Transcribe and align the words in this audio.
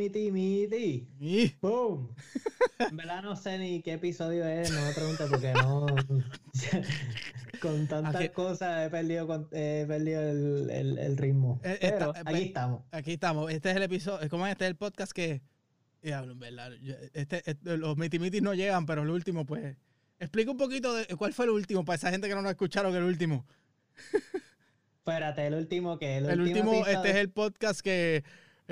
Miti 0.00 0.30
Miti. 0.32 1.06
Y- 1.20 1.54
Boom. 1.60 2.14
En 2.78 2.96
verdad 2.96 3.22
no 3.22 3.36
sé 3.36 3.58
ni 3.58 3.82
qué 3.82 3.92
episodio 3.94 4.46
es, 4.46 4.70
no 4.72 4.80
me 4.82 4.92
preguntes 4.94 5.28
porque 5.28 5.52
no. 5.52 5.86
con 7.60 7.86
tantas 7.86 8.14
Aquí- 8.16 8.28
cosas 8.30 8.86
he 8.86 8.90
perdido, 8.90 9.26
con- 9.26 9.48
he 9.52 9.84
perdido 9.86 10.22
el, 10.22 10.70
el- 10.70 10.98
el 10.98 11.16
ritmo. 11.18 11.60
Eh, 11.62 11.76
Pero 11.80 12.14
esta- 12.14 12.30
aquí 12.30 12.42
estamos. 12.44 12.82
Aquí 12.90 13.12
estamos. 13.12 13.52
Este 13.52 13.70
es 13.70 13.76
el 13.76 13.82
episodio. 13.82 14.28
¿Cómo 14.30 14.46
es? 14.46 14.52
Este 14.52 14.64
es 14.64 14.70
el 14.70 14.76
podcast 14.76 15.12
que. 15.12 15.42
Diablo, 16.02 16.32
en 16.32 16.38
verdad. 16.38 16.72
Este, 17.12 17.42
este- 17.50 17.76
los 17.76 17.98
mitimitis 17.98 18.40
no 18.40 18.54
llegan, 18.54 18.86
pero 18.86 19.02
el 19.02 19.10
último, 19.10 19.44
pues. 19.44 19.76
Explica 20.18 20.50
un 20.50 20.56
poquito 20.56 20.94
de 20.94 21.06
cuál 21.16 21.34
fue 21.34 21.44
el 21.44 21.50
último 21.50 21.84
para 21.84 21.96
esa 21.96 22.10
gente 22.10 22.28
que 22.28 22.34
no 22.34 22.40
lo 22.42 22.48
escucharon 22.50 22.94
el 22.96 23.02
último. 23.02 23.46
Espérate, 25.00 25.46
el 25.46 25.54
último 25.54 25.98
que 25.98 26.18
el, 26.18 26.26
El 26.30 26.40
último, 26.40 26.72
este 26.74 26.92
episodio- 26.92 27.10
es 27.10 27.16
el 27.16 27.30
podcast 27.30 27.80
que 27.80 28.24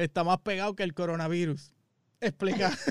está 0.04 0.24
más 0.24 0.38
pegado 0.38 0.74
que 0.74 0.82
el 0.84 0.94
coronavirus. 0.94 1.72
Explica. 2.20 2.72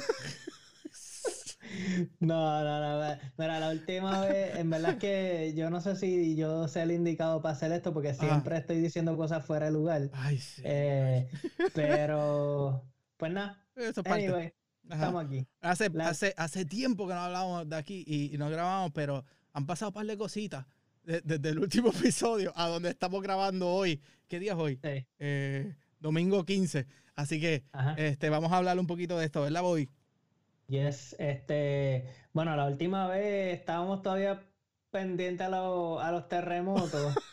No, 2.20 2.64
no, 2.64 2.80
no. 3.10 3.18
Mira, 3.38 3.60
la 3.60 3.70
última 3.72 4.22
vez, 4.26 4.56
en 4.56 4.70
verdad 4.70 4.92
es 4.94 4.98
que 5.00 5.54
yo 5.56 5.70
no 5.70 5.82
sé 5.82 5.96
si 5.96 6.36
yo 6.36 6.68
sé 6.68 6.84
el 6.84 6.92
indicado 6.92 7.42
para 7.42 7.54
hacer 7.56 7.72
esto 7.72 7.94
porque 7.94 8.14
siempre 8.14 8.58
estoy 8.58 8.80
diciendo 8.80 9.16
cosas 9.18 9.46
fuera 9.46 9.66
de 9.68 9.72
lugar. 9.74 10.10
Ay, 10.14 10.38
sí. 10.40 10.62
Eh, 10.66 11.30
pero, 11.76 12.84
pues 13.18 13.32
nada. 13.32 13.64
Eso 13.76 13.90
es 13.90 13.96
parte. 13.96 14.26
Anyway, 14.28 14.54
Ajá. 14.90 14.96
estamos 14.96 15.26
aquí. 15.26 15.48
Hace, 15.62 15.90
La- 15.90 16.10
hace, 16.10 16.34
hace 16.38 16.66
tiempo 16.66 17.08
que 17.08 17.14
no 17.14 17.20
hablábamos 17.20 17.70
de 17.70 17.76
aquí 17.76 18.04
y, 18.08 18.34
y 18.34 18.38
no 18.38 18.50
grabamos, 18.50 18.92
pero 18.94 19.24
han 19.54 19.66
pasado 19.66 19.90
un 19.90 19.94
par 19.96 20.06
de 20.06 20.18
cositas 20.18 20.66
de- 21.04 21.22
desde 21.22 21.50
el 21.50 21.60
último 21.60 21.90
episodio 21.96 22.54
a 22.56 22.68
donde 22.70 22.90
estamos 22.90 23.22
grabando 23.22 23.68
hoy. 23.70 24.02
¿Qué 24.28 24.40
día 24.40 24.54
es 24.54 24.58
hoy? 24.58 24.80
Sí. 24.84 25.06
Eh, 25.20 25.76
domingo 26.00 26.44
15. 26.46 26.88
Así 27.18 27.42
que 27.42 27.66
Ajá. 27.72 27.96
este, 27.96 28.30
vamos 28.32 28.54
a 28.54 28.58
hablar 28.60 28.80
un 28.80 28.88
poquito 28.88 29.18
de 29.20 29.26
esto, 29.28 29.44
¿verdad, 29.44 29.64
Boy? 29.64 29.92
Yes, 30.68 31.16
este, 31.20 32.10
bueno, 32.34 32.56
la 32.58 32.66
última 32.68 33.08
vez 33.08 33.58
estábamos 33.58 34.02
todavía 34.02 34.52
pendientes 34.90 35.48
a, 35.48 35.50
los- 35.50 36.02
a 36.04 36.12
los 36.12 36.28
terremotos 36.28 37.24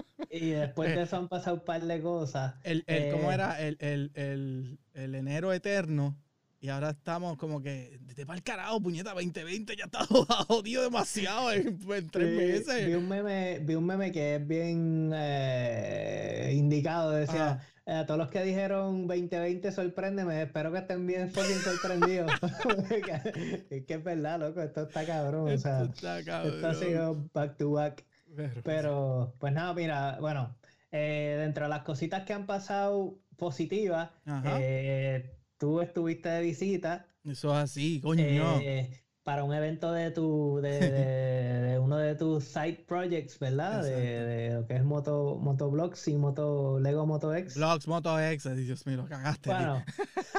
y 0.28 0.50
después 0.52 0.94
de 0.94 1.02
eso 1.02 1.16
han 1.18 1.28
pasado 1.28 1.56
un 1.56 1.64
par 1.64 1.82
de 1.82 2.02
cosas. 2.02 2.56
El, 2.62 2.84
el- 2.86 3.08
¿Cómo 3.08 3.30
Eh, 3.30 3.32
era? 3.32 3.60
El, 3.60 3.76
el, 3.80 4.12
el, 4.14 4.80
el 4.94 5.14
enero 5.14 5.52
eterno. 5.52 6.22
Y 6.62 6.68
ahora 6.68 6.90
estamos 6.90 7.36
como 7.38 7.60
que, 7.60 7.98
de 8.14 8.24
para 8.24 8.36
el 8.36 8.44
carajo, 8.44 8.80
puñeta, 8.80 9.14
2020 9.14 9.74
ya 9.76 9.86
está 9.86 10.06
jodido 10.46 10.84
demasiado 10.84 11.50
en, 11.52 11.76
en 11.90 12.08
tres 12.08 12.36
meses. 12.36 12.86
Vi 12.86 12.94
un 12.94 13.08
meme, 13.08 13.58
vi 13.58 13.74
un 13.74 13.84
meme 13.84 14.12
que 14.12 14.36
es 14.36 14.46
bien 14.46 15.10
eh, 15.12 16.52
indicado, 16.54 17.10
decía, 17.10 17.50
Ajá. 17.54 17.66
eh, 17.86 17.92
a 17.94 18.06
todos 18.06 18.16
los 18.18 18.28
que 18.28 18.44
dijeron 18.44 19.08
2020 19.08 19.72
sorpréndeme, 19.72 20.40
espero 20.42 20.70
que 20.70 20.78
estén 20.78 21.04
bien 21.04 21.32
fucking 21.32 21.58
sorprendidos. 21.58 22.30
es 23.70 23.84
que 23.84 23.94
es 23.94 24.04
verdad, 24.04 24.38
loco, 24.38 24.62
esto 24.62 24.82
está 24.82 25.04
cabrón, 25.04 25.52
o 25.52 25.58
sea, 25.58 25.82
Esto 25.82 25.94
está 25.94 26.20
esto 26.20 26.32
ha 26.32 26.60
cabrón. 26.60 26.74
sido 26.76 27.28
back 27.34 27.56
to 27.56 27.72
back. 27.72 28.04
Pero- 28.36 28.62
Pero, 28.62 29.34
pues 29.40 29.52
nada, 29.52 29.74
mira, 29.74 30.16
bueno, 30.20 30.56
eh, 30.92 31.38
dentro 31.40 31.64
de 31.64 31.70
las 31.70 31.82
cositas 31.82 32.22
que 32.22 32.32
han 32.32 32.46
pasado 32.46 33.18
positivas, 33.36 34.10
eh, 34.44 35.34
tú 35.62 35.80
estuviste 35.80 36.28
de 36.28 36.42
visita 36.42 37.06
Eso 37.24 37.52
es 37.52 37.58
así, 37.62 38.00
coño. 38.00 38.58
eh, 38.60 38.98
para 39.22 39.44
un 39.44 39.54
evento 39.54 39.92
de 39.92 40.10
tu, 40.10 40.58
de, 40.60 40.80
de- 40.80 41.60
de 41.70 41.78
uno 41.78 41.96
de 41.98 42.16
tus 42.16 42.42
side 42.42 42.84
projects, 42.88 43.38
¿verdad? 43.38 43.84
De, 43.84 43.90
de 43.94 44.54
lo 44.54 44.66
que 44.66 44.74
es 44.74 44.82
moto, 44.82 45.38
motoblogs 45.40 46.08
y 46.08 46.16
moto, 46.16 46.80
Lego 46.80 47.06
Moto 47.06 47.32
X. 47.32 47.54
Vlogs, 47.54 47.86
Moto 47.86 48.18
X, 48.18 48.56
Dios 48.56 48.84
mío, 48.88 48.96
lo 48.96 49.06
cagaste. 49.06 49.50
Bueno, 49.50 49.84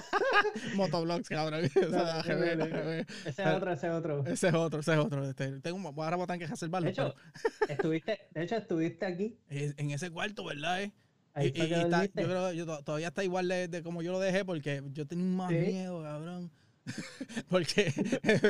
Motovlogs, 0.75 1.29
cabrón. 1.29 1.61
no, 1.75 1.89
no, 1.89 2.55
no, 2.55 2.65
no. 2.67 2.91
ese 2.91 3.05
ese 3.25 3.43
es 3.43 3.47
otro, 3.47 3.71
ese 3.71 3.87
es 3.87 3.93
otro. 3.93 4.23
es 4.27 4.43
otro, 4.53 4.79
ese 4.81 4.91
es 4.93 4.99
otro. 4.99 5.23
Este, 5.29 5.59
tengo, 5.61 5.77
un- 5.77 5.85
ahora 5.85 6.17
voy 6.17 6.23
a 6.23 6.27
tener 6.27 6.39
que 6.41 6.47
reservarlo. 6.47 6.87
De 6.87 6.91
hecho, 6.91 7.15
estuviste, 7.69 8.19
de 8.31 8.43
hecho, 8.43 8.57
estuviste 8.57 9.05
aquí. 9.05 9.39
pero 9.47 9.73
en 9.77 9.91
ese 9.91 10.11
cuarto, 10.11 10.43
¿verdad? 10.43 10.83
eh? 10.83 10.91
Ahí 11.33 11.47
Y- 11.55 11.61
está- 11.61 12.05
yo 12.05 12.11
creo 12.27 12.49
que 12.51 12.55
yo 12.57 12.65
todavía 12.83 13.07
está 13.07 13.23
igual 13.23 13.47
de, 13.47 13.67
de 13.67 13.81
como 13.83 14.01
yo 14.01 14.11
lo 14.11 14.19
dejé 14.19 14.45
porque 14.45 14.83
yo 14.91 15.05
tenía 15.07 15.25
más 15.25 15.49
Sí. 15.49 15.55
miedo, 15.57 16.03
cabrón. 16.03 16.51
porque 17.49 17.93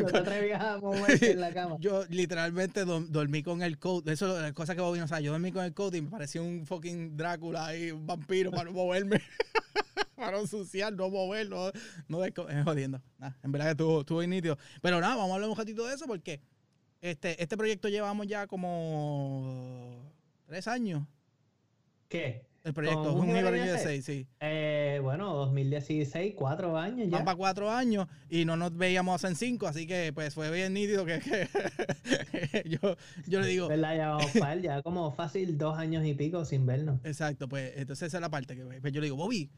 No 0.01 0.07
te 0.07 0.17
atrevías 0.17 0.61
a 0.61 0.79
moverte 0.79 1.31
en 1.31 1.39
la 1.39 1.53
cama. 1.53 1.77
yo 1.79 2.03
literalmente 2.09 2.83
do- 2.83 3.01
dormí 3.05 3.43
con 3.43 3.61
el 3.61 3.77
coat. 3.77 4.07
Eso 4.09 4.35
es 4.37 4.41
la 4.41 4.53
cosa 4.53 4.73
que 4.75 4.81
Bobby 4.81 4.99
no 4.99 5.07
sabe. 5.07 5.23
Yo 5.23 5.31
dormí 5.31 5.51
con 5.51 5.63
el 5.63 5.73
coat 5.73 5.93
y 5.95 6.01
me 6.01 6.09
parecía 6.09 6.41
un 6.41 6.65
fucking 6.65 7.15
Drácula 7.15 7.67
ahí, 7.67 7.91
un 7.91 8.05
vampiro 8.07 8.49
para 8.51 8.65
no 8.65 8.71
moverme. 8.71 9.21
para 10.15 10.31
no 10.31 10.39
ensuciar, 10.39 10.91
no 10.93 11.09
mover, 11.09 11.47
no, 11.49 11.71
no 12.07 12.25
eh, 12.25 12.33
jodiendo. 12.63 13.01
Nah, 13.19 13.31
en 13.43 13.51
verdad 13.51 13.67
que 13.67 13.71
estuvo, 13.71 13.99
estuvo 14.01 14.23
nítido. 14.25 14.57
Pero 14.81 14.99
nada, 14.99 15.15
vamos 15.15 15.31
a 15.31 15.35
hablar 15.35 15.49
un 15.49 15.55
ratito 15.55 15.85
de 15.87 15.93
eso 15.95 16.05
porque 16.07 16.41
este, 17.01 17.41
este 17.41 17.55
proyecto 17.55 17.87
llevamos 17.87 18.25
ya 18.27 18.47
como 18.47 20.11
tres 20.47 20.67
años. 20.67 21.03
¿Qué? 22.07 22.45
El 22.63 22.73
proyecto, 22.73 23.13
¿Con 23.13 23.27
de 23.27 23.77
seis, 23.77 24.05
sí. 24.05 24.25
Eh, 24.39 24.99
bueno, 25.03 25.33
2016, 25.33 26.33
cuatro 26.33 26.77
años 26.77 27.09
ya. 27.09 27.17
Van 27.17 27.25
para 27.25 27.35
cuatro 27.35 27.69
años 27.69 28.07
y 28.29 28.45
no 28.45 28.55
nos 28.55 28.75
veíamos 28.77 29.21
hace 29.21 29.35
cinco, 29.35 29.67
así 29.67 29.85
que 29.85 30.13
pues 30.13 30.33
fue 30.33 30.49
bien 30.49 30.73
nítido 30.73 31.05
que, 31.05 31.19
que 31.19 32.63
yo, 32.69 32.95
yo 33.27 33.41
le 33.41 33.47
digo, 33.47 33.67
¿Verdad? 33.67 33.97
Ya 33.97 34.09
vamos 34.11 34.31
para 34.39 34.53
él, 34.53 34.61
ya 34.61 34.81
como 34.81 35.11
fácil 35.11 35.57
dos 35.57 35.77
años 35.77 36.05
y 36.05 36.13
pico 36.13 36.45
sin 36.45 36.65
vernos. 36.65 37.01
exacto, 37.03 37.49
pues 37.49 37.73
entonces 37.75 38.07
esa 38.07 38.17
es 38.17 38.21
la 38.21 38.29
parte 38.29 38.55
que 38.55 38.63
pues, 38.63 38.93
yo 38.93 39.01
le 39.01 39.07
digo, 39.07 39.17
Bobby, 39.17 39.51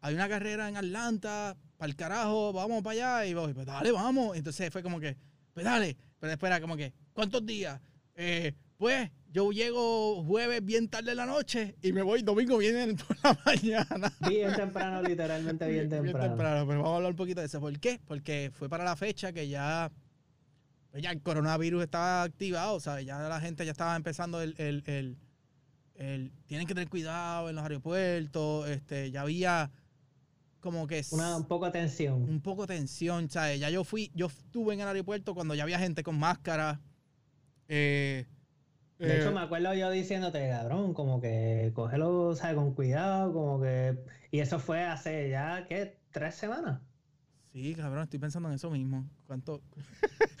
hay 0.00 0.14
una 0.14 0.28
carrera 0.28 0.68
en 0.68 0.76
Atlanta, 0.76 1.56
para 1.76 1.90
el 1.90 1.96
carajo, 1.96 2.52
vamos 2.52 2.82
para 2.82 3.20
allá 3.20 3.26
y 3.26 3.34
Bobby, 3.34 3.54
pues 3.54 3.66
dale, 3.66 3.92
vamos. 3.92 4.36
Entonces 4.36 4.70
fue 4.70 4.82
como 4.82 4.98
que, 4.98 5.16
pues 5.52 5.64
dale, 5.64 5.96
pero 6.18 6.32
espera, 6.32 6.60
como 6.60 6.76
que, 6.76 6.92
¿cuántos 7.12 7.46
días? 7.46 7.80
Eh, 8.16 8.52
pues 8.82 9.12
yo 9.32 9.52
llego 9.52 10.24
jueves 10.24 10.64
bien 10.64 10.88
tarde 10.88 11.12
en 11.12 11.16
la 11.18 11.24
noche 11.26 11.76
y 11.82 11.92
me 11.92 12.02
voy 12.02 12.22
domingo 12.22 12.58
bien 12.58 12.96
por 13.06 13.16
la 13.22 13.38
mañana. 13.46 14.12
Bien 14.28 14.52
temprano, 14.56 15.00
literalmente 15.02 15.68
bien 15.68 15.88
temprano. 15.88 16.34
pero 16.36 16.66
vamos 16.66 16.88
a 16.88 16.96
hablar 16.96 17.12
un 17.12 17.16
poquito 17.16 17.38
de 17.40 17.46
eso. 17.46 17.60
¿Por 17.60 17.78
qué? 17.78 18.00
Porque 18.08 18.50
fue 18.52 18.68
para 18.68 18.82
la 18.82 18.96
fecha 18.96 19.32
que 19.32 19.46
ya, 19.46 19.92
pues 20.90 21.00
ya 21.00 21.12
el 21.12 21.22
coronavirus 21.22 21.84
estaba 21.84 22.24
activado, 22.24 22.80
¿sabes? 22.80 23.06
Ya 23.06 23.20
la 23.20 23.40
gente 23.40 23.64
ya 23.64 23.70
estaba 23.70 23.94
empezando 23.94 24.42
el, 24.42 24.56
el, 24.58 24.82
el- 24.86 25.16
el- 25.94 26.32
tienen 26.46 26.66
que 26.66 26.74
tener 26.74 26.88
cuidado 26.88 27.48
en 27.50 27.54
los 27.54 27.62
aeropuertos, 27.62 28.68
este, 28.68 29.12
ya 29.12 29.20
había 29.20 29.70
como 30.58 30.88
que 30.88 31.04
Una, 31.12 31.36
un 31.36 31.44
poco 31.46 31.66
de 31.66 31.70
tensión. 31.70 32.14
un 32.28 32.40
poco 32.40 32.66
de 32.66 32.74
tensión, 32.74 33.30
¿sabes? 33.30 33.60
Ya 33.60 33.70
yo 33.70 33.84
fui, 33.84 34.10
yo 34.12 34.26
estuve 34.26 34.74
en 34.74 34.80
el 34.80 34.88
aeropuerto 34.88 35.34
cuando 35.34 35.54
ya 35.54 35.62
había 35.62 35.78
gente 35.78 36.02
con 36.02 36.18
máscara. 36.18 36.80
eh, 37.68 38.26
De 39.06 39.18
hecho, 39.18 39.30
eh, 39.30 39.34
me 39.34 39.40
acuerdo 39.40 39.74
yo 39.74 39.90
diciéndote, 39.90 40.48
cabrón, 40.48 40.94
como 40.94 41.20
que 41.20 41.72
cógelo, 41.74 42.34
¿sabes? 42.36 42.56
Con 42.56 42.74
cuidado, 42.74 43.32
como 43.32 43.60
que... 43.60 43.98
Y 44.30 44.38
eso 44.40 44.58
fue 44.58 44.82
hace 44.84 45.28
ya, 45.30 45.66
¿qué? 45.68 45.98
¿Tres 46.10 46.34
semanas? 46.36 46.80
Sí, 47.52 47.74
cabrón, 47.74 48.04
estoy 48.04 48.18
pensando 48.18 48.48
en 48.48 48.54
eso 48.54 48.70
mismo. 48.70 49.04
¿Cuánto? 49.26 49.60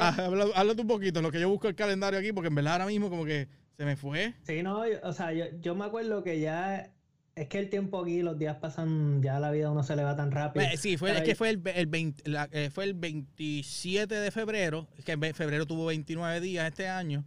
Habla- 0.00 0.46
Háblate 0.54 0.82
un 0.82 0.88
poquito, 0.88 1.22
lo 1.22 1.30
que 1.30 1.40
yo 1.40 1.48
busco 1.48 1.68
el 1.68 1.74
calendario 1.74 2.18
aquí, 2.18 2.32
porque 2.32 2.48
en 2.48 2.54
verdad 2.54 2.74
ahora 2.74 2.86
mismo 2.86 3.08
como 3.10 3.24
que 3.24 3.48
se 3.76 3.84
me 3.84 3.96
fue. 3.96 4.34
Sí, 4.42 4.62
no, 4.62 4.86
yo- 4.88 4.98
o 5.02 5.12
sea, 5.12 5.32
yo, 5.32 5.44
yo 5.60 5.74
me 5.74 5.84
acuerdo 5.84 6.22
que 6.22 6.40
ya... 6.40 6.90
Es 7.36 7.48
que 7.48 7.58
el 7.60 7.70
tiempo 7.70 8.02
aquí, 8.02 8.22
los 8.22 8.36
días 8.38 8.56
pasan, 8.56 9.22
ya 9.22 9.38
la 9.38 9.50
vida 9.50 9.70
uno 9.70 9.82
se 9.84 9.94
le 9.96 10.02
va 10.02 10.16
tan 10.16 10.30
rápido. 10.32 10.66
Pues, 10.66 10.80
sí, 10.80 10.96
fue, 10.96 11.16
es 11.16 11.22
que 11.22 11.34
fue 11.34 11.50
el, 11.50 11.62
el 11.74 11.86
20 11.86 12.28
la- 12.28 12.48
eh, 12.52 12.70
fue 12.70 12.84
el 12.84 12.94
27 12.94 14.14
de 14.14 14.30
febrero, 14.30 14.88
es 14.98 15.04
que 15.04 15.12
en 15.12 15.20
febrero 15.34 15.64
tuvo 15.64 15.86
29 15.86 16.40
días 16.40 16.66
este 16.68 16.88
año, 16.88 17.24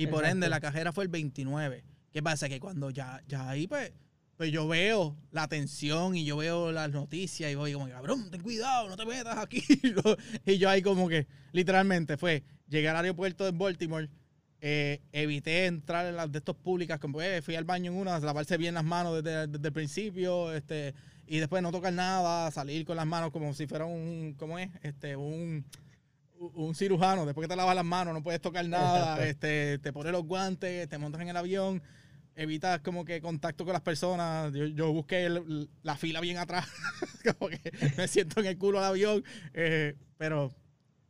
y 0.00 0.06
por 0.06 0.24
ende 0.24 0.48
la 0.48 0.60
cajera 0.60 0.92
fue 0.92 1.04
el 1.04 1.10
29. 1.10 1.84
¿Qué 2.12 2.22
pasa? 2.22 2.48
Que 2.48 2.58
cuando 2.58 2.90
ya, 2.90 3.22
ya 3.28 3.50
ahí, 3.50 3.66
pues, 3.66 3.92
pues 4.36 4.50
yo 4.50 4.66
veo 4.66 5.16
la 5.30 5.46
tensión 5.46 6.16
y 6.16 6.24
yo 6.24 6.38
veo 6.38 6.72
las 6.72 6.90
noticias 6.90 7.52
y 7.52 7.54
voy 7.54 7.74
como, 7.74 7.88
cabrón, 7.88 8.30
ten 8.30 8.40
cuidado, 8.40 8.88
no 8.88 8.96
te 8.96 9.04
metas 9.04 9.36
aquí. 9.36 9.62
y 10.46 10.56
yo 10.56 10.70
ahí 10.70 10.80
como 10.80 11.08
que, 11.08 11.26
literalmente, 11.52 12.16
fue 12.16 12.42
llegar 12.66 12.96
al 12.96 13.04
aeropuerto 13.04 13.44
de 13.44 13.50
Baltimore, 13.50 14.08
eh, 14.62 15.02
evité 15.12 15.66
entrar 15.66 16.06
en 16.06 16.16
las 16.16 16.32
de 16.32 16.38
estos 16.38 16.56
públicas, 16.56 16.98
como 16.98 17.20
eh, 17.20 17.42
fui 17.42 17.54
al 17.54 17.64
baño 17.64 17.92
en 17.92 17.98
una, 17.98 18.18
lavarse 18.20 18.56
bien 18.56 18.74
las 18.74 18.84
manos 18.84 19.22
desde, 19.22 19.46
desde 19.48 19.68
el 19.68 19.74
principio, 19.74 20.52
este, 20.54 20.94
y 21.26 21.38
después 21.38 21.62
no 21.62 21.70
tocar 21.70 21.92
nada, 21.92 22.50
salir 22.50 22.86
con 22.86 22.96
las 22.96 23.06
manos 23.06 23.30
como 23.30 23.52
si 23.52 23.66
fuera 23.66 23.84
un, 23.84 24.34
¿cómo 24.38 24.58
es? 24.58 24.70
Este, 24.82 25.16
un, 25.16 25.64
un 26.40 26.74
cirujano, 26.74 27.26
después 27.26 27.44
que 27.46 27.50
te 27.52 27.56
lavas 27.56 27.74
las 27.76 27.84
manos 27.84 28.14
no 28.14 28.22
puedes 28.22 28.40
tocar 28.40 28.66
nada, 28.66 29.24
este, 29.26 29.78
te 29.78 29.92
pones 29.92 30.10
los 30.12 30.24
guantes, 30.24 30.88
te 30.88 30.98
montas 30.98 31.20
en 31.20 31.28
el 31.28 31.36
avión, 31.36 31.82
evitas 32.34 32.80
como 32.80 33.04
que 33.04 33.20
contacto 33.20 33.64
con 33.64 33.74
las 33.74 33.82
personas, 33.82 34.52
yo, 34.54 34.64
yo 34.66 34.92
busqué 34.92 35.26
el- 35.26 35.68
la 35.82 35.96
fila 35.96 36.20
bien 36.20 36.38
atrás, 36.38 36.66
como 37.38 37.50
que 37.50 37.60
me 37.96 38.08
siento 38.08 38.40
en 38.40 38.46
el 38.46 38.56
culo 38.58 38.78
del 38.80 38.88
avión, 38.88 39.24
eh, 39.52 39.96
pero, 40.16 40.50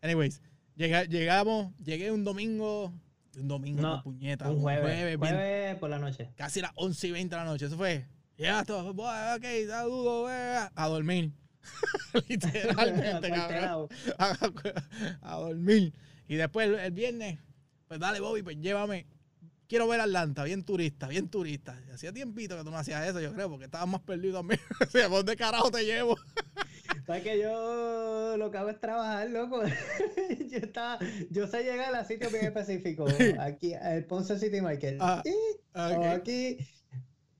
anyways, 0.02 0.42
llega- 0.76 1.04
llegamos, 1.04 1.72
llegué 1.82 2.10
un 2.10 2.24
domingo, 2.24 2.92
Un 3.36 3.46
domingo, 3.46 3.80
No, 3.82 4.02
puñeta. 4.02 4.50
Un 4.50 4.60
jueves. 4.60 4.82
jueves, 4.82 5.20
bien- 5.20 5.34
jueves 5.34 5.76
por 5.76 5.90
la 5.90 5.98
noche. 6.00 6.30
casi 6.36 6.60
las 6.60 6.72
11 6.74 7.06
y 7.06 7.10
20 7.12 7.36
de 7.36 7.40
la 7.40 7.44
noche. 7.46 7.66
Eso 7.66 7.76
fue. 7.76 8.04
Ya, 8.36 8.64
todo. 8.64 8.92
"Bueno, 8.92 9.36
Ok, 9.36 9.44
saludos, 9.68 10.30
eh", 10.32 10.58
a 10.74 10.88
dormir. 10.88 11.30
Literalmente, 12.28 13.30
cabrón. 13.34 13.88
A, 14.18 14.36
a 15.22 15.36
dormir. 15.36 15.92
Y 16.28 16.36
después 16.36 16.68
el, 16.68 16.74
el 16.78 16.92
viernes, 16.92 17.38
pues 17.88 17.98
dale, 18.00 18.20
Bobby, 18.20 18.42
pues 18.42 18.56
llévame. 18.60 19.06
Quiero 19.68 19.86
ver 19.86 20.00
Atlanta, 20.00 20.42
bien 20.42 20.64
turista, 20.64 21.06
bien 21.06 21.28
turista. 21.28 21.80
Y 21.88 21.92
hacía 21.92 22.12
tiempito 22.12 22.56
que 22.56 22.64
tú 22.64 22.70
no 22.72 22.76
hacías 22.76 23.06
eso, 23.06 23.20
yo 23.20 23.32
creo, 23.32 23.48
porque 23.48 23.66
estabas 23.66 23.86
más 23.88 24.00
perdido 24.00 24.38
también. 24.38 24.60
o 24.80 24.90
sea, 24.90 25.08
¿por 25.08 25.18
dónde 25.18 25.36
carajo 25.36 25.70
te 25.70 25.84
llevo? 25.84 26.16
¿Sabes 27.06 27.22
que 27.22 27.40
yo 27.40 28.36
lo 28.36 28.50
que 28.50 28.58
hago 28.58 28.68
es 28.70 28.80
trabajar, 28.80 29.30
loco? 29.30 29.62
yo 29.64 30.58
estaba, 30.58 30.98
yo 31.30 31.46
sé 31.46 31.62
llegar 31.62 31.94
a 31.94 32.04
sitios 32.04 32.32
bien 32.32 32.46
específicos. 32.46 33.12
Aquí, 33.38 33.74
el 33.74 34.04
Ponce 34.06 34.38
City 34.40 34.60
Market. 34.60 34.96
Ah, 35.00 35.22
Sí, 35.24 35.34
o 35.74 35.80
Ok. 35.98 36.04
aquí 36.06 36.58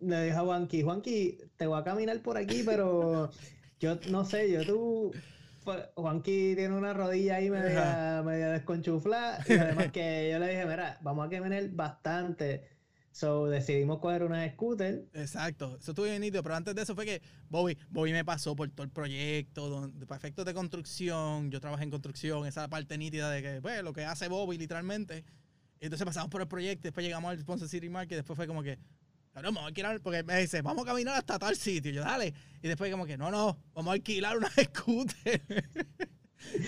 le 0.01 0.25
dije 0.25 0.37
a 0.37 0.41
Juanqui, 0.43 0.83
Juanqui, 0.83 1.39
te 1.57 1.67
voy 1.67 1.81
a 1.81 1.85
caminar 1.85 2.21
por 2.23 2.37
aquí, 2.37 2.63
pero 2.65 3.31
yo 3.81 3.97
no 4.11 4.25
sé, 4.25 4.51
yo 4.53 4.65
tú. 4.65 5.13
pues, 5.65 5.83
Juanqui 5.95 6.55
tiene 6.55 6.77
una 6.77 6.93
rodilla 6.93 7.37
ahí 7.37 7.51
media, 7.51 8.23
media 8.25 8.51
desconchuflada. 8.51 9.45
Y 9.49 9.53
además 9.59 9.91
que 9.91 10.31
yo 10.31 10.39
le 10.39 10.49
dije, 10.49 10.67
mira, 10.67 10.99
vamos 11.03 11.27
a 11.27 11.31
caminar 11.31 11.69
bastante. 11.71 12.69
So 13.13 13.47
decidimos 13.47 13.99
coger 13.99 14.23
una 14.23 14.49
scooter. 14.53 15.05
Exacto, 15.15 15.77
eso 15.81 15.91
estuvo 15.91 16.07
bien 16.07 16.21
nítido, 16.21 16.43
pero 16.45 16.55
antes 16.55 16.75
de 16.75 16.83
eso 16.83 16.95
fue 16.95 17.05
que 17.05 17.23
Bobby, 17.49 17.77
Bobby 17.91 18.13
me 18.13 18.25
pasó 18.25 18.55
por 18.55 18.71
todo 18.71 18.85
el 18.85 18.91
proyecto, 18.91 19.69
donde, 19.69 20.07
para 20.07 20.19
efectos 20.19 20.45
de 20.45 20.55
construcción, 20.55 21.51
yo 21.51 21.61
trabajé 21.61 21.85
en 21.85 21.91
construcción, 21.91 22.47
esa 22.47 22.69
parte 22.69 22.97
nítida 22.97 23.29
de 23.31 23.43
que, 23.43 23.61
pues, 23.61 23.83
lo 23.83 23.93
que 23.93 24.05
hace 24.05 24.29
Bobby 24.29 24.59
literalmente. 24.59 25.25
Entonces 25.81 26.05
pasamos 26.05 26.31
por 26.31 26.41
el 26.41 26.47
proyecto, 26.47 26.83
después 26.85 27.05
llegamos 27.05 27.31
al 27.31 27.41
Sponsor 27.41 27.69
City 27.69 27.89
Market, 27.89 28.19
después 28.19 28.37
fue 28.37 28.47
como 28.47 28.63
que, 28.63 28.79
cabrón, 29.33 29.55
vamos 29.55 29.65
a 29.65 29.67
alquilar, 29.69 30.01
porque 30.01 30.23
me 30.23 30.39
dice, 30.41 30.63
vamos 30.63 30.85
a 30.85 30.91
caminar 30.91 31.17
hasta 31.17 31.39
tal 31.39 31.57
sitio, 31.57 31.91
yo, 31.93 32.03
dale. 32.03 32.33
Y 32.63 32.69
después 32.69 32.91
como 32.91 33.07
que, 33.07 33.17
no, 33.17 33.31
no, 33.31 33.59
vamos 33.75 33.91
a 33.91 33.95
alquilar 33.95 34.37
una 34.37 34.51
scooter. 34.65 35.43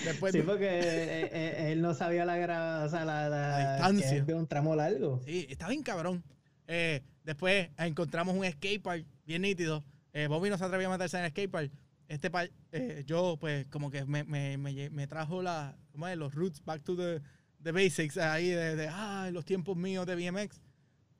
después, 0.05 0.31
Sí, 0.33 0.41
porque 0.41 0.67
eh, 0.79 1.29
eh, 1.31 1.71
él 1.71 1.81
no 1.81 1.93
sabía 1.93 2.25
la, 2.25 2.37
gra- 2.37 2.85
o 2.85 2.89
sea, 2.89 3.05
la, 3.05 3.29
la- 3.29 3.49
La 3.79 3.91
distancia. 3.91 4.23
de 4.23 4.33
un 4.33 4.47
tramo 4.47 4.75
largo. 4.75 5.21
Sí, 5.25 5.45
está 5.49 5.67
bien 5.69 5.83
cabrón. 5.83 6.23
Eh, 6.67 7.01
después 7.23 7.69
encontramos 7.77 8.35
un 8.35 8.45
skate 8.49 8.81
park 8.81 9.05
bien 9.25 9.41
nítido. 9.41 9.83
Eh, 10.13 10.27
Bobby 10.27 10.49
no 10.49 10.57
se 10.57 10.63
atrevió 10.65 10.87
a 10.87 10.91
meterse 10.91 11.17
en 11.17 11.25
el 11.25 11.31
skate 11.31 11.51
park. 11.51 11.71
Este 12.07 12.29
park, 12.29 12.51
eh, 12.71 13.03
yo 13.07 13.37
pues 13.39 13.65
como 13.67 13.89
que 13.89 14.05
me, 14.05 14.23
me, 14.23 14.57
me, 14.57 15.07
trajo 15.07 15.41
la, 15.41 15.75
¿cómo 15.91 16.07
es? 16.07 16.17
los 16.17 16.33
roots 16.35 16.63
back 16.63 16.83
to 16.83 16.95
the, 16.95 17.21
the 17.61 17.71
basics 17.71 18.17
ahí 18.17 18.49
de, 18.49 18.75
de 18.75 18.87
ah, 18.89 19.29
los 19.33 19.45
tiempos 19.45 19.75
míos 19.75 20.05
de 20.05 20.15
BMX. 20.15 20.61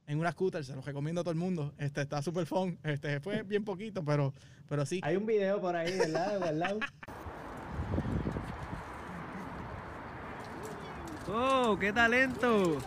En 0.05 0.19
una 0.19 0.31
scooter, 0.31 0.65
se 0.65 0.75
los 0.75 0.83
recomiendo 0.85 1.21
a 1.21 1.23
todo 1.23 1.31
el 1.31 1.39
mundo. 1.39 1.73
Este 1.77 2.01
está 2.01 2.21
súper 2.21 2.45
fun. 2.45 2.77
Este 2.83 3.19
fue 3.19 3.43
bien 3.43 3.63
poquito, 3.63 4.03
pero, 4.03 4.33
pero 4.67 4.85
sí. 4.85 4.99
Hay 5.03 5.15
un 5.15 5.25
video 5.25 5.61
por 5.61 5.75
ahí, 5.75 5.97
¿verdad? 5.97 6.39
¿verdad? 6.39 6.77
¡Oh, 11.29 11.77
qué 11.79 11.93
talento! 11.93 12.77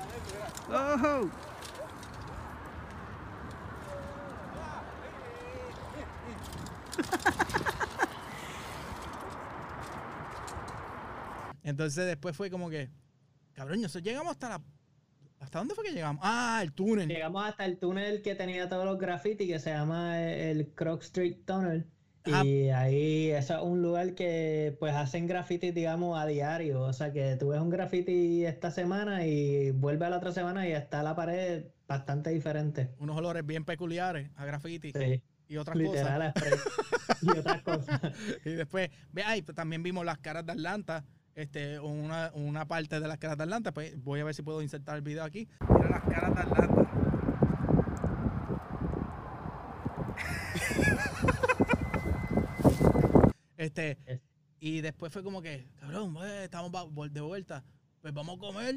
¡Oh! 0.70 1.30
Entonces 11.62 12.06
después 12.06 12.36
fue 12.36 12.48
como 12.48 12.70
que, 12.70 12.88
cabrón, 13.52 13.80
nosotros 13.80 14.04
llegamos 14.04 14.30
hasta 14.30 14.50
la... 14.50 14.62
¿Hasta 15.40 15.58
dónde 15.58 15.74
fue 15.74 15.84
que 15.84 15.92
llegamos? 15.92 16.20
Ah, 16.24 16.60
el 16.62 16.72
túnel. 16.72 17.08
Llegamos 17.08 17.44
hasta 17.44 17.64
el 17.64 17.78
túnel 17.78 18.22
que 18.22 18.34
tenía 18.34 18.68
todos 18.68 18.84
los 18.84 18.98
graffiti 18.98 19.46
que 19.46 19.58
se 19.58 19.70
llama 19.70 20.20
el 20.22 20.68
Croc 20.74 21.02
Street 21.02 21.36
Tunnel. 21.44 21.86
Ajá. 22.24 22.44
Y 22.44 22.70
ahí 22.70 23.30
eso 23.30 23.54
es 23.54 23.62
un 23.62 23.82
lugar 23.82 24.14
que 24.14 24.76
pues 24.80 24.94
hacen 24.94 25.28
graffiti, 25.28 25.70
digamos, 25.70 26.18
a 26.18 26.26
diario. 26.26 26.80
O 26.80 26.92
sea 26.92 27.12
que 27.12 27.36
tú 27.36 27.48
ves 27.48 27.60
un 27.60 27.70
graffiti 27.70 28.44
esta 28.44 28.70
semana 28.72 29.24
y 29.26 29.70
vuelve 29.70 30.06
a 30.06 30.10
la 30.10 30.16
otra 30.16 30.32
semana 30.32 30.68
y 30.68 30.72
está 30.72 31.02
la 31.04 31.14
pared 31.14 31.66
bastante 31.86 32.30
diferente. 32.30 32.90
Unos 32.98 33.16
olores 33.16 33.46
bien 33.46 33.64
peculiares 33.64 34.30
a 34.34 34.44
graffiti 34.44 34.90
Sí, 34.90 35.22
y 35.46 35.56
otras 35.56 35.76
cosas. 35.76 35.92
literal 35.94 36.32
spray. 36.36 36.58
y 37.22 37.38
otras 37.38 37.62
cosas. 37.62 38.00
Y 38.44 38.50
después, 38.50 38.90
ve 39.12 39.22
ahí, 39.22 39.42
pues, 39.42 39.54
también 39.54 39.84
vimos 39.84 40.04
las 40.04 40.18
caras 40.18 40.44
de 40.44 40.52
Atlanta, 40.52 41.04
este, 41.36 41.78
una, 41.78 42.30
una 42.34 42.66
parte 42.66 42.98
de 42.98 43.06
las 43.06 43.18
caras 43.18 43.36
de 43.36 43.44
Atlanta, 43.44 43.72
pues 43.72 44.02
voy 44.02 44.20
a 44.20 44.24
ver 44.24 44.34
si 44.34 44.42
puedo 44.42 44.62
insertar 44.62 44.96
el 44.96 45.02
video 45.02 45.22
aquí. 45.22 45.48
Mira 45.68 45.88
las 45.90 46.02
caras 46.04 46.34
de 46.34 46.40
Atlanta. 46.40 46.82
este, 53.56 53.98
Es- 54.06 54.20
y 54.58 54.80
después 54.80 55.12
fue 55.12 55.22
como 55.22 55.42
que, 55.42 55.68
cabrón, 55.78 56.16
estamos 56.42 56.72
de 57.12 57.20
vuelta, 57.20 57.62
pues 58.00 58.12
vamos 58.14 58.36
a 58.36 58.40
comer. 58.40 58.76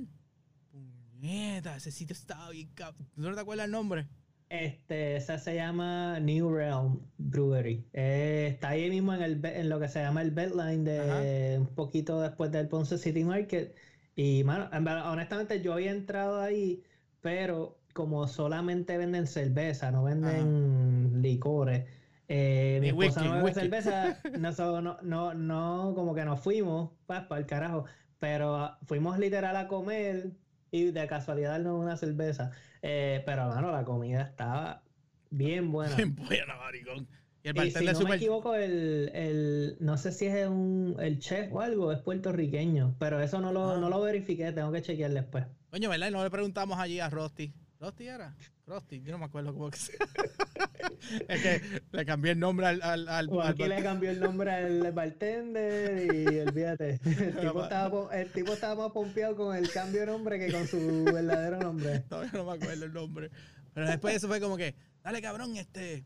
Puñeta, 0.72 1.78
ese 1.78 1.92
sitio 1.92 2.14
estaba 2.14 2.50
bien 2.50 2.70
cabrón. 2.76 3.08
¿Tú 3.16 3.22
no 3.22 3.34
te 3.34 3.42
acuerdas 3.42 3.66
el 3.66 3.72
nombre? 3.72 4.08
Este, 4.50 5.16
esa 5.16 5.38
se 5.38 5.54
llama 5.56 6.19
New 6.19 6.51
Realm 6.51 7.00
Brewery. 7.19 7.88
Eh, 7.94 8.48
está 8.51 8.69
ahí 8.69 8.90
mismo 8.90 9.13
en, 9.13 9.22
el, 9.22 9.46
en 9.46 9.69
lo 9.69 9.80
que 9.80 9.88
se 9.88 10.01
llama 10.01 10.24
el 10.24 10.31
Bedline 10.31 10.84
de 10.84 11.57
un 11.60 11.68
poquito 11.68 12.19
después 12.19 12.51
del 12.51 12.68
Ponce 12.68 12.98
City 12.98 13.24
Market. 13.24 13.75
Y, 14.16 14.44
mano, 14.44 14.68
honestamente 15.12 15.62
yo 15.62 15.74
había 15.74 15.92
entrado 15.92 16.42
ahí, 16.42 16.84
pero 17.22 17.78
como 17.94 18.28
solamente 18.28 18.98
venden 18.98 19.28
cerveza, 19.28 19.92
no 19.92 20.04
venden 20.04 21.22
licores. 21.22 21.86
eh, 22.28 22.80
mi 22.81 22.90
esposa 22.90 23.21
whisky, 23.21 23.28
no 23.30 23.35
bebe 23.35 23.54
cerveza, 23.54 24.19
no, 24.40 24.81
no, 24.81 24.97
no, 25.04 25.33
no, 25.35 25.94
como 25.95 26.16
que 26.16 26.26
nos 26.26 26.40
fuimos, 26.40 26.92
pues, 27.06 27.21
para 27.21 27.40
el 27.40 27.45
carajo. 27.45 27.85
Pero 28.18 28.78
fuimos 28.88 29.19
literal 29.19 29.56
a 29.56 29.68
comer 29.68 30.31
y 30.71 30.92
de 30.92 31.07
casualidad 31.07 31.52
darnos 31.52 31.80
una 31.81 31.97
cerveza. 31.97 32.52
Eh, 32.81 33.23
pero, 33.26 33.47
mano, 33.47 33.71
la 33.71 33.83
comida 33.83 34.21
estaba 34.21 34.83
bien 35.30 35.71
buena. 35.71 35.95
Bien 35.95 36.16
buena, 36.16 36.56
maricón. 36.57 37.07
Y 37.44 37.49
el 37.49 37.68
Y 37.68 37.71
si 37.71 37.85
no 37.85 37.99
me 38.02 38.16
equivoco, 38.16 38.54
el, 38.56 39.09
el, 39.14 39.78
no 39.80 39.97
sé 39.97 40.11
si 40.11 40.26
es 40.26 40.47
un, 40.47 40.97
el 40.99 41.19
chef 41.19 41.52
o 41.54 41.61
algo, 41.61 41.92
es 41.94 41.99
puertorriqueño, 41.99 42.95
pero 42.99 43.21
eso 43.21 43.40
no 43.40 43.54
lo, 43.54 43.71
Ah. 43.71 43.78
no 43.80 43.90
lo 43.90 44.02
verifiqué, 44.02 44.52
tengo 44.52 44.71
que 44.71 44.81
chequear 44.81 45.11
después. 45.11 45.45
Coño, 45.71 45.90
¿verdad? 45.90 46.09
Y 46.09 46.11
no 46.11 46.23
le 46.23 46.30
preguntamos 46.30 46.78
allí 46.80 46.99
a 46.99 47.09
Rusty. 47.09 47.54
¿Rusty 47.80 48.07
era? 48.07 48.36
Rusty, 48.68 49.02
yo 49.02 49.14
no 49.14 49.19
me 49.19 49.26
acuerdo 49.26 49.54
cómo 49.54 49.71
que 49.71 49.78
se 49.78 49.94
Es 51.30 51.42
que 51.42 51.81
le 51.92 52.06
cambié 52.06 52.33
el 52.33 52.40
nombre 52.40 52.68
al... 52.68 52.81
al, 52.81 53.07
al, 53.07 53.30
aquí 53.44 53.64
le 53.64 53.81
cambió 53.81 54.12
el 54.12 54.19
nombre 54.19 54.52
al 54.52 54.92
bartender 54.92 56.14
y 56.14 56.40
olvídate. 56.48 57.00
El 57.06 57.40
tipo, 57.40 57.64
estaba, 57.64 58.18
el 58.19 58.31
tipo 58.33 58.54
estaba 58.54 58.83
más 58.83 58.92
pompeado 58.92 59.36
con 59.38 59.56
el 59.56 59.71
cambio 59.71 60.02
de 60.02 60.07
nombre 60.07 60.40
que 60.40 60.52
con 60.52 60.68
su 60.68 61.06
verdadero 61.14 61.57
nombre. 61.59 62.02
Todavía 62.02 62.31
no 62.33 62.44
me 62.44 62.52
acuerdo 62.54 62.86
el 62.86 62.94
nombre. 62.94 63.31
Pero 63.74 63.88
después 63.88 64.14
de 64.14 64.18
eso 64.18 64.28
fue 64.28 64.42
como 64.42 64.57
que, 64.57 64.76
dale 65.02 65.21
cabrón, 65.21 65.56
este... 65.56 66.04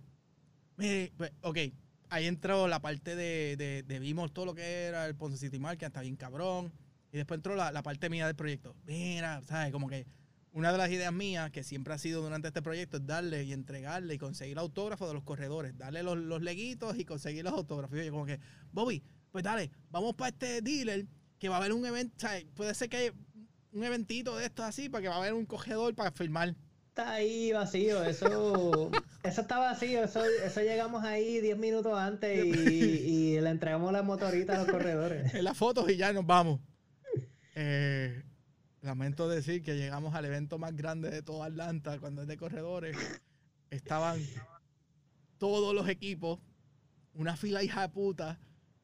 Mire, 0.77 1.11
pues, 1.17 1.31
ok, 1.41 1.57
ahí 2.09 2.27
entró 2.27 2.67
la 2.67 2.81
parte 2.81 3.15
de, 3.15 3.55
de, 3.57 3.83
de 3.83 3.99
vimos 3.99 4.31
todo 4.31 4.45
lo 4.45 4.53
que 4.53 4.83
era 4.83 5.07
el 5.07 5.15
Ponce 5.15 5.37
City 5.37 5.59
Market, 5.59 5.87
está 5.87 6.01
bien 6.01 6.17
cabrón. 6.17 6.71
Y 7.11 7.17
después 7.17 7.39
entró 7.39 7.55
la, 7.55 7.71
la 7.71 7.81
parte 7.81 8.09
mía 8.09 8.27
del 8.27 8.35
proyecto. 8.35 8.75
Mira, 8.85 9.41
¿sabes? 9.43 9.71
Como 9.71 9.87
que 9.87 10.05
una 10.53 10.71
de 10.71 10.77
las 10.77 10.89
ideas 10.91 11.11
mías 11.11 11.49
que 11.51 11.63
siempre 11.63 11.93
ha 11.93 11.97
sido 11.97 12.21
durante 12.21 12.47
este 12.47 12.61
proyecto 12.61 12.97
es 12.97 13.05
darle 13.07 13.43
y 13.43 13.53
entregarle 13.53 14.13
y 14.13 14.17
conseguir 14.19 14.59
autógrafos 14.59 15.07
de 15.07 15.15
los 15.15 15.23
corredores. 15.23 15.75
Darle 15.77 16.03
los, 16.03 16.17
los 16.17 16.41
leguitos 16.41 16.97
y 16.97 17.05
conseguir 17.05 17.43
los 17.43 17.53
autógrafos. 17.53 17.97
Y 17.97 18.05
yo 18.05 18.11
como 18.11 18.25
que, 18.25 18.39
Bobby, 18.71 19.03
pues 19.31 19.43
dale, 19.43 19.71
vamos 19.89 20.13
para 20.13 20.29
este 20.29 20.61
dealer 20.61 21.07
que 21.39 21.49
va 21.49 21.55
a 21.55 21.57
haber 21.57 21.73
un 21.73 21.85
evento. 21.85 22.27
Puede 22.55 22.73
ser 22.75 22.87
que 22.87 22.97
haya 22.97 23.13
un 23.71 23.83
eventito 23.83 24.37
de 24.37 24.45
estos 24.45 24.63
así, 24.63 24.89
para 24.89 25.01
que 25.01 25.07
va 25.07 25.15
a 25.15 25.17
haber 25.17 25.33
un 25.33 25.45
cogedor 25.45 25.95
para 25.95 26.11
filmar. 26.11 26.55
Está 26.89 27.13
ahí 27.13 27.51
vacío, 27.51 28.03
eso, 28.03 28.91
eso 29.23 29.41
está 29.41 29.57
vacío, 29.57 30.03
eso, 30.03 30.23
eso 30.23 30.61
llegamos 30.61 31.03
ahí 31.03 31.41
10 31.41 31.57
minutos 31.57 31.97
antes 31.97 32.45
y, 32.45 32.49
y 32.49 33.41
le 33.41 33.49
entregamos 33.49 33.91
la 33.91 34.03
motorita 34.03 34.53
a 34.53 34.57
los 34.59 34.67
corredores. 34.67 35.33
en 35.33 35.43
las 35.43 35.57
fotos 35.57 35.89
y 35.89 35.97
ya 35.97 36.13
nos 36.13 36.27
vamos. 36.27 36.61
Eh, 37.55 38.23
lamento 38.83 39.27
decir 39.27 39.63
que 39.63 39.75
llegamos 39.75 40.13
al 40.13 40.25
evento 40.25 40.59
más 40.59 40.75
grande 40.75 41.09
de 41.09 41.23
toda 41.23 41.47
Atlanta, 41.47 41.99
cuando 41.99 42.21
es 42.21 42.27
de 42.27 42.37
corredores. 42.37 42.95
Estaban 43.69 44.19
todos 45.37 45.73
los 45.73 45.89
equipos, 45.89 46.39
una 47.13 47.35
fila 47.35 47.63
hija 47.63 47.81
de 47.81 47.89
puta. 47.89 48.39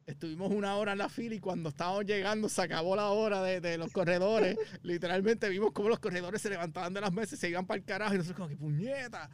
Estuvimos 0.06 0.50
una 0.50 0.76
hora 0.76 0.92
en 0.92 0.98
la 0.98 1.08
fila 1.08 1.36
y 1.36 1.38
cuando 1.38 1.68
estábamos 1.68 2.04
llegando 2.04 2.48
se 2.48 2.62
acabó 2.62 2.96
la 2.96 3.10
hora 3.10 3.42
de, 3.42 3.60
de 3.60 3.78
los 3.78 3.92
corredores. 3.92 4.56
Literalmente 4.82 5.48
vimos 5.48 5.72
cómo 5.72 5.88
los 5.88 6.00
corredores 6.00 6.42
se 6.42 6.50
levantaban 6.50 6.92
de 6.92 7.00
las 7.00 7.12
mesas 7.12 7.34
y 7.34 7.36
se 7.36 7.48
iban 7.48 7.66
para 7.66 7.78
el 7.78 7.84
carajo 7.84 8.14
y 8.14 8.18
nosotros 8.18 8.38
como 8.38 8.48
que 8.48 8.56
puñeta. 8.56 9.30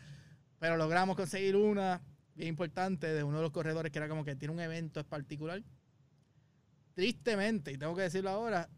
Pero 0.59 0.77
logramos 0.77 1.17
conseguir 1.17 1.57
una 1.57 2.03
bien 2.35 2.51
importante 2.51 3.07
de 3.07 3.23
uno 3.23 3.39
de 3.39 3.43
los 3.45 3.53
corredores 3.53 3.91
que 3.91 3.99
era 3.99 4.09
como 4.09 4.25
que 4.25 4.37
tiene 4.37 4.53
un 4.53 4.61
evento 4.61 5.01
en 5.01 5.07
particular 5.07 5.63
tristemente, 6.97 7.73
y 7.73 7.77
tengo 7.77 7.95
que 7.95 8.03
decirlo 8.03 8.31
ahora, 8.31 8.71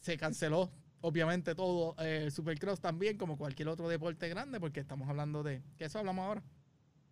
se 0.00 0.16
canceló 0.16 0.72
obviamente 1.04 1.54
todo 1.54 1.94
eh, 1.98 2.30
Supercross 2.30 2.80
también, 2.80 3.18
como 3.18 3.36
cualquier 3.36 3.68
otro 3.68 3.88
deporte 3.88 4.26
grande, 4.30 4.58
porque 4.58 4.80
estamos 4.80 5.06
hablando 5.06 5.42
de, 5.42 5.62
que 5.76 5.84
eso 5.84 5.98
hablamos 5.98 6.24
ahora, 6.24 6.42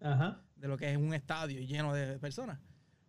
Ajá. 0.00 0.40
de 0.56 0.66
lo 0.68 0.78
que 0.78 0.90
es 0.90 0.96
un 0.96 1.12
estadio 1.12 1.60
lleno 1.60 1.92
de 1.92 2.18
personas. 2.18 2.58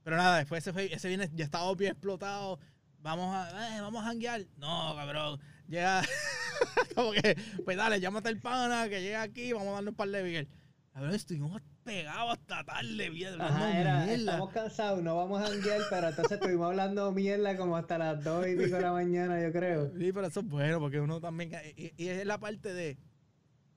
Pero 0.03 0.17
nada, 0.17 0.39
después 0.39 0.67
ese, 0.67 0.93
ese 0.93 1.07
viene, 1.07 1.29
ya 1.33 1.45
estaba 1.45 1.73
bien 1.75 1.93
explotado. 1.93 2.59
Vamos 2.99 3.33
a, 3.33 3.77
eh, 3.77 3.81
vamos 3.81 4.03
a 4.03 4.07
janguear. 4.07 4.45
No, 4.57 4.93
cabrón. 4.95 5.39
Llega, 5.69 6.01
como 6.95 7.13
que, 7.13 7.37
pues 7.63 7.77
dale, 7.77 8.01
llámate 8.01 8.27
el 8.27 8.41
pana 8.41 8.89
que 8.89 9.01
llega 9.01 9.21
aquí, 9.21 9.53
vamos 9.53 9.69
a 9.69 9.73
darnos 9.75 9.91
un 9.91 9.95
par 9.95 10.09
de 10.09 10.21
beer. 10.21 10.47
Cabrón, 10.91 11.15
estuvimos 11.15 11.61
pegados 11.83 12.33
hasta 12.39 12.63
tarde, 12.63 13.07
hablando 13.07 13.43
Ajá, 13.43 13.79
era, 13.79 14.05
mierda. 14.05 14.13
estamos 14.15 14.49
cansados, 14.51 15.03
no 15.03 15.15
vamos 15.17 15.41
a 15.41 15.47
janguear, 15.47 15.81
pero 15.89 16.09
entonces 16.09 16.31
estuvimos 16.33 16.67
hablando 16.67 17.11
mierda 17.11 17.55
como 17.57 17.77
hasta 17.77 17.97
las 17.97 18.23
dos 18.23 18.47
y 18.47 18.55
pico 18.55 18.75
de 18.75 18.81
la 18.81 18.91
mañana, 18.91 19.41
yo 19.41 19.51
creo. 19.51 19.91
Sí, 19.97 20.11
pero 20.13 20.27
eso 20.27 20.39
es 20.39 20.45
bueno, 20.47 20.79
porque 20.79 20.99
uno 20.99 21.19
también. 21.19 21.51
Y, 21.75 21.93
y 21.97 22.07
es 22.07 22.25
la 22.25 22.39
parte 22.39 22.73
de, 22.73 22.97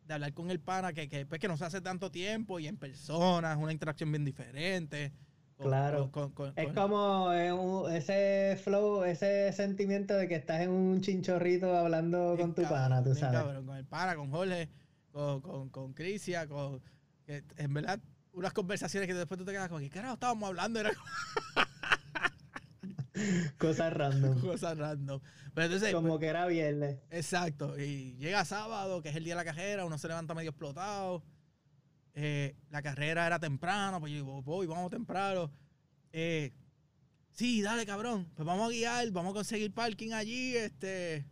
de 0.06 0.14
hablar 0.14 0.32
con 0.34 0.50
el 0.50 0.60
pana 0.60 0.92
que, 0.92 1.08
que, 1.08 1.26
pues, 1.26 1.40
que 1.40 1.48
no 1.48 1.56
se 1.56 1.64
hace 1.64 1.80
tanto 1.80 2.10
tiempo 2.10 2.58
y 2.60 2.66
en 2.68 2.76
persona, 2.76 3.52
es 3.52 3.58
una 3.58 3.72
interacción 3.72 4.10
bien 4.12 4.24
diferente. 4.24 5.12
con- 5.56 5.66
Claro. 5.68 6.10
con- 6.12 6.30
con- 6.32 6.52
Es 6.54 6.72
como 6.74 7.32
eh, 7.32 7.50
ese 7.96 8.56
flow, 8.62 9.04
ese 9.04 9.52
sentimiento 9.52 10.14
de 10.14 10.28
que 10.28 10.34
estás 10.36 10.60
en 10.60 10.70
un 10.70 11.00
chinchorrito 11.00 11.74
hablando 11.76 12.36
con 12.38 12.54
tu 12.54 12.62
cabrón, 12.62 12.78
pana, 12.80 13.02
tú 13.02 13.14
sabes. 13.14 13.40
cabrón, 13.40 13.66
con 13.66 13.76
el 13.76 13.84
pana, 13.86 14.14
con 14.16 14.30
Jorge, 14.30 14.68
con, 15.10 15.40
con, 15.40 15.68
con 15.70 15.92
Crisia, 15.94 16.46
con. 16.46 16.80
Que 17.26 17.44
en 17.56 17.74
verdad, 17.74 18.00
unas 18.32 18.52
conversaciones 18.52 19.06
que 19.06 19.14
después 19.14 19.38
tú 19.38 19.44
te 19.44 19.52
quedas 19.52 19.68
con 19.68 19.82
¿qué 19.82 19.90
carajo 19.90 20.14
estábamos 20.14 20.48
hablando? 20.48 20.80
Era 20.80 20.92
Cosas 23.58 23.92
random. 23.92 24.40
cosas 24.40 24.76
random. 24.76 25.20
Pero 25.54 25.64
entonces, 25.64 25.94
Como 25.94 26.18
que 26.18 26.26
era 26.26 26.46
viernes. 26.46 26.98
Exacto. 27.10 27.78
Y 27.78 28.14
llega 28.18 28.44
sábado, 28.44 29.02
que 29.02 29.08
es 29.08 29.16
el 29.16 29.24
día 29.24 29.34
de 29.34 29.42
la 29.42 29.44
carrera, 29.44 29.86
uno 29.86 29.98
se 29.98 30.08
levanta 30.08 30.34
medio 30.34 30.50
explotado. 30.50 31.24
Eh, 32.12 32.54
la 32.70 32.82
carrera 32.82 33.26
era 33.26 33.38
temprano, 33.38 34.00
pues 34.00 34.12
yo 34.12 34.18
digo, 34.18 34.42
voy, 34.42 34.66
vamos 34.66 34.90
temprano. 34.90 35.50
Eh, 36.12 36.52
sí, 37.32 37.62
dale, 37.62 37.86
cabrón. 37.86 38.30
Pues 38.34 38.46
vamos 38.46 38.68
a 38.68 38.70
guiar, 38.70 39.10
vamos 39.12 39.30
a 39.30 39.34
conseguir 39.34 39.72
parking 39.72 40.12
allí. 40.12 40.56
Este. 40.56 41.24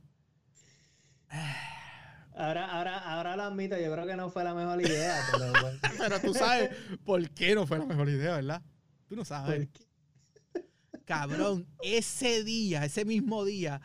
Ahora, 2.37 2.67
ahora, 2.67 2.99
ahora 2.99 3.37
lo 3.37 3.43
admito, 3.45 3.79
yo 3.79 3.93
creo 3.93 4.07
que 4.07 4.17
no 4.17 4.29
fue 4.29 4.43
la 4.43 4.55
mejor 4.55 4.81
idea, 4.81 5.21
pero 5.33 5.53
bueno. 5.53 5.79
Pero 5.99 6.21
tú 6.21 6.35
sabes 6.35 6.71
por 7.05 7.31
qué 7.31 7.55
no 7.55 7.67
fue 7.67 7.79
la 7.79 7.87
mejor 7.87 8.09
idea, 8.09 8.35
¿verdad? 8.37 8.63
Tú 9.09 9.17
no 9.17 9.25
sabes. 9.25 9.69
Cabrón, 11.05 11.67
ese 11.83 12.43
día, 12.45 12.85
ese 12.85 13.05
mismo 13.05 13.45
día, 13.45 13.81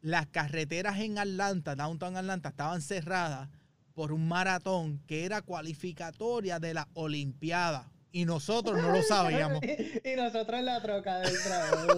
las 0.00 0.26
carreteras 0.28 0.98
en 1.00 1.18
Atlanta, 1.18 1.74
downtown 1.74 2.16
Atlanta, 2.16 2.50
estaban 2.50 2.80
cerradas 2.80 3.48
por 3.94 4.12
un 4.12 4.26
maratón 4.26 5.00
que 5.06 5.24
era 5.24 5.42
cualificatoria 5.42 6.58
de 6.58 6.74
la 6.74 6.88
Olimpiada. 6.94 7.90
Y 8.10 8.24
nosotros 8.24 8.80
no 8.80 8.90
lo 8.90 9.02
sabíamos. 9.08 9.60
y 9.62 10.16
nosotros 10.16 10.58
en 10.58 10.66
la 10.66 10.80
troca 10.80 11.18
del 11.18 11.42
trabajo. 11.42 11.92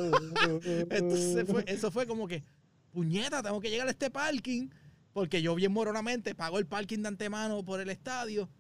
Entonces 0.91 1.47
fue, 1.47 1.65
eso 1.67 1.91
fue 1.91 2.07
como 2.07 2.27
que, 2.27 2.43
puñeta, 2.91 3.43
tengo 3.43 3.61
que 3.61 3.71
llegar 3.71 3.87
a 3.87 3.91
este 3.91 4.11
parking, 4.11 4.69
porque 5.15 5.41
yo 5.41 5.55
bien 5.55 5.73
moronamente 5.73 6.35
pago 6.35 6.59
el 6.59 6.67
parking 6.67 6.99
de 6.99 7.09
antemano 7.09 7.65
por 7.65 7.81
el 7.81 7.89
estadio. 7.89 8.51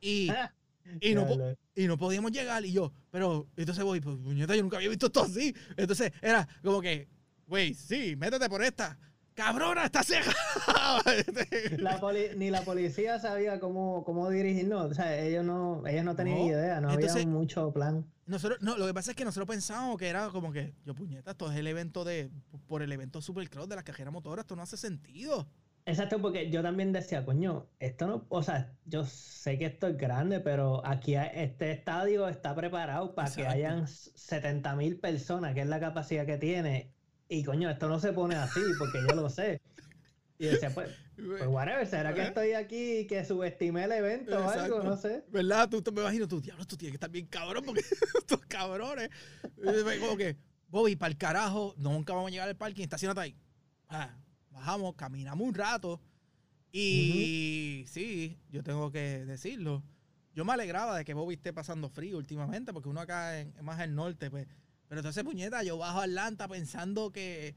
Y, 0.00 0.28
y 1.00 1.14
no, 1.14 1.26
y 1.74 1.86
no 1.86 1.96
podíamos 1.96 2.30
llegar. 2.32 2.64
Y 2.66 2.72
yo, 2.72 2.92
pero 3.10 3.46
entonces 3.56 3.82
voy, 3.82 4.00
pues 4.00 4.16
puñeta, 4.18 4.54
yo 4.54 4.62
nunca 4.62 4.76
había 4.76 4.90
visto 4.90 5.06
esto 5.06 5.22
así. 5.22 5.54
Entonces 5.76 6.12
era 6.20 6.46
como 6.62 6.82
que, 6.82 7.08
güey, 7.46 7.72
sí, 7.72 8.14
métete 8.16 8.46
por 8.50 8.62
esta. 8.62 8.98
Cabrona, 9.34 9.84
está 9.84 10.02
poli- 12.00 12.30
ni 12.36 12.50
la 12.50 12.62
policía 12.62 13.20
sabía 13.20 13.60
cómo, 13.60 14.02
cómo 14.04 14.28
dirigirnos. 14.30 14.90
O 14.90 14.94
sea, 14.94 15.16
ellos 15.20 15.44
no, 15.44 15.86
ellos 15.86 16.04
no 16.04 16.16
tenían 16.16 16.38
No. 16.38 16.46
idea, 16.46 16.80
no 16.80 16.90
Entonces- 16.90 17.22
había 17.22 17.28
mucho 17.28 17.72
plan. 17.72 18.04
nosotros, 18.26 18.60
no, 18.62 18.76
lo 18.76 18.84
que 18.86 18.94
pasa 18.94 19.12
es 19.12 19.16
que 19.16 19.24
nosotros 19.24 19.46
pensábamos 19.48 19.96
que 19.96 20.08
era 20.08 20.28
como 20.30 20.50
que, 20.52 20.74
yo 20.84 20.92
puñeta, 20.94 21.30
esto 21.32 21.50
es 21.52 21.56
el 21.56 21.66
evento 21.68 22.04
de, 22.04 22.30
por 22.66 22.82
el 22.82 22.90
evento 22.90 23.22
Supercross 23.22 23.68
de 23.68 23.76
la 23.76 23.84
cajera 23.84 24.10
motora, 24.10 24.40
esto 24.42 24.56
no 24.56 24.62
hace 24.62 24.76
sentido. 24.76 25.46
Exacto, 25.88 26.20
porque 26.20 26.50
yo 26.50 26.62
también 26.62 26.92
decía, 26.92 27.24
coño, 27.24 27.66
esto 27.80 28.06
no, 28.06 28.26
o 28.28 28.42
sea, 28.42 28.76
yo 28.84 29.06
sé 29.06 29.58
que 29.58 29.64
esto 29.64 29.86
es 29.88 29.96
grande, 29.96 30.38
pero 30.38 30.86
aquí 30.86 31.14
este 31.14 31.70
estadio 31.72 32.28
está 32.28 32.54
preparado 32.54 33.14
para 33.14 33.28
que 33.34 33.40
Exacto. 33.40 33.56
hayan 33.56 33.88
70 33.88 34.76
mil 34.76 35.00
personas, 35.00 35.54
que 35.54 35.62
es 35.62 35.66
la 35.66 35.80
capacidad 35.80 36.26
que 36.26 36.36
tiene. 36.36 36.92
Y 37.26 37.42
coño, 37.42 37.70
esto 37.70 37.88
no 37.88 37.98
se 38.00 38.12
pone 38.12 38.34
así, 38.34 38.60
porque 38.78 38.98
yo 39.08 39.14
lo 39.16 39.30
sé. 39.30 39.62
Y 40.38 40.44
decía, 40.46 40.68
pues, 40.74 40.90
pues 41.16 41.46
whatever, 41.46 41.86
¿será 41.86 42.12
que 42.12 42.20
Eh. 42.20 42.26
estoy 42.26 42.52
aquí 42.52 42.98
y 42.98 43.06
que 43.06 43.24
subestimé 43.24 43.84
el 43.84 43.92
evento 43.92 44.32
o 44.36 44.48
algo? 44.48 44.52
Exacto. 44.52 44.82
No 44.82 44.96
sé. 44.98 45.24
¿Verdad? 45.30 45.70
Tú 45.70 45.80
te 45.80 45.90
me 45.90 46.02
imagino, 46.02 46.28
tú, 46.28 46.40
diablo, 46.42 46.66
tú 46.66 46.76
tienes 46.76 46.92
que 46.92 46.96
estar 46.96 47.10
bien 47.10 47.26
cabrón 47.26 47.64
porque 47.64 47.80
estos 48.18 48.40
cabrones. 48.46 49.08
Como 50.00 50.18
que, 50.18 50.36
Bobby, 50.68 50.96
para 50.96 51.10
el 51.12 51.16
carajo, 51.16 51.72
nunca 51.78 52.12
vamos 52.12 52.28
a 52.28 52.30
llegar 52.32 52.48
al 52.48 52.56
parking, 52.56 52.82
estacionate 52.82 53.20
ahí. 53.20 53.36
Ah, 53.88 54.14
bajamos, 54.50 54.94
caminamos 54.94 55.46
un 55.46 55.54
rato. 55.54 56.00
Y 56.72 57.84
sí, 57.88 58.38
yo 58.50 58.62
tengo 58.62 58.90
que 58.90 59.24
decirlo. 59.24 59.82
Yo 60.34 60.44
me 60.44 60.52
alegraba 60.52 60.96
de 60.96 61.04
que 61.04 61.14
Bobby 61.14 61.34
esté 61.34 61.52
pasando 61.52 61.88
frío 61.88 62.18
últimamente, 62.18 62.72
porque 62.72 62.88
uno 62.88 63.00
acá 63.00 63.40
en, 63.40 63.54
más 63.62 63.80
al 63.80 63.94
norte, 63.94 64.30
pues. 64.30 64.46
Pero 64.86 65.00
entonces, 65.00 65.24
puñeta, 65.24 65.62
yo 65.62 65.76
bajo 65.78 66.00
a 66.00 66.04
Atlanta 66.04 66.48
pensando 66.48 67.10
que, 67.10 67.54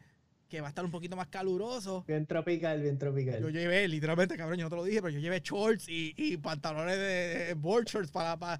que 0.47 0.61
va 0.61 0.67
a 0.67 0.69
estar 0.69 0.83
un 0.83 0.91
poquito 0.91 1.15
más 1.15 1.27
caluroso. 1.27 2.03
Bien 2.07 2.25
tropical, 2.25 2.81
bien 2.81 2.97
tropical. 2.97 3.41
Yo 3.41 3.49
llevé, 3.49 3.87
literalmente, 3.87 4.35
cabrón, 4.35 4.57
yo 4.57 4.65
no 4.65 4.69
te 4.69 4.75
lo 4.75 4.83
dije, 4.83 5.01
pero 5.01 5.13
yo 5.13 5.19
llevé 5.19 5.41
shorts 5.41 5.87
y, 5.87 6.13
y 6.17 6.37
pantalones 6.37 6.97
de, 6.97 7.45
de 7.45 7.53
board 7.53 7.85
shorts 7.85 8.11
para, 8.11 8.37
para. 8.37 8.59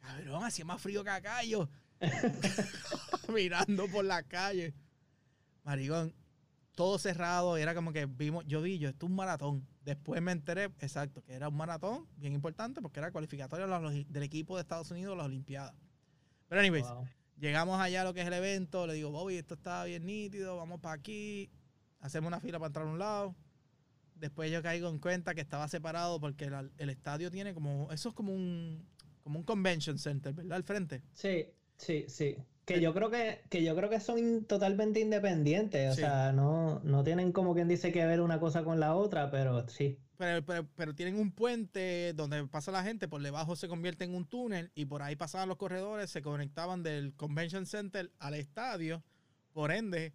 Cabrón, 0.00 0.44
hacía 0.44 0.64
más 0.64 0.80
frío 0.80 1.02
que 1.02 1.10
acá 1.10 1.42
yo. 1.42 1.68
Mirando 3.32 3.86
por 3.88 4.04
la 4.04 4.22
calle. 4.22 4.74
Marigón, 5.64 6.12
todo 6.74 6.98
cerrado, 6.98 7.56
era 7.56 7.74
como 7.74 7.92
que 7.92 8.06
vimos, 8.06 8.44
yo 8.46 8.62
vi, 8.62 8.78
yo, 8.78 8.88
esto 8.88 9.06
es 9.06 9.10
un 9.10 9.16
maratón. 9.16 9.66
Después 9.84 10.22
me 10.22 10.32
enteré, 10.32 10.64
exacto, 10.80 11.22
que 11.22 11.34
era 11.34 11.48
un 11.48 11.56
maratón 11.56 12.06
bien 12.16 12.32
importante 12.32 12.80
porque 12.80 13.00
era 13.00 13.10
cualificatorio 13.10 13.66
del 13.68 14.22
equipo 14.22 14.56
de 14.56 14.62
Estados 14.62 14.90
Unidos 14.90 15.14
a 15.14 15.16
las 15.16 15.26
Olimpiadas. 15.26 15.74
Pero, 16.48 16.60
anyways, 16.60 16.86
Wow. 16.86 17.06
Llegamos 17.42 17.80
allá 17.80 18.02
a 18.02 18.04
lo 18.04 18.14
que 18.14 18.20
es 18.20 18.26
el 18.28 18.34
evento, 18.34 18.86
le 18.86 18.94
digo, 18.94 19.10
Bobby, 19.10 19.36
esto 19.36 19.54
está 19.54 19.82
bien 19.82 20.06
nítido, 20.06 20.56
vamos 20.56 20.80
para 20.80 20.94
aquí, 20.94 21.50
hacemos 21.98 22.28
una 22.28 22.38
fila 22.38 22.60
para 22.60 22.68
entrar 22.68 22.86
a 22.86 22.88
un 22.88 23.00
lado. 23.00 23.34
Después 24.14 24.52
yo 24.52 24.62
caigo 24.62 24.88
en 24.88 25.00
cuenta 25.00 25.34
que 25.34 25.40
estaba 25.40 25.66
separado 25.66 26.20
porque 26.20 26.44
el, 26.44 26.70
el 26.78 26.90
estadio 26.90 27.32
tiene 27.32 27.52
como, 27.52 27.90
eso 27.90 28.10
es 28.10 28.14
como 28.14 28.32
un, 28.32 28.86
como 29.24 29.40
un 29.40 29.44
convention 29.44 29.98
center, 29.98 30.32
¿verdad? 30.34 30.56
Al 30.56 30.62
frente. 30.62 31.02
Sí, 31.14 31.48
sí, 31.76 32.04
sí. 32.06 32.36
Que 32.64 32.80
yo 32.80 32.94
creo 32.94 33.10
que, 33.10 33.42
que 33.50 33.64
yo 33.64 33.74
creo 33.74 33.90
que 33.90 33.98
son 34.00 34.44
totalmente 34.44 35.00
independientes. 35.00 35.90
O 35.90 35.94
Sí. 35.94 36.00
sea, 36.02 36.32
no, 36.32 36.80
no 36.84 37.02
tienen 37.02 37.32
como 37.32 37.54
quien 37.54 37.66
dice 37.68 37.90
que 37.92 38.06
ver 38.06 38.20
una 38.20 38.38
cosa 38.38 38.62
con 38.64 38.78
la 38.78 38.94
otra, 38.94 39.30
pero 39.30 39.68
sí. 39.68 39.98
Pero, 40.16 40.44
pero, 40.46 40.68
pero 40.76 40.94
tienen 40.94 41.16
un 41.18 41.32
puente 41.32 42.12
donde 42.14 42.46
pasa 42.46 42.70
la 42.70 42.84
gente, 42.84 43.08
por 43.08 43.20
debajo 43.20 43.56
se 43.56 43.66
convierte 43.66 44.04
en 44.04 44.14
un 44.14 44.24
túnel 44.26 44.70
y 44.76 44.84
por 44.84 45.02
ahí 45.02 45.16
pasaban 45.16 45.48
los 45.48 45.58
corredores, 45.58 46.10
se 46.10 46.22
conectaban 46.22 46.84
del 46.84 47.14
convention 47.16 47.66
center 47.66 48.12
al 48.20 48.34
estadio. 48.34 49.02
Por 49.52 49.72
ende, 49.72 50.12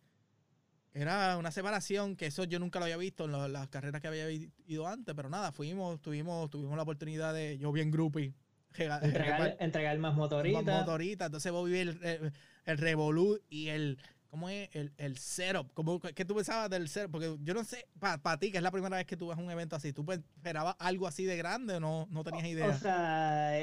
era 0.94 1.38
una 1.38 1.52
separación 1.52 2.16
que 2.16 2.28
eso 2.28 2.46
yo 2.46 2.60
nunca 2.60 2.80
lo 2.80 2.86
había 2.86 2.98
visto 2.98 3.26
en 3.26 3.32
lo- 3.34 3.48
las 3.50 3.68
carreras 3.68 4.02
que 4.02 4.08
había 4.08 4.32
ido 4.32 4.88
antes, 4.88 5.14
pero 5.14 5.30
nada, 5.30 5.52
fuimos, 5.52 6.02
tuvimos, 6.02 6.50
tuvimos 6.50 6.76
la 6.78 6.84
oportunidad 6.84 7.34
de, 7.34 7.58
yo 7.58 7.72
bien 7.72 7.92
groupie, 7.92 8.34
Entregar, 8.78 9.02
regar- 9.42 9.58
entregar 9.60 9.98
más 9.98 10.12
más 10.12 10.18
motoritas. 10.18 10.64
motorita, 10.64 11.26
entonces 11.26 11.52
vos 11.52 11.70
vi 11.70 11.78
el, 11.80 12.00
el, 12.04 12.32
el 12.66 12.78
revolú 12.78 13.40
y 13.50 13.70
el, 13.70 13.98
¿cómo 14.30 14.50
es? 14.50 14.70
El, 14.74 14.94
el 14.98 15.18
setup, 15.18 15.72
¿Cómo, 15.74 16.00
¿qué 16.00 16.26
tú 16.26 16.36
pensabas 16.36 16.70
del 16.70 16.88
setup? 16.90 17.12
Porque 17.12 17.38
yo 17.42 17.54
no 17.54 17.64
sé, 17.64 17.88
para 18.00 18.38
ti, 18.38 18.52
que 18.52 18.58
es 18.58 18.64
la 18.64 18.72
primera 18.72 18.98
vez 18.98 19.06
que 19.06 19.18
tú 19.18 19.28
vas 19.28 19.38
a 19.38 19.42
un 19.42 19.50
evento 19.52 19.76
así, 19.76 19.94
¿tú 19.94 20.06
pe- 20.06 20.16
esperabas 20.36 20.76
algo 20.80 21.08
así 21.08 21.26
de 21.26 21.38
grande 21.38 21.76
o 21.76 21.80
no, 21.80 22.08
no 22.12 22.24
tenías 22.24 22.46
idea? 22.48 22.68
O 22.68 22.74
sea, 22.78 23.54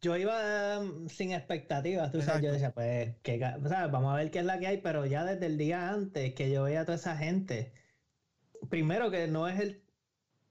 yo 0.00 0.16
iba 0.16 0.80
mm, 0.80 1.08
sin 1.08 1.32
expectativas, 1.32 2.12
tú 2.12 2.22
sabes, 2.22 2.42
yo 2.42 2.52
decía, 2.52 2.72
pues, 2.72 3.16
vamos 3.90 4.12
a 4.12 4.16
ver 4.16 4.30
qué 4.30 4.38
es 4.38 4.44
la 4.44 4.58
que 4.58 4.66
hay, 4.68 4.78
pero 4.78 5.04
ya 5.06 5.24
desde 5.24 5.46
el 5.46 5.58
día 5.58 5.90
antes 5.90 6.34
que 6.34 6.50
yo 6.50 6.62
veía 6.64 6.82
a 6.82 6.84
toda 6.84 6.96
esa 6.96 7.16
gente, 7.16 7.72
primero 8.70 9.10
que 9.10 9.26
no 9.26 9.48
es 9.48 9.58
el, 9.60 9.82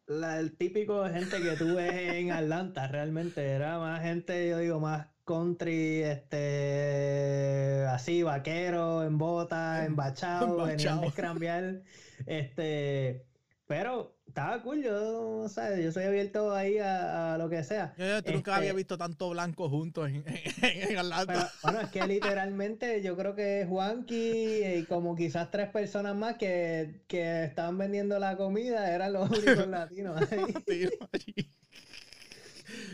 la- 0.07 0.39
el 0.39 0.57
típico 0.57 1.03
de 1.03 1.11
gente 1.13 1.41
que 1.41 1.57
tú 1.57 1.75
ves 1.75 1.93
en 1.93 2.31
Atlanta, 2.31 2.87
realmente, 2.87 3.51
era 3.51 3.79
más 3.79 4.01
gente, 4.01 4.49
yo 4.49 4.59
digo, 4.59 4.79
más 4.79 5.09
country, 5.25 6.01
este, 6.03 7.85
así, 7.89 8.23
vaquero, 8.23 9.03
en 9.03 9.17
bota, 9.17 9.79
Em- 9.79 9.85
embachado, 9.93 10.63
venían 10.63 10.99
de 11.01 11.07
escrambear, 11.07 11.83
este... 12.25 13.27
Pero 13.67 14.15
estaba 14.25 14.61
cool, 14.61 14.81
yo, 14.81 15.39
o 15.39 15.49
sea, 15.49 15.77
yo 15.77 15.91
soy 15.91 16.05
abierto 16.05 16.55
ahí 16.55 16.77
a, 16.77 17.35
lo 17.37 17.49
que 17.49 17.65
sea. 17.65 17.93
Yo, 17.97 18.05
yo 18.05 18.31
nunca 18.31 18.55
había 18.55 18.69
este 18.69 18.77
visto 18.77 18.97
tanto 18.97 19.29
blanco 19.29 19.69
juntos 19.69 20.09
en, 20.09 20.23
en, 20.61 20.97
Atlanta. 20.97 21.51
bueno, 21.63 21.81
es 21.81 21.89
que 21.89 22.07
literalmente 22.07 23.01
yo 23.01 23.17
creo 23.17 23.35
que 23.35 23.65
Juanqui 23.67 24.63
y 24.63 24.85
como 24.85 25.17
quizás 25.17 25.51
tres 25.51 25.69
personas 25.69 26.15
más 26.15 26.37
que, 26.37 27.01
que 27.07 27.43
estaban 27.43 27.77
vendiendo 27.77 28.17
la 28.19 28.37
comida 28.37 28.89
eran 28.93 29.11
los 29.11 29.29
únicos 29.29 29.67
latinos 29.67 30.21
ahí. 30.31 31.49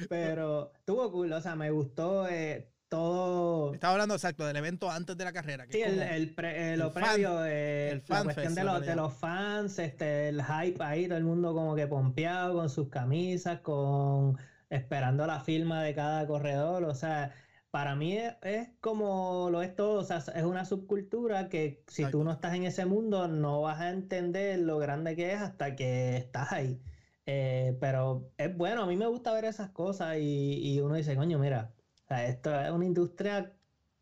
Pero 0.09 0.71
estuvo 0.75 1.11
cool, 1.11 1.33
o 1.33 1.41
sea, 1.41 1.55
me 1.55 1.69
gustó. 1.69 2.27
Eh, 2.27 2.72
todo. 2.93 3.73
Estaba 3.73 3.93
hablando 3.93 4.13
exacto 4.13 4.45
del 4.45 4.55
evento 4.55 4.91
antes 4.91 5.17
de 5.17 5.23
la 5.23 5.33
carrera. 5.33 5.65
sí, 5.67 5.81
el, 5.81 5.99
el, 5.99 6.35
eh, 6.43 6.77
lo 6.77 6.93
previo, 6.93 7.43
eh, 7.43 8.03
la 8.07 8.23
cuestión 8.23 8.53
de, 8.53 8.63
los, 8.63 8.85
de 8.85 8.95
los 8.95 9.13
fans, 9.15 9.79
este, 9.79 10.29
el 10.29 10.43
hype 10.43 10.83
ahí, 10.83 11.07
todo 11.07 11.17
el 11.17 11.23
mundo 11.23 11.55
como 11.55 11.75
que 11.75 11.87
pompeado 11.87 12.53
con 12.53 12.69
sus 12.69 12.89
camisas, 12.89 13.61
con 13.61 14.37
esperando 14.69 15.25
la 15.25 15.39
firma 15.39 15.81
de 15.81 15.95
cada 15.95 16.27
corredor. 16.27 16.83
O 16.83 16.93
sea, 16.93 17.33
para 17.71 17.95
mí 17.95 18.15
es, 18.15 18.69
como 18.79 19.49
lo 19.49 19.63
es 19.63 19.75
todo, 19.75 20.01
o 20.01 20.03
sea, 20.03 20.17
es 20.17 20.43
una 20.43 20.63
subcultura 20.63 21.49
que 21.49 21.83
si 21.87 22.05
tú 22.11 22.23
no 22.23 22.31
estás 22.31 22.53
en 22.53 22.65
ese 22.65 22.85
mundo 22.85 23.27
no 23.27 23.61
vas 23.61 23.79
a 23.81 23.89
entender 23.89 24.59
lo 24.59 24.77
grande 24.77 25.15
que 25.15 25.33
es 25.33 25.41
hasta 25.41 25.75
que 25.75 26.15
estás 26.17 26.51
ahí. 26.51 26.79
Eh, 27.25 27.75
pero 27.79 28.29
es 28.37 28.55
bueno, 28.55 28.83
a 28.83 28.85
mí 28.85 28.95
me 28.97 29.07
gusta 29.07 29.33
ver 29.33 29.45
esas 29.45 29.71
cosas 29.71 30.17
y, 30.19 30.59
y 30.61 30.79
uno 30.81 30.93
dice, 30.95 31.15
coño, 31.15 31.39
mira, 31.39 31.73
esto 32.09 32.59
es 32.59 32.69
una 32.71 32.85
industria 32.85 33.51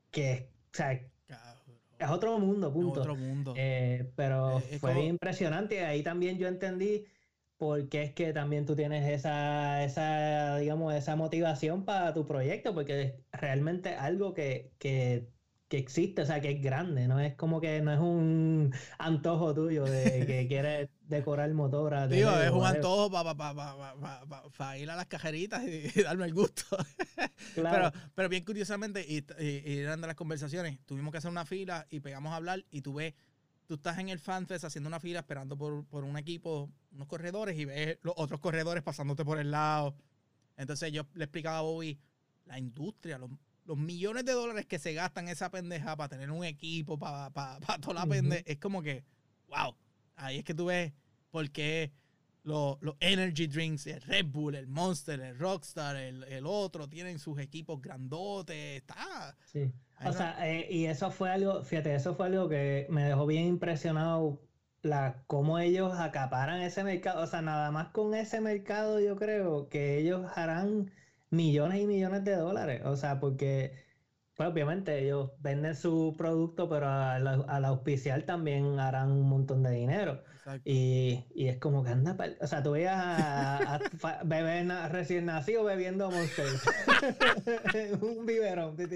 que, 0.09 0.49
o 0.73 0.75
sea, 0.75 0.91
es 0.93 2.09
otro 2.09 2.39
mundo, 2.39 2.73
punto. 2.73 2.99
otro 2.99 3.15
mundo. 3.15 3.53
Eh, 3.55 4.11
pero 4.15 4.59
fue 4.79 5.05
impresionante 5.05 5.75
y 5.75 5.79
ahí 5.79 6.03
también 6.03 6.37
yo 6.37 6.47
entendí 6.47 7.05
por 7.57 7.87
qué 7.89 8.01
es 8.01 8.13
que 8.13 8.33
también 8.33 8.65
tú 8.65 8.75
tienes 8.75 9.07
esa, 9.07 9.83
esa 9.83 10.57
digamos, 10.57 10.95
esa 10.95 11.15
motivación 11.15 11.85
para 11.85 12.11
tu 12.13 12.25
proyecto, 12.25 12.73
porque 12.73 13.01
es 13.01 13.13
realmente 13.31 13.93
algo 13.93 14.33
que, 14.33 14.71
que 14.79 15.29
que 15.71 15.77
existe, 15.77 16.23
o 16.23 16.25
sea, 16.25 16.41
que 16.41 16.51
es 16.51 16.61
grande, 16.61 17.07
no 17.07 17.21
es 17.21 17.33
como 17.35 17.61
que 17.61 17.81
no 17.81 17.93
es 17.93 17.99
un 18.01 18.73
antojo 18.97 19.53
tuyo 19.53 19.85
de 19.85 20.25
que 20.27 20.45
quieres 20.49 20.89
decorar 21.07 21.47
el 21.47 21.55
motor. 21.55 22.09
Digo, 22.09 22.29
es 22.29 22.51
un 22.51 22.65
antojo 22.65 23.09
para 23.09 24.77
ir 24.77 24.91
a 24.91 24.97
las 24.97 25.05
cajeritas 25.05 25.63
y, 25.63 26.01
darme 26.01 26.25
el 26.25 26.33
gusto. 26.33 26.65
pero, 27.55 27.89
pero 28.13 28.27
bien 28.27 28.43
curiosamente, 28.43 29.05
y, 29.07 29.25
y, 29.41 29.77
eran 29.77 30.01
de 30.01 30.07
las 30.07 30.17
conversaciones, 30.17 30.77
tuvimos 30.85 31.13
que 31.13 31.19
hacer 31.19 31.31
una 31.31 31.45
fila 31.45 31.87
y 31.89 32.01
pegamos 32.01 32.33
a 32.33 32.35
hablar 32.35 32.65
y 32.69 32.81
tú 32.81 32.95
ves, 32.95 33.13
tú 33.65 33.75
estás 33.75 33.97
en 33.97 34.09
el 34.09 34.19
FanFest 34.19 34.65
haciendo 34.65 34.89
una 34.89 34.99
fila 34.99 35.19
esperando 35.19 35.57
por, 35.57 35.85
por 35.85 36.03
un 36.03 36.17
equipo, 36.17 36.69
unos 36.91 37.07
corredores 37.07 37.57
y 37.57 37.63
ves 37.63 37.97
los 38.01 38.13
otros 38.17 38.41
corredores 38.41 38.83
pasándote 38.83 39.23
por 39.23 39.39
el 39.39 39.51
lado. 39.51 39.95
Entonces 40.57 40.91
yo 40.91 41.07
le 41.13 41.23
explicaba 41.23 41.59
a 41.59 41.61
Bobby 41.61 41.97
la 42.43 42.59
industria, 42.59 43.17
los 43.17 43.29
los 43.65 43.77
millones 43.77 44.25
de 44.25 44.33
dólares 44.33 44.65
que 44.65 44.79
se 44.79 44.93
gastan 44.93 45.27
esa 45.27 45.49
pendeja 45.51 45.95
para 45.95 46.09
tener 46.09 46.31
un 46.31 46.43
equipo, 46.43 46.97
para, 46.97 47.29
para, 47.29 47.59
toda 47.79 47.93
la 47.93 48.05
pendeja, 48.05 48.43
es 48.45 48.57
como 48.57 48.81
que, 48.81 49.03
wow, 49.47 49.75
ahí 50.15 50.39
es 50.39 50.43
que 50.43 50.53
tú 50.53 50.65
ves 50.65 50.93
por 51.29 51.49
qué 51.51 51.91
los, 52.43 52.77
energy 52.99 53.47
drinks, 53.47 53.87
el 53.87 54.01
Red 54.01 54.25
Bull, 54.27 54.55
el 54.55 54.67
Monster, 54.67 55.19
el 55.19 55.37
Rockstar, 55.37 55.95
el, 55.95 56.43
otro, 56.45 56.87
tienen 56.87 57.19
sus 57.19 57.39
equipos 57.39 57.81
grandotes, 57.81 58.77
está. 58.77 59.35
Sí. 59.45 59.71
O 60.03 60.13
sea, 60.13 60.35
eh, 60.49 60.67
y 60.69 60.85
eso 60.85 61.11
fue 61.11 61.29
algo, 61.29 61.61
fíjate, 61.63 61.93
eso 61.93 62.15
fue 62.15 62.25
algo 62.27 62.49
que 62.49 62.87
me 62.89 63.03
dejó 63.03 63.27
bien 63.27 63.45
impresionado 63.45 64.41
la 64.81 65.23
cómo 65.27 65.59
ellos 65.59 65.93
acaparan 65.99 66.61
ese 66.61 66.83
mercado. 66.83 67.23
O 67.23 67.27
sea, 67.27 67.41
nada 67.43 67.69
más 67.69 67.89
con 67.89 68.15
ese 68.15 68.41
mercado 68.41 68.99
yo 68.99 69.15
creo 69.15 69.69
que 69.69 69.99
ellos 69.99 70.25
harán 70.35 70.91
millones 71.31 71.81
y 71.81 71.87
millones 71.87 72.23
de 72.23 72.35
dólares. 72.35 72.81
O 72.85 72.95
sea, 72.95 73.19
porque, 73.19 73.73
pues 74.35 74.49
obviamente 74.49 74.99
ellos 75.03 75.31
venden 75.39 75.75
su 75.75 76.15
producto, 76.17 76.69
pero 76.69 76.87
al, 76.89 77.27
al 77.27 77.65
auspiciar 77.65 78.23
también 78.23 78.79
harán 78.79 79.11
un 79.11 79.27
montón 79.27 79.63
de 79.63 79.71
dinero. 79.71 80.23
Y, 80.65 81.23
y, 81.35 81.47
es 81.47 81.59
como 81.59 81.83
que 81.83 81.91
anda, 81.91 82.17
o 82.39 82.47
sea, 82.47 82.63
tú 82.63 82.71
veías 82.71 82.97
a, 82.97 83.79
bebés 84.25 84.67
recién 84.91 85.25
nacidos 85.25 85.63
bebiendo 85.65 86.09
Monster. 86.09 86.47
un 88.01 88.25
biberón. 88.25 88.75
Eso 88.79 88.95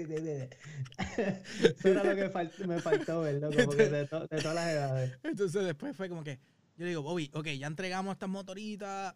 era 1.88 2.02
lo 2.02 2.16
que 2.16 2.28
me 2.66 2.80
faltó 2.80 3.20
ver, 3.20 3.38
de, 3.40 3.48
de 3.48 4.06
todas 4.06 4.54
las 4.54 4.68
edades. 4.68 5.16
Entonces 5.22 5.64
después 5.64 5.96
fue 5.96 6.08
como 6.08 6.24
que, 6.24 6.40
yo 6.76 6.86
digo, 6.86 7.02
Bobby, 7.02 7.30
ok, 7.32 7.46
ya 7.58 7.68
entregamos 7.68 8.14
estas 8.14 8.28
motoritas, 8.28 9.14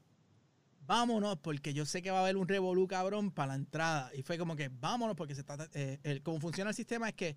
vámonos, 0.91 1.39
porque 1.39 1.73
yo 1.73 1.87
sé 1.87 2.03
que 2.03 2.11
va 2.11 2.19
a 2.19 2.23
haber 2.23 2.37
un 2.37 2.49
revolú 2.49 2.89
cabrón 2.89 3.31
para 3.31 3.51
la 3.51 3.55
entrada. 3.55 4.11
Y 4.13 4.23
fue 4.23 4.37
como 4.39 4.57
que 4.57 4.71
vámonos, 4.73 5.15
porque 5.15 5.37
se 5.37 5.43
está, 5.43 5.57
eh, 5.73 6.01
el, 6.03 6.21
cómo 6.21 6.41
funciona 6.41 6.71
el 6.71 6.75
sistema 6.75 7.09
es 7.09 7.15
que 7.15 7.37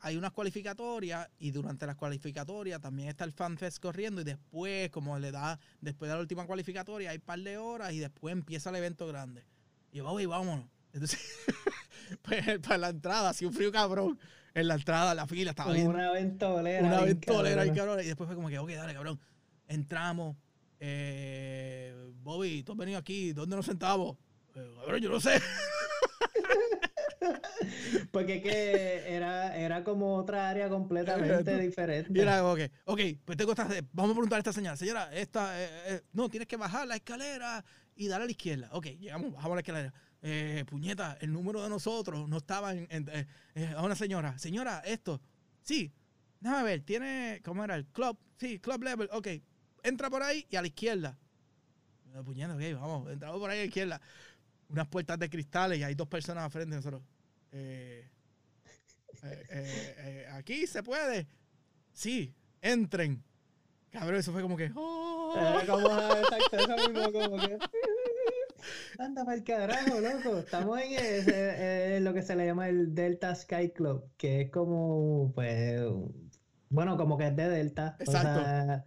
hay 0.00 0.16
unas 0.16 0.32
cualificatorias 0.32 1.28
y 1.38 1.50
durante 1.50 1.86
las 1.86 1.96
cualificatorias 1.96 2.80
también 2.80 3.10
está 3.10 3.24
el 3.24 3.32
FanFest 3.32 3.80
corriendo 3.80 4.22
y 4.22 4.24
después, 4.24 4.88
como 4.88 5.18
le 5.18 5.30
da, 5.30 5.60
después 5.82 6.08
de 6.08 6.14
la 6.14 6.22
última 6.22 6.46
cualificatoria, 6.46 7.10
hay 7.10 7.16
un 7.16 7.22
par 7.22 7.38
de 7.38 7.58
horas 7.58 7.92
y 7.92 7.98
después 7.98 8.32
empieza 8.32 8.70
el 8.70 8.76
evento 8.76 9.06
grande. 9.06 9.44
Y 9.92 9.98
yo, 9.98 10.04
voy, 10.04 10.24
vámonos. 10.24 10.64
Entonces, 10.94 11.20
pues 12.22 12.60
para 12.60 12.78
la 12.78 12.88
entrada, 12.88 13.28
así 13.28 13.44
un 13.44 13.52
frío 13.52 13.70
cabrón. 13.70 14.18
En 14.54 14.68
la 14.68 14.74
entrada, 14.76 15.14
la 15.14 15.26
fila 15.26 15.50
estaba 15.50 15.74
bien. 15.74 15.86
Una 15.86 16.12
ventolera. 16.12 16.86
Una 16.86 17.02
ventolera, 17.02 17.74
cabrón. 17.74 18.00
Y 18.00 18.06
después 18.06 18.26
fue 18.26 18.36
como 18.36 18.48
que, 18.48 18.58
ok, 18.58 18.70
dale, 18.70 18.94
cabrón. 18.94 19.20
Entramos 19.68 20.34
eh, 20.80 22.12
Bobby, 22.22 22.62
tú 22.62 22.72
has 22.72 22.78
venido 22.78 22.98
aquí, 22.98 23.32
¿dónde 23.32 23.56
nos 23.56 23.66
sentamos? 23.66 24.16
Eh, 24.54 25.00
yo 25.00 25.10
no 25.10 25.20
sé. 25.20 25.40
Porque 28.10 28.42
que 28.42 29.14
era, 29.14 29.56
era 29.56 29.84
como 29.84 30.16
otra 30.16 30.48
área 30.48 30.68
completamente 30.68 31.58
diferente. 31.58 32.20
Era 32.20 32.44
ok, 32.44 32.60
ok, 32.84 33.00
pues 33.24 33.38
tengo 33.38 33.52
esta, 33.52 33.68
vamos 33.92 34.12
a 34.12 34.14
preguntar 34.14 34.36
a 34.36 34.40
esta 34.40 34.52
señora, 34.52 34.76
señora, 34.76 35.14
esta, 35.14 35.60
eh, 35.60 35.68
eh, 35.86 36.02
no, 36.12 36.28
tienes 36.28 36.48
que 36.48 36.56
bajar 36.56 36.86
la 36.86 36.96
escalera 36.96 37.64
y 37.94 38.08
dar 38.08 38.22
a 38.22 38.24
la 38.24 38.30
izquierda. 38.30 38.68
Ok, 38.72 38.86
llegamos, 38.98 39.32
bajamos 39.32 39.56
la 39.56 39.60
escalera. 39.60 39.92
Eh, 40.22 40.64
puñeta, 40.66 41.16
el 41.20 41.32
número 41.32 41.62
de 41.62 41.68
nosotros 41.68 42.28
no 42.28 42.38
estaba 42.38 42.72
en, 42.72 42.88
a 43.76 43.82
una 43.82 43.94
señora, 43.94 44.38
señora, 44.38 44.82
esto, 44.84 45.20
sí, 45.62 45.92
déjame 46.40 46.64
ver, 46.64 46.80
tiene, 46.80 47.40
¿cómo 47.44 47.62
era? 47.62 47.76
El 47.76 47.86
club, 47.86 48.18
sí, 48.38 48.58
club 48.58 48.82
level, 48.82 49.08
ok, 49.12 49.28
entra 49.86 50.10
por 50.10 50.22
ahí 50.22 50.46
y 50.50 50.56
a 50.56 50.60
la 50.60 50.68
izquierda. 50.68 51.16
Puñeta, 52.24 52.54
ok, 52.54 52.62
vamos, 52.80 53.10
entramos 53.10 53.38
por 53.38 53.50
ahí 53.50 53.58
a 53.58 53.62
la 53.62 53.66
izquierda. 53.66 54.00
Unas 54.68 54.88
puertas 54.88 55.18
de 55.18 55.30
cristales 55.30 55.78
y 55.78 55.82
hay 55.82 55.94
dos 55.94 56.08
personas 56.08 56.44
al 56.44 56.50
frente 56.50 56.70
de 56.70 56.76
nosotros. 56.76 57.02
Eh, 57.52 58.08
eh, 59.22 59.46
eh, 59.50 60.26
aquí 60.32 60.66
se 60.66 60.82
puede. 60.82 61.26
Sí, 61.92 62.34
entren. 62.60 63.22
Cabrón, 63.90 64.16
eso 64.16 64.32
fue 64.32 64.42
como 64.42 64.56
que. 64.56 64.70
Oh". 64.74 65.34
exacto, 65.60 66.56
eso 66.56 67.12
como 67.12 67.38
que. 67.38 67.58
Anda 68.98 69.24
para 69.24 69.36
el 69.36 69.44
carajo, 69.44 70.00
loco. 70.00 70.38
Estamos 70.38 70.80
en, 70.80 72.02
lo 72.02 72.12
que 72.12 72.22
se 72.22 72.34
le 72.34 72.46
llama 72.46 72.68
el 72.68 72.94
Delta 72.94 73.34
Sky 73.34 73.70
Club, 73.70 74.10
que 74.16 74.42
es 74.42 74.50
como, 74.50 75.30
pues, 75.34 75.80
bueno, 76.70 76.96
como 76.96 77.16
que 77.16 77.28
es 77.28 77.36
de 77.36 77.48
Delta. 77.48 77.96
Exacto. 78.00 78.84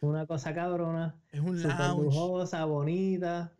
Una 0.00 0.26
cosa 0.26 0.54
cabrona. 0.54 1.20
Es 1.30 1.40
un 1.40 1.62
lounge. 1.62 2.04
lujosa, 2.04 2.64
bonita. 2.64 3.52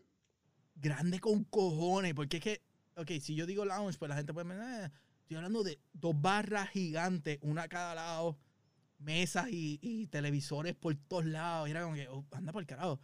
Grande 0.75 1.19
con 1.19 1.43
cojones. 1.45 2.13
Porque 2.13 2.37
es 2.37 2.43
que, 2.43 2.61
ok, 2.95 3.11
si 3.21 3.35
yo 3.35 3.45
digo 3.45 3.65
lounge, 3.65 3.97
pues 3.97 4.09
la 4.09 4.15
gente 4.15 4.33
puede 4.33 4.47
pensar, 4.47 4.85
eh, 4.85 4.91
estoy 5.21 5.37
hablando 5.37 5.63
de 5.63 5.79
dos 5.93 6.19
barras 6.19 6.69
gigantes, 6.69 7.39
una 7.41 7.63
a 7.63 7.67
cada 7.67 7.95
lado, 7.95 8.37
mesas 8.99 9.47
y, 9.49 10.07
televisores 10.07 10.75
por 10.75 10.95
todos 10.95 11.25
lados. 11.25 11.67
Y 11.67 11.71
era 11.71 11.83
como 11.83 11.95
que, 11.95 12.07
oh, 12.07 12.25
anda 12.31 12.51
por 12.51 12.61
el 12.61 12.67
carajo. 12.67 12.99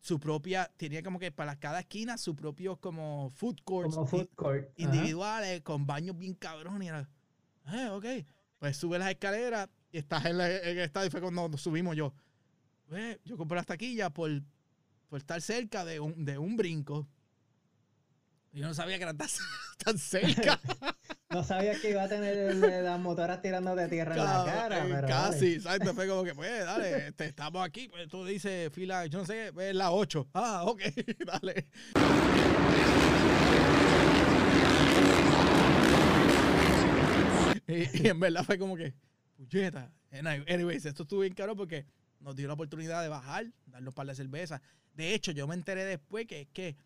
Su 0.00 0.20
propia, 0.20 0.70
tenía 0.76 1.02
como 1.02 1.18
que 1.18 1.32
para 1.32 1.58
cada 1.58 1.80
esquina 1.80 2.18
su 2.18 2.36
propio 2.36 2.76
como 2.76 3.30
food 3.30 3.56
courts. 3.64 3.94
Como 3.94 4.06
food 4.06 4.28
court. 4.34 4.68
Individuales, 4.76 5.62
con 5.62 5.86
baños 5.86 6.18
bien 6.18 6.34
cabrones. 6.34 6.84
Y 6.84 6.88
era, 6.88 7.08
eh, 7.72 7.88
ok. 7.88 8.26
Pues 8.58 8.76
sube 8.76 8.98
las 8.98 9.10
escaleras 9.10 9.70
y 9.90 9.98
estás 9.98 10.26
en, 10.26 10.38
el 10.40 10.78
estadio. 10.78 11.08
Y 11.08 11.10
fue 11.10 11.22
cuando 11.22 11.56
subimos 11.56 11.96
yo 11.96 12.12
yo 13.24 13.36
compré 13.36 13.56
las 13.56 13.66
taquillas 13.66 14.10
por, 14.10 14.30
por 15.08 15.18
estar 15.18 15.40
cerca 15.40 15.84
de 15.84 16.00
un, 16.00 16.24
de 16.24 16.38
un 16.38 16.56
brinco. 16.56 17.08
Yo 18.54 18.68
no 18.68 18.74
sabía 18.74 18.98
que 18.98 19.02
era 19.02 19.14
tan, 19.84 19.98
cerca. 19.98 20.60
no 21.30 21.42
sabía 21.42 21.78
que 21.80 21.90
iba 21.90 22.04
a 22.04 22.08
tener 22.08 22.54
las 22.54 23.00
motoras 23.00 23.42
tirando 23.42 23.74
de 23.74 23.88
tierra 23.88 24.14
en 24.14 24.24
la 24.24 24.44
cara. 24.44 24.86
Eh, 24.86 25.04
casi, 25.08 25.60
¿sabes? 25.60 25.90
Fue 25.92 26.06
como 26.06 26.22
que, 26.22 26.34
pues, 26.34 26.64
dale, 26.64 27.08
este, 27.08 27.26
estamos 27.26 27.64
aquí. 27.66 27.88
Pues, 27.88 28.08
tú 28.08 28.24
dices 28.24 28.72
fila, 28.72 29.06
yo 29.06 29.18
no 29.18 29.26
sé, 29.26 29.52
es 29.58 29.74
la 29.74 29.90
8. 29.90 30.28
Ah, 30.34 30.64
ok, 30.66 30.82
dale. 31.26 31.66
Y, 37.66 38.02
y, 38.02 38.08
en 38.08 38.20
verdad 38.20 38.44
fue 38.44 38.56
como 38.56 38.76
que, 38.76 38.94
puñeta. 39.36 39.90
Anyways, 40.12 40.84
esto 40.86 41.02
estuvo 41.02 41.20
bien 41.20 41.34
caro 41.34 41.56
porque 41.56 41.86
nos 42.24 42.34
dio 42.34 42.48
la 42.48 42.54
oportunidad 42.54 43.02
de 43.02 43.08
bajar, 43.08 43.46
darnos 43.66 43.92
un 43.92 43.94
par 43.94 44.06
de 44.06 44.14
cervezas. 44.14 44.60
De 44.94 45.14
hecho, 45.14 45.30
yo 45.32 45.46
me 45.46 45.54
enteré 45.54 45.84
después 45.84 46.26
que 46.26 46.42
es 46.42 46.48
que, 46.48 46.76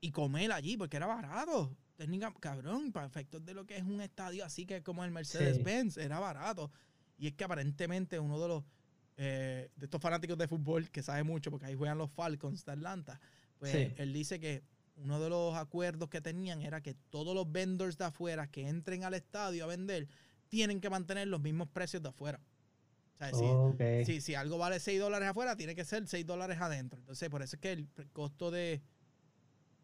y 0.00 0.10
comer 0.10 0.52
allí, 0.52 0.76
porque 0.76 0.96
era 0.96 1.06
barato. 1.06 1.76
Técnica, 1.96 2.32
cabrón, 2.40 2.92
para 2.92 3.06
efectos 3.06 3.44
de 3.44 3.54
lo 3.54 3.66
que 3.66 3.76
es 3.76 3.82
un 3.82 4.00
estadio 4.00 4.44
así 4.44 4.66
que 4.66 4.82
como 4.82 5.04
el 5.04 5.10
Mercedes-Benz, 5.10 5.96
era 5.96 6.18
barato. 6.18 6.70
Y 7.18 7.26
es 7.26 7.34
que 7.34 7.44
aparentemente 7.44 8.18
uno 8.18 8.40
de 8.40 8.48
los 8.48 8.64
eh, 9.16 9.70
de 9.76 9.86
estos 9.86 10.00
fanáticos 10.00 10.36
de 10.36 10.48
fútbol 10.48 10.90
que 10.90 11.02
sabe 11.02 11.22
mucho, 11.22 11.50
porque 11.50 11.66
ahí 11.66 11.74
juegan 11.74 11.98
los 11.98 12.10
Falcons 12.10 12.64
de 12.64 12.72
Atlanta, 12.72 13.20
pues 13.58 13.92
él 13.96 14.12
dice 14.12 14.40
que 14.40 14.64
uno 14.96 15.20
de 15.20 15.30
los 15.30 15.54
acuerdos 15.54 16.08
que 16.08 16.20
tenían 16.20 16.62
era 16.62 16.80
que 16.80 16.94
todos 17.10 17.34
los 17.34 17.50
vendors 17.50 17.96
de 17.96 18.04
afuera 18.04 18.48
que 18.48 18.68
entren 18.68 19.04
al 19.04 19.14
estadio 19.14 19.64
a 19.64 19.66
vender 19.66 20.08
tienen 20.48 20.80
que 20.80 20.90
mantener 20.90 21.28
los 21.28 21.40
mismos 21.40 21.68
precios 21.68 22.02
de 22.02 22.08
afuera. 22.08 22.40
Sea, 23.32 24.04
si, 24.04 24.20
si, 24.20 24.34
algo 24.34 24.58
vale 24.58 24.80
6 24.80 25.00
dólares 25.00 25.28
afuera, 25.28 25.56
tiene 25.56 25.74
que 25.74 25.84
ser 25.84 26.06
6 26.06 26.26
dólares 26.26 26.58
adentro. 26.60 26.98
Entonces, 26.98 27.28
por 27.28 27.42
eso 27.42 27.56
es 27.56 27.60
que 27.60 27.72
el 27.72 27.88
costo 28.12 28.50
de, 28.50 28.82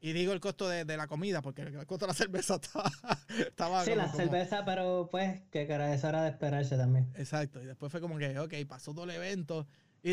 y 0.02 0.14
digo 0.14 0.32
el 0.32 0.40
costo 0.40 0.66
de, 0.66 0.84
la 0.84 1.06
comida, 1.06 1.42
porque 1.42 1.60
el 1.60 1.86
costo 1.86 2.06
de 2.06 2.08
la 2.08 2.14
cerveza 2.14 2.54
estaba. 2.62 2.90
estaba 3.38 3.84
sí, 3.84 3.94
la 3.94 4.10
cerveza, 4.10 4.64
pero 4.64 5.08
pues, 5.10 5.42
que 5.50 5.62
era 5.62 5.92
eso 5.92 6.08
era 6.08 6.22
de 6.22 6.30
esperarse 6.30 6.76
también. 6.76 7.12
Exacto. 7.16 7.62
Y 7.62 7.66
después 7.66 7.92
fue 7.92 8.00
como 8.00 8.16
que, 8.16 8.38
ok, 8.38 8.54
pasó 8.66 8.94
todo 8.94 9.04
el 9.04 9.10
evento. 9.10 9.66
Y 10.02 10.12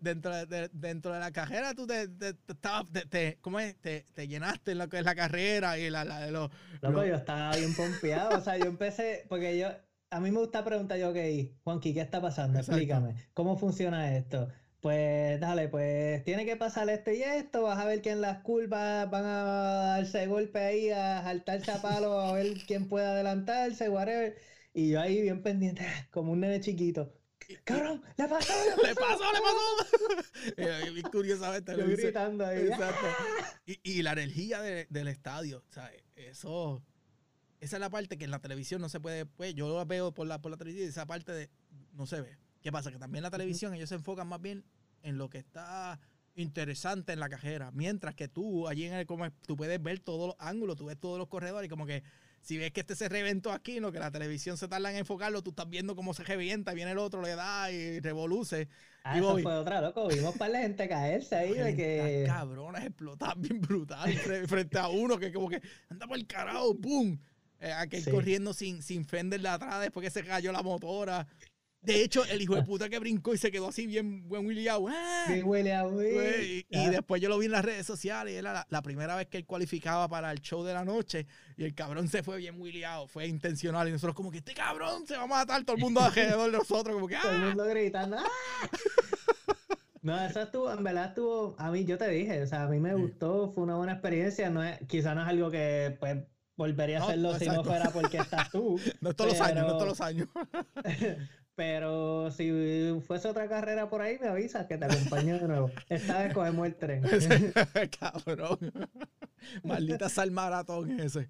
dentro, 0.00 0.34
de, 0.34 0.68
dentro 0.72 1.12
de 1.12 1.20
la 1.20 1.30
carrera 1.30 1.72
tú 1.72 1.86
te, 1.86 2.08
te, 2.08 3.38
¿cómo 3.40 3.60
es? 3.60 3.76
Te, 3.76 4.04
llenaste 4.26 4.72
en 4.72 4.78
lo 4.78 4.88
que 4.88 4.98
es 4.98 5.04
la 5.04 5.14
carrera 5.14 5.78
y 5.78 5.88
la, 5.90 6.04
la 6.04 6.18
de 6.18 6.32
los... 6.32 6.50
Loco, 6.80 7.04
yo 7.04 7.14
estaba 7.14 7.54
bien 7.54 7.72
pompeado. 7.72 8.36
o 8.36 8.40
sea, 8.40 8.56
yo 8.56 8.64
empecé, 8.64 9.24
porque 9.28 9.56
yo, 9.56 9.68
a 10.10 10.20
mí 10.20 10.30
me 10.30 10.38
gusta 10.38 10.64
preguntar 10.64 10.98
yo, 10.98 11.10
ok, 11.10 11.16
Juanqui, 11.64 11.94
¿qué 11.94 12.00
está 12.00 12.20
pasando? 12.20 12.58
Explícame. 12.58 13.14
¿Cómo 13.34 13.56
funciona 13.56 14.16
esto? 14.16 14.48
Pues 14.80 15.40
dale, 15.40 15.68
pues 15.68 16.24
tiene 16.24 16.46
que 16.46 16.56
pasar 16.56 16.88
esto 16.88 17.10
y 17.10 17.22
esto, 17.22 17.62
vas 17.62 17.78
a 17.78 17.84
ver 17.84 18.00
que 18.00 18.10
en 18.10 18.20
las 18.20 18.42
curvas 18.42 19.10
van 19.10 19.24
a 19.24 19.42
darse 19.96 20.26
golpe 20.28 20.60
ahí, 20.60 20.90
a 20.90 21.22
saltarse 21.22 21.72
a 21.72 21.82
palo, 21.82 22.20
a 22.20 22.32
ver 22.32 22.54
quién 22.66 22.88
puede 22.88 23.06
adelantarse, 23.06 23.88
whatever. 23.88 24.36
Y 24.72 24.90
yo 24.90 25.00
ahí 25.00 25.20
bien 25.20 25.42
pendiente, 25.42 25.84
como 26.10 26.32
un 26.32 26.40
nene 26.40 26.60
chiquito. 26.60 27.12
¡Cabrón! 27.64 28.02
¡Le 28.16 28.28
pasó! 28.28 28.52
¡Le 28.84 28.94
pasó! 28.94 29.24
¡Le 29.32 29.40
pasó! 29.40 30.92
y 30.96 31.02
curiosamente 31.02 31.72
yo 31.76 31.86
gritando 31.86 32.46
ahí. 32.46 32.66
Exacto. 32.66 33.06
Y, 33.66 33.80
y 33.82 34.02
la 34.02 34.12
energía 34.12 34.60
del 34.60 35.08
estadio, 35.08 35.64
¿sabes? 35.70 36.02
Eso... 36.14 36.82
Esa 37.60 37.76
es 37.76 37.80
la 37.80 37.90
parte 37.90 38.18
que 38.18 38.24
en 38.24 38.30
la 38.30 38.38
televisión 38.38 38.80
no 38.80 38.88
se 38.88 39.00
puede... 39.00 39.26
Pues 39.26 39.54
yo 39.54 39.68
lo 39.68 39.84
veo 39.84 40.12
por 40.12 40.26
la, 40.26 40.40
por 40.40 40.50
la 40.50 40.56
televisión 40.56 40.86
y 40.86 40.90
esa 40.90 41.06
parte 41.06 41.32
de, 41.32 41.50
no 41.92 42.06
se 42.06 42.20
ve. 42.20 42.38
¿Qué 42.62 42.72
pasa? 42.72 42.90
Que 42.90 42.98
también 42.98 43.22
la 43.22 43.30
televisión 43.30 43.74
ellos 43.74 43.88
se 43.88 43.94
enfocan 43.94 44.28
más 44.28 44.40
bien 44.40 44.64
en 45.02 45.18
lo 45.18 45.28
que 45.28 45.38
está 45.38 46.00
interesante 46.34 47.12
en 47.12 47.20
la 47.20 47.28
cajera. 47.28 47.70
Mientras 47.72 48.14
que 48.14 48.28
tú, 48.28 48.68
allí 48.68 48.84
en 48.84 48.94
el 48.94 49.06
como 49.06 49.30
tú 49.46 49.56
puedes 49.56 49.82
ver 49.82 49.98
todos 50.00 50.28
los 50.28 50.36
ángulos, 50.38 50.76
tú 50.76 50.86
ves 50.86 50.98
todos 50.98 51.18
los 51.18 51.28
corredores 51.28 51.66
y 51.66 51.68
como 51.68 51.86
que 51.86 52.02
si 52.40 52.56
ves 52.56 52.72
que 52.72 52.80
este 52.80 52.94
se 52.94 53.08
reventó 53.08 53.52
aquí, 53.52 53.80
lo 53.80 53.92
que 53.92 53.98
la 53.98 54.10
televisión 54.10 54.56
se 54.56 54.68
tarda 54.68 54.90
en 54.90 54.98
enfocarlo, 54.98 55.42
tú 55.42 55.50
estás 55.50 55.68
viendo 55.68 55.96
cómo 55.96 56.14
se 56.14 56.22
revienta, 56.22 56.72
viene 56.72 56.92
el 56.92 56.98
otro, 56.98 57.20
le 57.20 57.34
da 57.34 57.70
y 57.70 58.00
revoluce. 58.00 58.68
Ah, 59.02 59.16
y 59.16 59.18
eso 59.18 59.38
fue 59.38 59.54
otra, 59.54 59.80
loco. 59.80 60.08
Vimos 60.08 60.36
para 60.36 60.52
la 60.52 60.60
gente 60.60 60.88
caerse 60.88 61.34
ahí 61.34 61.54
de 61.54 61.76
que. 61.76 62.24
Cabronas, 62.26 62.84
explotar 62.84 63.36
bien 63.38 63.60
brutal 63.60 64.12
frente 64.46 64.78
a 64.78 64.88
uno 64.88 65.18
que 65.18 65.32
como 65.32 65.48
que 65.48 65.60
anda 65.88 66.06
por 66.06 66.16
el 66.16 66.26
carajo, 66.26 66.78
¡pum! 66.78 67.18
Eh, 67.60 67.72
aquel 67.72 68.04
corriendo 68.08 68.54
sin, 68.54 68.82
sin 68.82 69.04
fender 69.04 69.40
de 69.40 69.48
atrás 69.48 69.80
después 69.80 70.04
que 70.04 70.10
se 70.10 70.26
cayó 70.26 70.52
la 70.52 70.62
motora. 70.62 71.26
De 71.80 72.02
hecho, 72.02 72.24
el 72.24 72.42
hijo 72.42 72.56
de 72.56 72.64
puta 72.64 72.88
que 72.88 72.98
brincó 72.98 73.34
y 73.34 73.38
se 73.38 73.52
quedó 73.52 73.68
así 73.68 73.86
bien 73.86 74.28
buen 74.28 74.44
William. 74.44 74.82
¡ah! 74.88 75.26
Bien 75.28 75.46
William, 75.46 75.94
y, 76.00 76.66
y, 76.68 76.86
después 76.90 77.22
yo 77.22 77.28
lo 77.28 77.38
vi 77.38 77.46
en 77.46 77.52
las 77.52 77.64
redes 77.64 77.86
sociales. 77.86 78.34
Y 78.34 78.36
era 78.36 78.66
la, 78.68 78.82
primera 78.82 79.14
vez 79.14 79.28
que 79.28 79.38
él 79.38 79.46
cualificaba 79.46 80.08
para 80.08 80.32
el 80.32 80.40
show 80.40 80.64
de 80.64 80.74
la 80.74 80.84
noche. 80.84 81.26
Y 81.56 81.64
el 81.64 81.74
cabrón 81.74 82.08
se 82.08 82.24
fue 82.24 82.38
bien 82.38 82.60
William. 82.60 83.06
Fue 83.06 83.26
intencional. 83.26 83.88
Y 83.88 83.92
nosotros, 83.92 84.16
como 84.16 84.30
que 84.30 84.38
este 84.38 84.54
cabrón 84.54 85.06
se 85.06 85.16
va 85.16 85.22
a 85.22 85.26
matar. 85.28 85.62
Todo 85.64 85.76
el 85.76 85.82
mundo 85.82 86.00
alrededor 86.00 86.50
de 86.50 86.58
nosotros. 86.58 86.94
Como 86.94 87.06
que, 87.06 87.16
Todo 87.16 87.32
el 87.32 87.40
mundo 87.42 87.62
¡ah! 87.62 87.68
gritando. 87.68 88.16
¡ah! 88.18 88.68
No, 90.02 90.24
eso 90.24 90.42
estuvo, 90.42 90.72
en 90.72 90.82
verdad 90.82 91.06
estuvo, 91.06 91.54
a 91.58 91.70
mí 91.70 91.84
yo 91.84 91.98
te 91.98 92.08
dije, 92.08 92.40
o 92.40 92.46
sea, 92.46 92.62
a 92.62 92.68
mí 92.68 92.78
me 92.78 92.94
gustó, 92.94 93.52
fue 93.52 93.64
una 93.64 93.74
buena 93.74 93.92
experiencia, 93.94 94.48
no 94.48 94.62
es, 94.62 94.78
quizá 94.86 95.14
no 95.14 95.22
es 95.22 95.28
algo 95.28 95.50
que 95.50 95.96
pues 95.98 96.18
volvería 96.58 96.98
a 96.98 97.04
hacerlo 97.04 97.38
si 97.38 97.46
no 97.46 97.64
fuera 97.64 97.88
porque 97.90 98.18
estás 98.18 98.50
tú. 98.50 98.78
no 99.00 99.14
todos 99.14 99.30
los 99.30 99.40
años, 99.40 99.66
no 99.66 99.72
todos 99.72 99.88
los 99.88 100.00
años. 100.02 100.28
Pero 101.54 102.30
si 102.30 103.00
fuese 103.04 103.26
otra 103.28 103.48
carrera 103.48 103.88
por 103.88 104.00
ahí, 104.00 104.16
me 104.20 104.28
avisas 104.28 104.66
que 104.66 104.76
te 104.76 104.84
acompaño 104.84 105.38
de 105.40 105.48
nuevo. 105.48 105.70
Esta 105.88 106.22
vez 106.22 106.32
cogemos 106.32 106.66
el 106.66 106.76
tren. 106.76 107.02
Cabrón. 108.00 108.58
Maldita 109.64 110.08
sal 110.08 110.30
maratón 110.30 111.00
ese. 111.00 111.28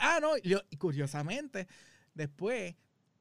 ah, 0.00 0.18
no, 0.20 0.36
yo, 0.38 0.60
curiosamente, 0.78 1.68
después, 2.12 2.74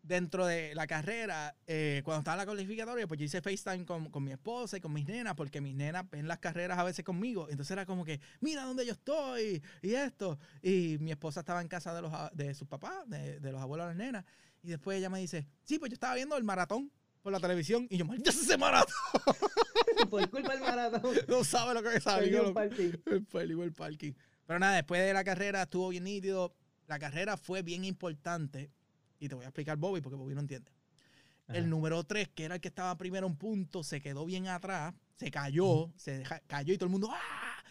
dentro 0.04 0.46
de 0.46 0.74
la 0.76 0.88
carrera, 0.88 1.56
eh, 1.68 2.02
cuando 2.04 2.20
estaba 2.20 2.36
en 2.36 2.40
la 2.40 2.46
cualificatoria, 2.46 3.08
pues 3.08 3.20
yo 3.20 3.26
hice 3.26 3.42
FaceTime 3.42 3.86
con, 3.86 4.10
con, 4.10 4.24
mi 4.24 4.32
esposa 4.32 4.78
y 4.78 4.82
con 4.82 4.94
mis 4.94 5.06
nenas, 5.06 5.36
porque 5.36 5.62
mis 5.62 5.76
nenas 5.76 6.10
ven 6.10 6.28
las 6.28 6.40
carreras 6.40 6.80
a 6.80 6.84
veces 6.84 7.06
conmigo. 7.06 7.48
Entonces 7.50 7.72
era 7.72 7.86
como 7.86 8.04
que, 8.04 8.20
mira 8.40 8.64
dónde 8.64 8.86
yo 8.86 8.94
estoy 8.94 9.62
y 9.82 9.94
esto. 9.94 10.40
Y 10.62 10.98
mi 11.00 11.12
esposa 11.12 11.42
estaba 11.42 11.62
en 11.62 11.68
casa 11.68 11.94
de, 11.94 12.02
los, 12.02 12.12
de 12.34 12.54
sus 12.54 12.68
papás, 12.68 13.08
de, 13.08 13.40
de 13.40 13.52
los 13.52 13.62
abuelos 13.62 13.88
de 13.88 13.94
las 13.94 13.98
nenas. 13.98 14.26
Y 14.64 14.70
después 14.70 14.98
ella 14.98 15.10
me 15.10 15.20
dice, 15.20 15.48
sí, 15.64 15.80
pues 15.80 15.90
yo 15.90 15.96
estaba 15.96 16.16
viendo 16.16 16.38
el 16.38 16.44
maratón 16.44 16.92
por 17.22 17.32
la 17.32 17.40
televisión. 17.40 17.88
Y 17.90 17.98
yo, 17.98 18.06
maldita 18.06 18.30
ese 18.30 18.58
maratón. 18.58 18.94
por 20.10 20.30
culpa 20.30 20.54
del 20.54 20.62
maratón. 20.62 21.16
no 21.28 21.44
sabe 21.44 21.74
lo 21.74 21.84
que 21.84 21.96
El 21.96 22.54
parking. 22.54 22.92
El 23.06 23.26
peligro 23.26 23.64
el 23.64 23.74
parking. 23.74 24.14
Pero 24.46 24.60
nada, 24.60 24.76
después 24.76 25.02
de 25.02 25.14
la 25.14 25.24
carrera 25.24 25.64
estuvo 25.64 25.90
bien 25.90 26.04
nítido. 26.04 26.56
La 26.88 27.00
carrera 27.00 27.38
fue 27.38 27.62
bien 27.62 27.86
importante. 27.86 28.72
Y 29.22 29.30
te 29.30 29.36
voy 29.36 29.46
a 29.46 29.50
explicar 29.50 29.78
Bobby 29.78 30.02
porque 30.02 30.18
Bobby 30.18 30.34
no 30.34 30.42
entiende. 30.42 30.70
El 31.48 31.70
número 31.70 32.04
3, 32.04 32.30
que 32.30 32.46
era 32.46 32.56
el 32.56 32.62
que 32.62 32.70
estaba 32.70 32.98
primero 32.98 33.28
en 33.28 33.36
punto, 33.36 33.84
se 33.84 34.02
quedó 34.02 34.26
bien 34.26 34.48
atrás, 34.48 34.96
se 35.18 35.30
cayó, 35.30 35.92
se 35.96 36.24
cayó 36.48 36.74
y 36.74 36.78
todo 36.78 36.86
el 36.86 36.92
mundo 36.92 37.10
¡ah! 37.12 37.64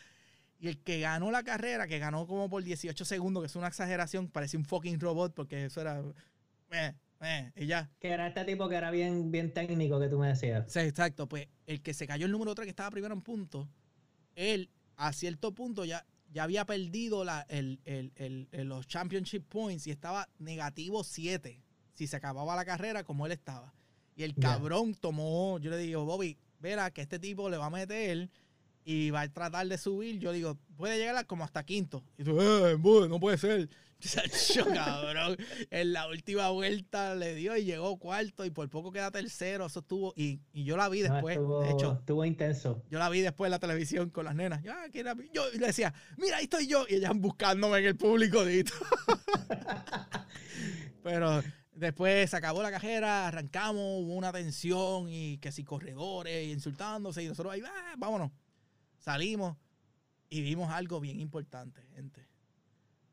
Y 0.61 0.69
el 0.69 0.79
que 0.83 1.01
ganó 1.01 1.31
la 1.31 1.43
carrera, 1.43 1.89
que 1.89 1.99
ganó 1.99 2.27
como 2.27 2.49
por 2.51 2.63
18 2.63 3.05
segundos, 3.05 3.43
que 3.43 3.47
es 3.47 3.57
una 3.57 3.69
exageración, 3.69 4.29
parecía 4.29 4.61
un 4.61 4.67
fucking 4.67 5.01
robot 5.01 5.35
porque 5.35 5.65
eso 5.65 5.81
era 5.81 6.03
eh, 6.71 6.93
eh, 7.21 7.53
y 7.57 7.67
ya. 7.67 7.91
Que 7.99 8.11
era 8.11 8.29
este 8.29 8.45
tipo 8.45 8.69
que 8.69 8.77
era 8.77 8.91
bien, 8.91 9.33
bien 9.33 9.53
técnico 9.53 9.99
que 9.99 10.09
tú 10.09 10.19
me 10.19 10.29
decías. 10.29 10.71
Sí, 10.71 10.81
exacto. 10.81 11.29
Pues 11.29 11.49
el 11.67 11.81
que 11.83 11.95
se 11.95 12.07
cayó 12.07 12.27
el 12.27 12.33
número 12.33 12.55
3, 12.55 12.67
que 12.67 12.71
estaba 12.71 12.91
primero 12.91 13.15
en 13.15 13.23
punto, 13.23 13.69
él 14.37 14.71
a 14.97 15.13
cierto 15.13 15.53
punto 15.55 15.85
ya, 15.85 16.07
ya 16.33 16.45
había 16.45 16.65
perdido 16.65 17.25
la, 17.25 17.47
el, 17.49 17.81
los 18.53 18.87
championship 18.87 19.45
points 19.49 19.87
y 19.87 19.91
estaba 19.91 20.29
negativo 20.39 21.05
7 21.05 21.61
si 21.95 22.07
se 22.07 22.17
acababa 22.17 22.57
la 22.57 22.65
carrera 22.65 23.05
como 23.05 23.27
él 23.27 23.33
estaba. 23.33 23.75
Y 24.17 24.23
el 24.23 24.35
cabrón 24.35 24.95
tomó, 24.95 25.59
yo 25.59 25.71
le 25.71 25.79
digo, 25.79 26.05
Bobby, 26.05 26.39
verá 26.61 26.91
que 26.91 27.03
este 27.03 27.19
tipo 27.19 27.49
le 27.51 27.57
va 27.57 27.67
a 27.67 27.71
meter 27.71 28.31
y 28.85 29.11
va 29.11 29.23
a 29.23 29.29
tratar 29.29 29.67
de 29.67 29.79
subir. 29.79 30.19
Yo 30.19 30.33
digo, 30.33 30.59
puede 30.77 30.99
llegar 30.99 31.27
como 31.27 31.45
hasta 31.45 31.65
quinto. 31.65 32.03
Y 32.19 32.25
tú, 32.25 32.41
eh, 32.41 32.79
no 33.09 33.21
puede 33.21 33.39
ser. 33.39 33.69
cabrón. 34.75 35.37
En 35.71 35.93
la 35.93 36.09
última 36.09 36.49
vuelta 36.51 37.15
le 37.15 37.35
dio 37.35 37.57
y 37.57 37.65
llegó 37.65 37.99
cuarto 37.99 38.45
y 38.45 38.51
por 38.51 38.69
poco 38.71 38.91
queda 38.93 39.11
tercero. 39.11 39.67
Eso 39.67 39.81
estuvo. 39.81 40.13
Y, 40.17 40.41
y 40.53 40.65
yo 40.65 40.77
la 40.77 40.89
vi 40.89 41.03
después. 41.03 41.39
de 41.39 41.71
hecho, 41.71 41.99
estuvo 42.01 42.25
intenso. 42.25 42.83
Yo 42.91 42.99
la 42.99 43.09
vi 43.11 43.21
después 43.21 43.49
en 43.49 43.53
la 43.53 43.59
televisión 43.59 44.11
con 44.11 44.25
las 44.25 44.35
nenas. 44.35 44.63
Ya, 44.63 44.87
Yo 45.33 45.51
le 45.53 45.67
decía, 45.67 45.93
mira, 46.17 46.39
ahí 46.39 46.45
estoy 46.45 46.67
yo. 46.67 46.87
Y 46.89 46.95
ellas 46.95 47.13
buscándome 47.15 47.79
en 47.79 47.87
el 47.87 47.97
público. 47.97 48.43
Pero 51.03 51.43
después 51.73 52.31
se 52.31 52.37
acabó 52.37 52.63
la 52.63 52.71
cajera, 52.71 53.29
arrancamos, 53.29 53.83
hubo 53.83 54.15
una 54.15 54.33
tensión 54.33 55.09
y 55.09 55.39
que 55.39 55.51
si 55.51 55.65
corredores 55.65 56.49
insultándose 56.49 57.23
y 57.23 57.29
nosotros 57.29 57.55
ahí, 57.55 57.63
ah, 57.65 57.95
vámonos. 57.97 58.31
Salimos 59.01 59.57
y 60.29 60.43
vimos 60.43 60.71
algo 60.71 61.01
bien 61.01 61.19
importante, 61.19 61.83
gente. 61.95 62.29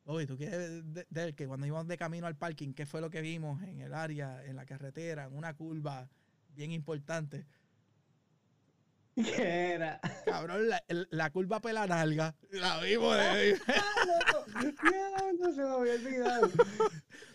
Oye, 0.05 0.27
¿tú 0.27 0.37
quieres 0.37 0.83
ver 1.09 1.33
que 1.33 1.47
cuando 1.47 1.65
íbamos 1.65 1.87
de 1.87 1.97
camino 1.97 2.27
al 2.27 2.35
parking, 2.37 2.73
qué 2.73 2.85
fue 2.85 3.01
lo 3.01 3.09
que 3.09 3.21
vimos 3.21 3.61
en 3.63 3.81
el 3.81 3.93
área, 3.93 4.43
en 4.45 4.55
la 4.55 4.65
carretera, 4.65 5.25
en 5.25 5.35
una 5.35 5.53
curva 5.53 6.09
bien 6.55 6.71
importante? 6.71 7.45
¿Qué 9.15 9.71
era? 9.71 9.99
Cabrón, 10.25 10.69
la, 10.69 10.83
la 10.87 11.29
curva 11.31 11.59
pela 11.59 11.87
nalga. 11.87 12.35
La 12.51 12.79
vimos 12.79 13.17
de. 13.17 13.59
no, 14.83 15.33
no 15.33 15.53
se 15.53 15.61
me 15.61 15.69
había 15.69 15.93
olvidado. 15.93 16.49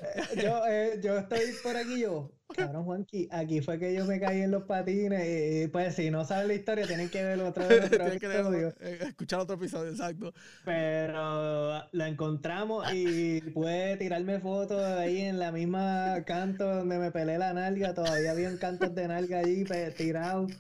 Eh, 0.05 0.43
yo, 0.43 0.67
eh, 0.67 1.01
yo 1.01 1.19
estoy 1.19 1.53
por 1.63 1.77
aquí, 1.77 2.01
yo. 2.01 2.33
Cabrón, 2.57 2.85
Juanqui, 2.85 3.29
aquí 3.31 3.61
fue 3.61 3.79
que 3.79 3.95
yo 3.95 4.05
me 4.05 4.21
caí 4.21 4.43
en 4.43 4.51
los 4.51 4.65
patines. 4.65 5.65
Y, 5.65 5.69
pues, 5.69 5.95
si 5.95 6.11
no 6.11 6.25
saben 6.25 6.49
la 6.49 6.55
historia, 6.55 6.87
tienen 6.87 7.09
que 7.09 7.23
ver 7.23 7.41
otro, 7.41 7.65
otro 7.87 8.07
episodio. 8.07 8.75
Que 8.75 8.93
eh, 8.93 8.99
escuchar 9.09 9.41
otro 9.41 9.57
episodio, 9.57 9.91
exacto. 9.91 10.33
Pero 10.65 11.83
la 11.93 12.09
encontramos 12.09 12.93
y 12.93 13.41
pude 13.53 13.97
tirarme 13.97 14.41
fotos 14.41 14.83
ahí 14.83 15.23
en 15.23 15.39
la 15.39 15.53
misma 15.53 16.23
canto 16.27 16.65
donde 16.67 16.99
me 16.99 17.11
pelé 17.11 17.39
la 17.39 17.53
nalga. 17.53 17.95
Todavía 17.95 18.33
había 18.33 18.57
cantos 18.59 18.95
de 18.95 19.09
nalga 19.09 19.39
allí 19.39 19.65
pues, 19.65 19.95
tirados. 19.95 20.53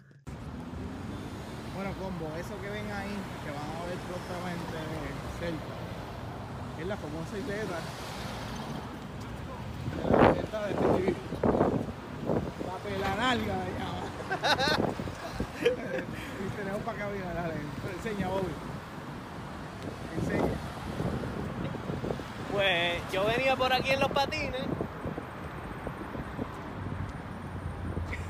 Bueno, 1.74 1.90
combo, 1.98 2.28
eso 2.38 2.55
que 2.61 2.68
ven 2.68 2.90
ahí, 2.92 3.16
que 3.44 3.50
van 3.50 3.64
a 3.64 3.87
ver 3.87 3.98
prontamente 4.07 4.78
cerca, 5.40 5.74
es 6.81 6.87
la 6.87 6.96
famosa 6.96 7.38
isleta. 7.38 7.81
La 10.11 10.31
isleta 10.31 10.66
de 10.66 10.72
este 10.72 11.81
La 13.00 13.14
pelanalga 13.14 13.55
la 13.57 13.68
llama. 13.78 14.92
y 16.44 16.57
tenemos 16.57 16.83
para 16.83 16.98
caminar, 16.98 17.35
dale. 17.35 17.55
Enseña, 17.96 18.28
Bobby. 18.28 18.52
Enseña. 20.20 20.52
Pues 22.52 23.00
yo 23.12 23.24
venía 23.24 23.57
por 23.57 23.72
aquí 23.72 23.90
en 23.90 24.00
los 24.00 24.11
patines. 24.11 24.62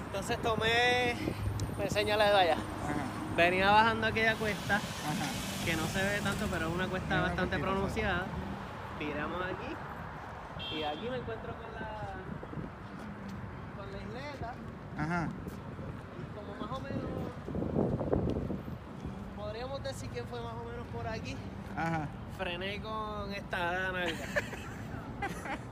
Entonces 0.07 0.39
tomé. 0.43 1.17
Me 1.79 1.85
enseña 1.85 2.17
de 2.17 2.23
allá. 2.25 2.53
Ajá, 2.53 3.37
Venía 3.37 3.71
bajando 3.71 4.07
aquella 4.07 4.35
cuesta, 4.37 4.77
ajá. 4.77 5.65
que 5.65 5.75
no 5.75 5.87
se 5.87 6.03
ve 6.03 6.21
tanto, 6.23 6.47
pero 6.51 6.69
es 6.69 6.75
una 6.75 6.87
cuesta 6.87 7.21
bastante 7.23 7.59
pronunciada. 7.59 8.27
Tiramos 8.99 9.41
aquí. 9.43 10.77
Y 10.77 10.83
aquí 10.85 11.09
me 11.09 11.17
encuentro 11.17 11.53
con 11.55 11.73
la. 11.75 12.15
con 13.77 13.91
la 13.93 13.99
isleta. 13.99 14.55
Ajá. 14.99 15.29
Y 16.21 16.35
como 16.35 16.55
más 16.61 16.79
o 16.79 16.81
menos. 16.81 17.01
Podríamos 19.37 19.83
decir 19.83 20.11
que 20.11 20.23
fue 20.25 20.41
más 20.41 20.55
o 20.55 20.65
menos 20.65 20.87
por 20.93 21.07
aquí. 21.07 21.37
Ajá. 21.77 22.09
frené 22.39 22.81
con 22.81 23.33
esta 23.33 23.93
nalga. 23.93 24.13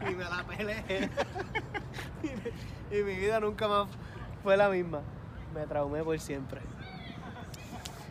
y 0.10 0.14
me 0.14 0.24
la 0.24 0.44
peleé. 0.44 1.10
y, 2.90 2.96
y 2.98 3.02
mi 3.02 3.16
vida 3.16 3.40
nunca 3.40 3.68
más 3.68 3.88
fue 4.42 4.56
la 4.56 4.68
misma. 4.68 5.00
Me 5.54 5.66
traumé 5.66 6.02
por 6.02 6.18
siempre. 6.18 6.60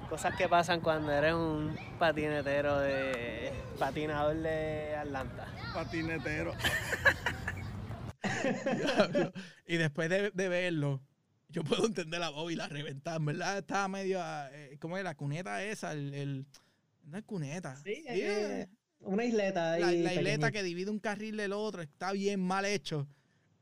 Cosas 0.09 0.35
que 0.35 0.49
pasan 0.49 0.81
cuando 0.81 1.11
eres 1.11 1.35
un 1.35 1.77
patinetero 1.99 2.79
de 2.79 3.53
patinador 3.77 4.35
de 4.35 4.95
Atlanta. 4.95 5.45
Patinetero. 5.73 6.53
Y 9.67 9.77
después 9.77 10.09
de, 10.09 10.31
de 10.31 10.49
verlo, 10.49 11.01
yo 11.49 11.63
puedo 11.63 11.85
entender 11.85 12.19
la 12.19 12.29
Bobby 12.29 12.55
la 12.55 12.67
reventada, 12.67 13.19
¿verdad? 13.19 13.57
Estaba 13.59 13.87
medio. 13.87 14.19
eh, 14.51 14.77
¿Cómo 14.79 14.97
es 14.97 15.03
la 15.03 15.15
cuneta 15.15 15.63
esa? 15.63 15.93
El, 15.93 16.13
el- 16.13 16.45
no 17.03 17.17
es 17.17 17.23
cuneta. 17.23 17.75
Sí, 17.77 18.03
eh, 18.07 18.67
una 18.99 19.23
isleta 19.25 19.73
ahí. 19.73 19.81
la, 19.81 19.91
la 20.09 20.13
isleta 20.13 20.51
que 20.51 20.61
divide 20.63 20.91
un 20.91 20.99
carril 20.99 21.37
del 21.37 21.53
otro 21.53 21.81
está 21.81 22.11
bien 22.11 22.39
mal 22.39 22.65
hecho. 22.65 23.07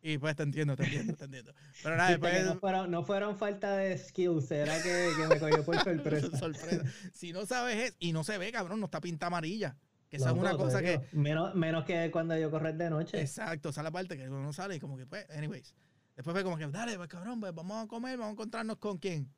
Y 0.01 0.17
pues 0.19 0.35
te 0.35 0.43
entiendo, 0.43 0.75
te 0.75 0.83
entiendo, 0.83 1.15
te 1.15 1.25
entiendo. 1.25 1.53
Pero 1.83 1.97
nada, 1.97 2.09
después. 2.11 2.45
no, 2.45 2.59
fueron, 2.59 2.91
no 2.91 3.03
fueron 3.03 3.37
falta 3.37 3.75
de 3.75 3.97
skills, 3.97 4.51
era 4.51 4.81
que, 4.81 5.09
que 5.17 5.27
me 5.27 5.39
cogió 5.39 5.65
por 5.65 5.75
sorpresa. 5.83 6.37
sorpresa. 6.37 6.83
Si 7.13 7.33
no 7.33 7.45
sabes 7.45 7.77
es, 7.77 7.95
y 7.99 8.11
no 8.13 8.23
se 8.23 8.37
ve, 8.37 8.51
cabrón, 8.51 8.79
no 8.79 8.85
está 8.85 9.01
pinta 9.01 9.27
amarilla. 9.27 9.75
Que 10.09 10.17
esa 10.17 10.29
es 10.31 10.37
una 10.37 10.55
cosa 10.55 10.81
que. 10.81 11.01
Menos, 11.11 11.53
menos 11.55 11.83
que 11.85 12.09
cuando 12.11 12.37
yo 12.37 12.49
correr 12.49 12.75
de 12.75 12.89
noche. 12.89 13.19
Exacto, 13.19 13.69
esa 13.69 13.81
es 13.81 13.83
la 13.85 13.91
parte 13.91 14.17
que 14.17 14.29
uno 14.29 14.53
sale 14.53 14.75
y 14.75 14.79
como 14.79 14.97
que, 14.97 15.05
pues, 15.05 15.29
anyways. 15.31 15.75
Después 16.15 16.33
fue 16.33 16.43
como 16.43 16.57
que, 16.57 16.65
dale, 16.67 16.95
pues 16.97 17.09
cabrón, 17.09 17.39
pues 17.39 17.53
vamos 17.53 17.83
a 17.83 17.87
comer, 17.87 18.17
vamos 18.17 18.29
a 18.29 18.33
encontrarnos 18.33 18.77
con 18.77 18.97
quién. 18.97 19.29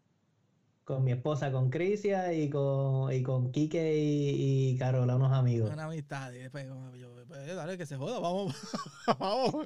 Con 0.86 1.04
mi 1.04 1.12
esposa, 1.12 1.52
con 1.52 1.70
Crisia 1.70 2.34
y 2.34 2.50
con, 2.50 3.14
y 3.14 3.22
con 3.22 3.52
Quique 3.52 3.96
y, 3.98 4.72
y 4.72 4.78
Carola, 4.78 5.18
unos 5.18 5.32
amigos. 5.34 5.72
Una 5.72 5.86
amistad. 5.86 6.32
Y 6.34 6.38
después, 6.40 6.66
yo, 6.98 7.14
pues, 7.28 7.56
dale, 7.56 7.78
que 7.78 7.86
se 7.86 7.96
joda, 7.98 8.20
vamos, 8.20 8.56
vamos. 9.20 9.66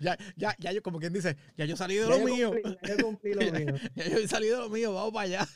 ya, 0.00 0.16
ya, 0.36 0.56
ya 0.58 0.72
yo, 0.72 0.82
como 0.82 0.98
quien 0.98 1.12
dice, 1.12 1.36
ya 1.56 1.64
yo 1.64 1.76
salí 1.76 1.94
de 1.96 2.02
Ya 2.02 2.08
lo 2.08 2.18
yo 2.18 2.24
mío. 2.24 2.50
cumplí, 2.52 2.78
ya 2.82 2.96
yo 2.96 3.04
cumplí 3.04 3.34
lo 3.34 3.40
mío. 3.52 3.74
ya 3.94 4.08
yo 4.08 4.26
salí 4.26 4.48
de 4.48 4.56
lo 4.56 4.68
mío, 4.70 4.92
vamos 4.94 5.12
para 5.12 5.24
allá. 5.26 5.48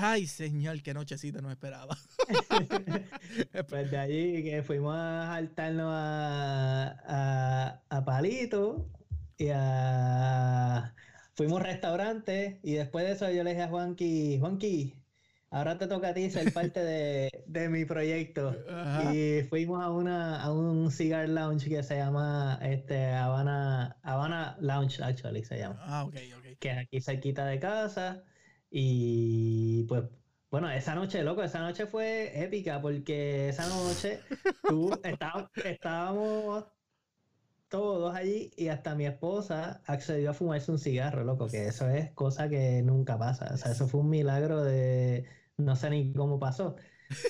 Ay, 0.00 0.26
señor, 0.28 0.80
qué 0.82 0.94
nochecita 0.94 1.40
nos 1.40 1.50
esperaba. 1.52 1.96
Pues 3.68 3.90
de 3.90 3.98
allí 3.98 4.44
que 4.44 4.62
fuimos 4.62 4.94
a 4.96 5.26
saltarnos 5.26 5.90
a, 5.92 6.96
a, 7.06 7.82
a 7.96 8.04
Palito 8.04 8.86
y 9.36 9.48
a... 9.52 10.94
Fuimos 11.34 11.54
a 11.54 11.56
un 11.56 11.64
restaurante 11.64 12.60
y 12.62 12.74
después 12.74 13.04
de 13.06 13.12
eso 13.12 13.30
yo 13.30 13.42
le 13.44 13.50
dije 13.50 13.62
a 13.62 13.68
Juanqui, 13.68 14.38
Juanqui, 14.40 14.94
ahora 15.50 15.78
te 15.78 15.86
toca 15.86 16.08
a 16.08 16.14
ti 16.14 16.30
ser 16.30 16.52
parte 16.52 16.80
de, 16.82 17.30
de 17.46 17.68
mi 17.68 17.84
proyecto. 17.84 18.56
Ajá. 18.70 19.14
Y 19.14 19.42
fuimos 19.48 19.82
a, 19.82 19.90
una, 19.90 20.40
a 20.42 20.52
un 20.52 20.90
cigar 20.90 21.28
lounge 21.28 21.68
que 21.68 21.82
se 21.82 21.96
llama 21.96 22.58
este, 22.62 23.06
Habana, 23.12 23.96
Habana 24.02 24.56
Lounge, 24.60 25.02
actually 25.02 25.44
se 25.44 25.58
llama 25.58 25.80
Ah, 25.82 26.04
ok, 26.04 26.16
ok. 26.38 26.58
que 26.58 26.70
es 26.70 26.78
aquí 26.78 27.00
cerquita 27.00 27.46
de 27.46 27.58
casa. 27.60 28.22
Y 28.70 29.84
pues, 29.84 30.04
bueno, 30.50 30.70
esa 30.70 30.94
noche, 30.94 31.22
loco, 31.22 31.42
esa 31.42 31.60
noche 31.60 31.86
fue 31.86 32.42
épica 32.42 32.80
porque 32.80 33.48
esa 33.48 33.66
noche 33.68 34.20
tú, 34.66 34.90
estaba- 35.04 35.50
estábamos 35.64 36.66
todos 37.68 38.14
allí 38.14 38.50
y 38.56 38.68
hasta 38.68 38.94
mi 38.94 39.06
esposa 39.06 39.82
accedió 39.86 40.30
a 40.30 40.34
fumarse 40.34 40.70
un 40.72 40.78
cigarro, 40.78 41.24
loco, 41.24 41.48
que 41.48 41.66
eso 41.66 41.88
es 41.88 42.10
cosa 42.12 42.48
que 42.48 42.82
nunca 42.82 43.18
pasa. 43.18 43.50
O 43.52 43.56
sea, 43.56 43.72
eso 43.72 43.86
fue 43.88 44.00
un 44.00 44.10
milagro 44.10 44.62
de 44.64 45.26
no 45.56 45.76
sé 45.76 45.90
ni 45.90 46.12
cómo 46.12 46.38
pasó. 46.38 46.76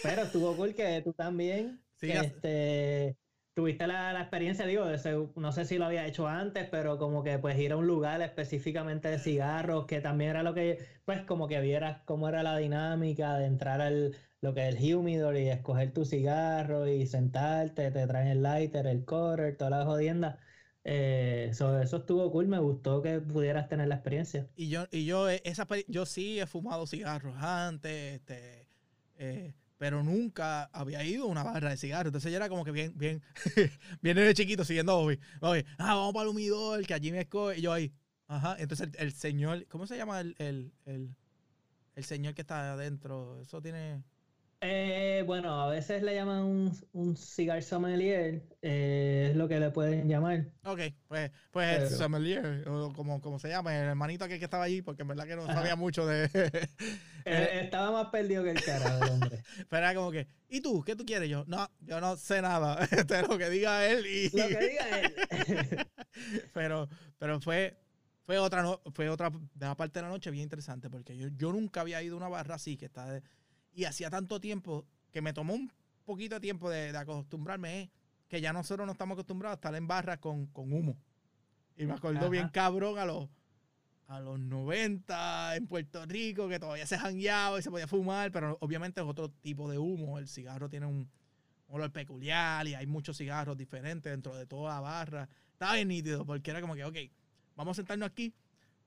Pero 0.02 0.22
estuvo 0.22 0.56
cool 0.56 0.74
que 0.74 1.00
tú 1.02 1.12
también 1.12 1.82
Sí, 1.96 2.10
este, 2.12 3.16
tuviste 3.58 3.88
la, 3.88 4.12
la 4.12 4.20
experiencia, 4.20 4.66
digo, 4.66 4.88
ese- 4.88 5.16
no 5.34 5.50
sé 5.52 5.64
si 5.64 5.78
lo 5.78 5.86
había 5.86 6.06
hecho 6.06 6.28
antes, 6.28 6.68
pero 6.70 6.96
como 6.96 7.24
que 7.24 7.38
pues 7.40 7.58
ir 7.58 7.72
a 7.72 7.76
un 7.76 7.88
lugar 7.88 8.22
específicamente 8.22 9.08
de 9.08 9.18
cigarros, 9.18 9.86
que 9.86 10.00
también 10.00 10.30
era 10.30 10.44
lo 10.44 10.54
que, 10.54 10.78
pues 11.04 11.22
como 11.24 11.48
que 11.48 11.60
vieras 11.60 12.02
cómo 12.04 12.28
era 12.28 12.44
la 12.44 12.56
dinámica 12.56 13.36
de 13.36 13.46
entrar 13.46 13.80
al 13.80 14.16
lo 14.40 14.54
que 14.54 14.68
es 14.68 14.76
el 14.76 14.94
humidor 14.94 15.36
y 15.36 15.48
escoger 15.48 15.92
tu 15.92 16.04
cigarro 16.04 16.86
y 16.86 17.04
sentarte, 17.06 17.90
te 17.90 18.06
traen 18.06 18.28
el 18.28 18.42
lighter, 18.44 18.86
el 18.86 19.04
cutter, 19.04 19.56
toda 19.56 19.70
la 19.70 19.84
jodienda. 19.84 20.38
Eh, 20.84 21.50
so, 21.52 21.80
eso 21.80 21.96
estuvo 21.98 22.30
cool, 22.30 22.46
me 22.46 22.60
gustó 22.60 23.02
que 23.02 23.20
pudieras 23.20 23.68
tener 23.68 23.88
la 23.88 23.96
experiencia. 23.96 24.46
Y 24.54 24.68
yo, 24.68 24.86
y 24.92 25.04
yo, 25.04 25.28
eh, 25.28 25.42
esa, 25.44 25.66
yo 25.88 26.06
sí 26.06 26.38
he 26.38 26.46
fumado 26.46 26.86
cigarros 26.86 27.34
antes, 27.36 28.14
este, 28.20 28.68
eh, 29.18 29.54
pero 29.78 30.02
nunca 30.02 30.64
había 30.72 31.02
ido 31.04 31.24
a 31.24 31.28
una 31.28 31.44
barra 31.44 31.70
de 31.70 31.76
cigarros. 31.76 32.10
Entonces 32.10 32.30
yo 32.30 32.36
era 32.36 32.48
como 32.48 32.64
que 32.64 32.72
bien, 32.72 32.92
bien, 32.96 33.22
bien 34.02 34.16
de 34.16 34.34
chiquito 34.34 34.64
siguiendo 34.64 34.92
a 34.92 34.96
Bobby. 34.96 35.18
Bobby, 35.40 35.64
ah, 35.78 35.94
vamos 35.94 36.12
para 36.12 36.24
el 36.24 36.30
humidor, 36.30 36.84
que 36.84 36.94
allí 36.94 37.12
me 37.12 37.20
escoge. 37.20 37.58
Y 37.58 37.62
yo 37.62 37.72
ahí, 37.72 37.92
ajá. 38.26 38.56
Entonces 38.58 38.88
el, 38.98 39.12
señor, 39.12 39.66
¿cómo 39.68 39.86
se 39.86 39.96
llama 39.96 40.20
el, 40.20 40.34
el, 40.38 41.14
el 41.94 42.04
señor 42.04 42.34
que 42.34 42.42
está 42.42 42.72
adentro? 42.72 43.40
Eso 43.40 43.62
tiene. 43.62 44.02
Eh, 44.60 45.22
bueno, 45.24 45.62
a 45.62 45.68
veces 45.70 46.02
le 46.02 46.14
llaman 46.16 46.42
un, 46.42 46.76
un 46.92 47.16
cigar 47.16 47.62
sommelier, 47.62 48.42
eh, 48.60 49.28
es 49.30 49.36
lo 49.36 49.46
que 49.46 49.60
le 49.60 49.70
pueden 49.70 50.08
llamar. 50.08 50.46
Ok, 50.64 50.80
pues, 51.06 51.30
pues 51.52 51.76
el 51.76 51.84
Pero- 51.84 51.96
sommelier, 51.96 52.68
o 52.68 52.92
como, 52.92 53.20
como 53.20 53.38
se 53.38 53.48
llama, 53.50 53.76
el 53.78 53.84
hermanito 53.90 54.24
aquel 54.24 54.40
que 54.40 54.46
estaba 54.46 54.64
allí, 54.64 54.82
porque 54.82 55.02
en 55.02 55.08
verdad 55.08 55.26
que 55.28 55.36
no 55.36 55.44
Ajá. 55.44 55.54
sabía 55.54 55.76
mucho 55.76 56.06
de. 56.06 56.28
Eh, 57.30 57.60
estaba 57.64 57.90
más 57.92 58.06
perdido 58.06 58.42
que 58.42 58.52
el 58.52 58.62
carajo, 58.64 59.04
el 59.04 59.10
hombre. 59.10 59.42
Pero 59.68 59.82
era 59.84 59.94
como 59.94 60.10
que, 60.10 60.26
¿y 60.48 60.62
tú? 60.62 60.82
¿Qué 60.82 60.96
tú 60.96 61.04
quieres? 61.04 61.28
Yo, 61.28 61.44
no, 61.46 61.68
yo 61.80 62.00
no 62.00 62.16
sé 62.16 62.40
nada. 62.40 62.78
Este, 62.90 63.20
lo 63.20 63.36
que 63.36 63.50
diga 63.50 63.86
él 63.86 64.06
y. 64.06 64.30
Lo 64.34 64.48
que 64.48 64.56
diga 64.58 65.00
él. 65.00 65.86
pero, 66.54 66.88
pero 67.18 67.38
fue, 67.40 67.76
fue 68.24 68.38
otra 68.38 68.62
no- 68.62 68.80
fue 68.94 69.10
otra 69.10 69.28
de 69.30 69.66
la 69.66 69.76
parte 69.76 69.98
de 69.98 70.04
la 70.04 70.08
noche 70.08 70.30
bien 70.30 70.44
interesante 70.44 70.88
porque 70.88 71.18
yo, 71.18 71.28
yo 71.36 71.52
nunca 71.52 71.82
había 71.82 72.02
ido 72.02 72.14
a 72.14 72.18
una 72.18 72.28
barra 72.28 72.54
así 72.54 72.78
que 72.78 72.86
está 72.86 73.04
de- 73.06 73.22
y 73.72 73.84
hacía 73.84 74.10
tanto 74.10 74.40
tiempo 74.40 74.86
que 75.10 75.22
me 75.22 75.32
tomó 75.32 75.54
un 75.54 75.72
poquito 76.04 76.36
de 76.36 76.40
tiempo 76.40 76.70
de, 76.70 76.92
de 76.92 76.98
acostumbrarme 76.98 77.82
eh, 77.82 77.90
que 78.28 78.40
ya 78.40 78.52
nosotros 78.52 78.86
no 78.86 78.92
estamos 78.92 79.14
acostumbrados 79.14 79.56
a 79.56 79.58
estar 79.58 79.74
en 79.74 79.86
barras 79.86 80.18
con, 80.18 80.46
con 80.46 80.72
humo. 80.72 80.96
Y 81.76 81.86
me 81.86 81.94
acuerdo 81.94 82.18
Ajá. 82.18 82.28
bien 82.28 82.48
cabrón 82.48 82.98
a 82.98 83.04
los 83.04 83.28
a 84.08 84.20
los 84.20 84.40
90 84.40 85.56
en 85.56 85.66
Puerto 85.66 86.06
Rico 86.06 86.48
que 86.48 86.58
todavía 86.58 86.86
se 86.86 86.98
jangueaba 86.98 87.58
y 87.58 87.62
se 87.62 87.70
podía 87.70 87.86
fumar, 87.86 88.32
pero 88.32 88.56
obviamente 88.60 89.02
es 89.02 89.06
otro 89.06 89.30
tipo 89.30 89.70
de 89.70 89.76
humo. 89.78 90.18
El 90.18 90.28
cigarro 90.28 90.70
tiene 90.70 90.86
un 90.86 91.10
olor 91.68 91.92
peculiar 91.92 92.66
y 92.66 92.74
hay 92.74 92.86
muchos 92.86 93.18
cigarros 93.18 93.56
diferentes 93.56 94.10
dentro 94.10 94.34
de 94.34 94.46
toda 94.46 94.76
la 94.76 94.80
barra. 94.80 95.28
Estaba 95.52 95.74
bien 95.74 95.88
nítido 95.88 96.24
porque 96.24 96.50
era 96.50 96.62
como 96.62 96.74
que, 96.74 96.84
ok, 96.84 96.96
vamos 97.54 97.76
a 97.76 97.82
sentarnos 97.82 98.08
aquí, 98.08 98.34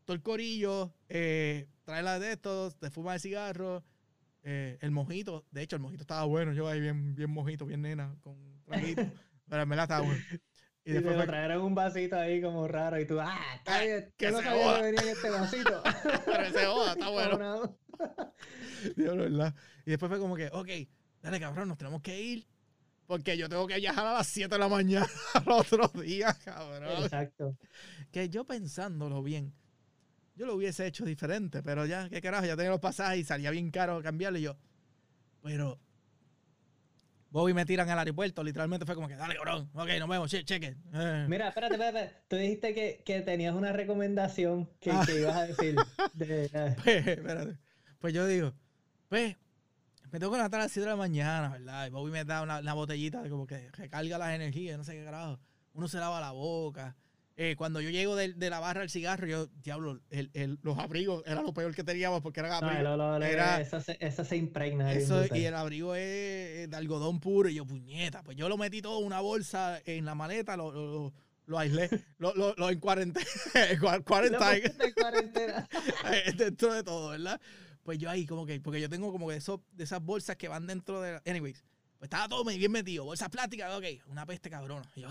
todo 0.06 0.16
el 0.16 0.24
corillo, 0.24 0.92
eh, 1.08 1.68
trae 1.84 2.02
la 2.02 2.18
de 2.18 2.32
estos, 2.32 2.80
de 2.80 2.90
fumar 2.90 3.16
el 3.16 3.22
cigarro, 3.22 3.84
eh, 4.44 4.78
el 4.82 4.92
mojito. 4.92 5.46
De 5.52 5.62
hecho, 5.62 5.76
el 5.76 5.82
mojito 5.82 6.04
estaba 6.04 6.24
bueno. 6.26 6.54
Yo 6.54 6.68
ahí 6.68 6.80
bien, 6.80 7.16
bien 7.16 7.30
mojito, 7.32 7.66
bien 7.66 7.82
nena, 7.82 8.16
con 8.22 8.62
traguito. 8.64 9.02
pero 9.50 9.64
en 9.64 9.70
verdad 9.70 9.84
estaba 9.86 10.06
bueno. 10.06 10.22
Y 10.84 10.90
Y 10.90 10.94
después 10.94 11.16
fue- 11.16 11.26
trajeron 11.28 11.62
un 11.64 11.76
vasito 11.76 12.16
ahí 12.16 12.42
como 12.42 12.68
raro 12.68 13.00
y 13.00 13.06
tú, 13.06 13.20
ah, 13.20 13.40
está 13.56 13.78
Ah, 13.78 13.82
bien, 13.84 14.14
que 14.18 14.32
no 14.32 14.38
se 14.40 14.44
sabía 14.46 14.76
que 14.78 14.82
venía 14.82 15.02
en 15.04 15.10
este 15.10 15.30
vasito. 15.30 15.84
pero 16.26 16.44
ese 16.44 16.66
joda, 16.66 16.92
está 16.94 17.10
bueno. 17.10 17.78
Diablo, 18.96 19.24
¿verdad? 19.24 19.56
Y 19.86 19.92
después 19.92 20.10
fue 20.10 20.20
como 20.20 20.36
que, 20.36 20.48
ok, 20.52 20.70
dale 21.22 21.40
cabrón, 21.40 21.68
nos 21.68 21.78
tenemos 21.78 22.02
que 22.02 22.20
ir. 22.22 22.48
Porque 23.06 23.38
yo 23.38 23.50
tengo 23.50 23.68
que 23.68 23.76
viajar 23.76 24.06
a 24.08 24.14
las 24.14 24.28
7 24.28 24.56
de 24.56 24.58
la 24.60 24.70
mañana 24.70 25.06
al 25.34 25.52
otro 25.52 25.88
día, 26.02 26.34
cabrón. 26.46 27.04
Exacto. 27.04 27.58
Que 28.10 28.30
yo 28.30 28.46
pensándolo 28.46 29.22
bien, 29.22 29.54
yo 30.36 30.46
lo 30.46 30.56
hubiese 30.56 30.86
hecho 30.88 31.06
diferente, 31.06 31.62
pero 31.64 31.86
ya, 31.86 32.10
qué 32.10 32.22
carajo, 32.22 32.46
ya 32.46 32.56
tenía 32.56 32.72
los 32.72 32.80
pasajes 32.80 33.20
y 33.20 33.24
salía 33.24 33.52
bien 33.52 33.70
caro 33.72 34.02
cambiarlo 34.02 34.40
y 34.40 34.44
yo. 34.44 34.58
Pero 35.44 35.80
Bobby 37.30 37.54
me 37.54 37.66
tiran 37.66 37.90
al 37.90 38.00
aeropuerto, 38.00 38.44
literalmente 38.44 38.86
fue 38.86 38.96
como 38.96 39.08
que, 39.08 39.16
dale, 39.16 39.36
cabrón, 39.36 39.70
ok, 39.74 39.88
nos 40.00 40.10
vemos, 40.10 40.30
che, 40.30 40.44
cheque. 40.44 40.76
Eh. 40.94 41.26
Mira, 41.30 41.48
espérate, 41.48 41.76
espérate. 41.76 42.16
Tú 42.28 42.36
dijiste 42.36 42.74
que, 42.74 43.02
que 43.06 43.22
tenías 43.22 43.56
una 43.56 43.72
recomendación 43.72 44.70
que, 44.82 44.92
Ah. 44.92 45.04
que 45.06 45.22
ibas 45.22 45.36
a 45.38 45.48
decir. 45.48 45.76
de- 46.14 46.46
eh, 46.54 46.76
Pues, 46.84 47.08
espérate. 47.08 47.58
Pues 48.00 48.14
yo 48.14 48.28
digo, 48.28 48.54
pues, 49.08 49.38
me 50.12 50.20
tengo 50.20 50.32
que 50.34 50.38
levantar 50.40 50.60
a 50.60 50.64
las 50.64 50.72
7 50.74 50.86
de 50.86 50.92
la 50.92 50.98
mañana, 50.98 51.50
¿verdad? 51.50 51.88
Y 51.88 51.90
Bobby 51.92 52.12
me 52.12 52.26
da 52.26 52.42
una, 52.42 52.60
una 52.60 52.74
botellita 52.74 53.22
de 53.22 53.30
como 53.30 53.48
que 53.48 53.70
recarga 53.72 54.18
las 54.18 54.34
energías, 54.36 54.78
no 54.78 54.84
sé 54.84 54.94
qué 54.94 55.06
carajo. 55.06 55.40
Uno 55.74 55.88
se 55.88 56.00
lava 56.00 56.20
la 56.20 56.32
boca. 56.32 56.98
Eh, 57.38 57.56
cuando 57.58 57.80
yo 57.82 57.90
llego 57.90 58.16
de, 58.16 58.34
de 58.34 58.50
la 58.50 58.60
barra 58.60 58.82
al 58.82 58.90
cigarro, 58.90 59.26
yo, 59.26 59.48
diablo, 59.64 60.00
el- 60.10 60.30
el- 60.34 60.60
los 60.62 60.78
abrigos 60.78 61.24
era 61.26 61.42
lo 61.42 61.54
peor 61.54 61.74
que 61.74 61.84
teníamos 61.84 62.22
porque 62.22 62.42
eran 62.42 62.52
no, 62.52 62.58
abrigos. 62.68 62.84
lo- 62.84 62.98
lo- 62.98 63.20
lo- 63.20 63.26
era- 63.26 63.60
eso, 63.62 63.80
se, 63.82 63.98
eso 64.00 64.24
se 64.26 64.36
impregna. 64.38 64.92
Eso, 64.94 65.26
y 65.34 65.46
el 65.46 65.56
abrigo 65.56 65.96
es 65.96 66.70
de 66.70 66.76
algodón 66.76 67.20
puro. 67.20 67.50
Y 67.50 67.56
yo, 67.56 67.66
puñeta, 67.66 68.22
pues 68.22 68.36
yo 68.38 68.50
lo 68.50 68.58
metí 68.58 68.82
todo 68.82 69.00
en 69.00 69.06
una 69.06 69.22
bolsa 69.22 69.82
en 69.86 70.06
la 70.06 70.14
maleta, 70.14 70.58
lo, 70.58 71.14
lo, 71.46 71.58
aislé, 71.58 71.90
lo, 72.20 72.34
lo, 72.36 72.54
lo 72.56 72.70
en 72.70 72.80
cuarentena, 72.80 73.26
cuarentena, 74.04 75.68
dentro 76.38 76.74
de 76.74 76.84
todo, 76.84 77.10
¿verdad? 77.10 77.40
Pues 77.84 77.98
yo 77.98 78.10
ahí 78.10 78.26
como 78.26 78.46
que, 78.46 78.60
porque 78.60 78.80
yo 78.82 78.90
tengo 78.90 79.12
como 79.12 79.30
que 79.30 79.38
eso, 79.38 79.64
de 79.72 79.86
esas 79.86 80.02
bolsas 80.04 80.36
que 80.36 80.48
van 80.48 80.68
dentro 80.68 81.02
de... 81.02 81.14
la- 81.14 81.22
Anyways, 81.26 81.64
pues 81.98 82.08
estaba 82.08 82.28
todo 82.28 82.44
bien 82.44 82.72
metido, 82.72 83.06
bolsas 83.06 83.30
plásticas, 83.30 83.74
ok, 83.76 83.86
una 84.08 84.26
peste 84.26 84.50
cabrona. 84.50 84.84
Y 84.96 85.02
yo. 85.02 85.10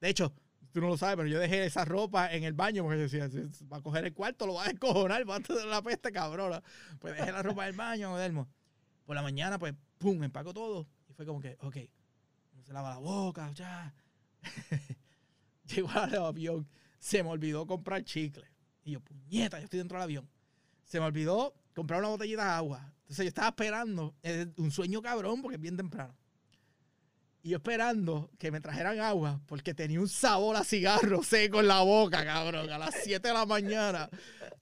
De 0.00 0.08
hecho, 0.08 0.32
tú 0.72 0.80
no 0.80 0.88
lo 0.88 0.96
sabes, 0.96 1.16
pero 1.16 1.28
yo 1.28 1.38
dejé 1.38 1.64
esa 1.64 1.84
ropa 1.84 2.32
en 2.32 2.44
el 2.44 2.54
baño 2.54 2.82
porque 2.82 2.98
decía, 2.98 3.28
"Si 3.28 3.64
va 3.66 3.78
a 3.78 3.82
coger 3.82 4.04
el 4.04 4.14
cuarto, 4.14 4.46
lo 4.46 4.54
va 4.54 4.64
a 4.64 4.68
descojonar, 4.68 5.28
va 5.28 5.36
a 5.36 5.40
tener 5.40 5.66
la 5.66 5.82
peste 5.82 6.10
cabrona. 6.10 6.62
Pues 6.98 7.16
dejé 7.16 7.30
la 7.30 7.42
ropa 7.42 7.64
en 7.64 7.70
el 7.70 7.76
baño, 7.76 8.16
Delmo. 8.16 8.48
Por 9.04 9.14
la 9.14 9.22
mañana, 9.22 9.58
pues, 9.58 9.74
pum, 9.98 10.22
empaco 10.22 10.52
todo. 10.52 10.88
Y 11.08 11.12
fue 11.12 11.26
como 11.26 11.40
que, 11.40 11.56
ok, 11.60 11.76
uno 12.54 12.62
se 12.64 12.72
lava 12.72 12.90
la 12.90 12.98
boca, 12.98 13.50
ya. 13.52 13.94
Llego 15.66 15.90
al 15.90 16.14
avión, 16.16 16.68
se 16.98 17.22
me 17.22 17.30
olvidó 17.30 17.66
comprar 17.66 18.02
chicle. 18.04 18.46
Y 18.84 18.92
yo, 18.92 19.00
puñeta, 19.00 19.58
yo 19.58 19.64
estoy 19.64 19.78
dentro 19.78 19.98
del 19.98 20.04
avión. 20.04 20.28
Se 20.84 20.98
me 20.98 21.06
olvidó 21.06 21.54
comprar 21.74 22.00
una 22.00 22.08
botellita 22.08 22.44
de 22.44 22.50
agua. 22.50 22.92
Entonces 23.02 23.24
yo 23.24 23.28
estaba 23.28 23.48
esperando, 23.48 24.14
es 24.22 24.48
un 24.56 24.70
sueño 24.70 25.02
cabrón 25.02 25.42
porque 25.42 25.56
es 25.56 25.60
bien 25.60 25.76
temprano. 25.76 26.16
Y 27.42 27.50
yo 27.50 27.56
esperando 27.56 28.30
que 28.38 28.50
me 28.52 28.60
trajeran 28.60 29.00
agua 29.00 29.40
porque 29.46 29.74
tenía 29.74 29.98
un 30.00 30.08
sabor 30.08 30.54
a 30.56 30.62
cigarro 30.64 31.22
seco 31.24 31.60
en 31.60 31.68
la 31.68 31.80
boca, 31.80 32.24
cabrón, 32.24 32.70
a 32.70 32.78
las 32.78 32.94
7 33.02 33.26
de 33.28 33.34
la 33.34 33.44
mañana. 33.46 34.08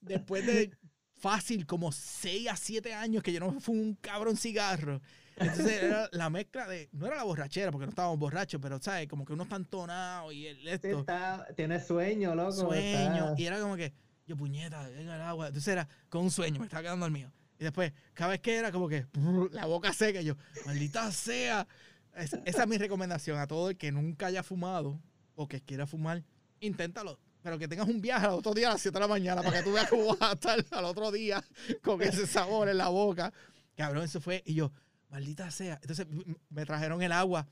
Después 0.00 0.46
de 0.46 0.70
fácil, 1.18 1.66
como 1.66 1.92
6 1.92 2.48
a 2.48 2.56
7 2.56 2.94
años 2.94 3.22
que 3.22 3.32
yo 3.34 3.40
no 3.40 3.60
fui 3.60 3.78
un 3.78 3.94
cabrón 3.96 4.36
cigarro. 4.36 5.02
Entonces 5.36 5.82
era 5.82 6.08
la 6.12 6.28
mezcla 6.30 6.66
de, 6.68 6.88
no 6.92 7.06
era 7.06 7.16
la 7.16 7.24
borrachera 7.24 7.70
porque 7.70 7.86
no 7.86 7.90
estábamos 7.90 8.18
borrachos, 8.18 8.60
pero 8.62 8.78
sabes, 8.80 9.08
como 9.08 9.24
que 9.24 9.32
uno 9.34 9.42
está 9.44 9.56
entonado 9.56 10.32
y 10.32 10.46
el 10.46 10.56
Sí, 10.62 10.68
esto 10.68 11.00
está- 11.00 11.46
tienes 11.56 11.86
sueño, 11.86 12.34
loco. 12.34 12.52
sueño. 12.52 13.30
está- 13.30 13.34
Y 13.40 13.46
era 13.46 13.60
como 13.60 13.76
que, 13.76 13.92
yo 14.26 14.36
puñeta, 14.36 14.86
venga 14.88 15.16
el 15.16 15.22
agua. 15.22 15.48
Entonces 15.48 15.68
era 15.72 15.86
con 16.08 16.22
un 16.24 16.30
sueño, 16.30 16.60
me 16.60 16.66
estaba 16.66 16.82
quedando 16.82 17.04
el 17.06 17.12
mío. 17.12 17.30
Y 17.58 17.64
después, 17.64 17.92
cada 18.14 18.30
vez 18.30 18.40
que 18.40 18.56
era 18.56 18.72
como 18.72 18.88
que 18.88 19.06
brr, 19.12 19.50
la 19.52 19.66
boca 19.66 19.92
seca, 19.92 20.20
y 20.22 20.24
yo, 20.24 20.34
maldita 20.64 21.10
sea. 21.12 21.66
Es- 22.14 22.36
esa 22.44 22.62
es 22.62 22.68
mi 22.68 22.78
recomendación 22.78 23.38
a 23.38 23.46
todo 23.46 23.70
el 23.70 23.76
que 23.76 23.92
nunca 23.92 24.26
haya 24.26 24.42
fumado 24.42 25.00
o 25.34 25.48
que 25.48 25.60
quiera 25.60 25.86
fumar, 25.86 26.22
inténtalo. 26.60 27.18
Pero 27.42 27.58
que 27.58 27.66
tengas 27.68 27.88
un 27.88 28.02
viaje 28.02 28.26
al 28.26 28.32
otro 28.32 28.52
día 28.52 28.68
a 28.68 28.72
las 28.72 28.82
7 28.82 28.94
de 28.96 29.00
la 29.00 29.08
mañana 29.08 29.42
para 29.42 29.58
que 29.58 29.62
tú 29.62 29.72
veas 29.72 29.88
cómo 29.88 30.08
vas 30.08 30.20
a 30.30 30.32
estar 30.34 30.62
al 30.72 30.84
otro 30.84 31.10
día 31.10 31.42
con 31.82 32.02
ese 32.02 32.26
sabor 32.26 32.68
en 32.68 32.76
la 32.76 32.88
boca. 32.88 33.32
Cabrón, 33.76 34.04
eso 34.04 34.20
fue. 34.20 34.42
Y 34.44 34.52
yo, 34.54 34.70
maldita 35.08 35.50
sea. 35.50 35.78
Entonces 35.80 36.06
me 36.50 36.66
trajeron 36.66 37.00
el 37.00 37.12
agua 37.12 37.48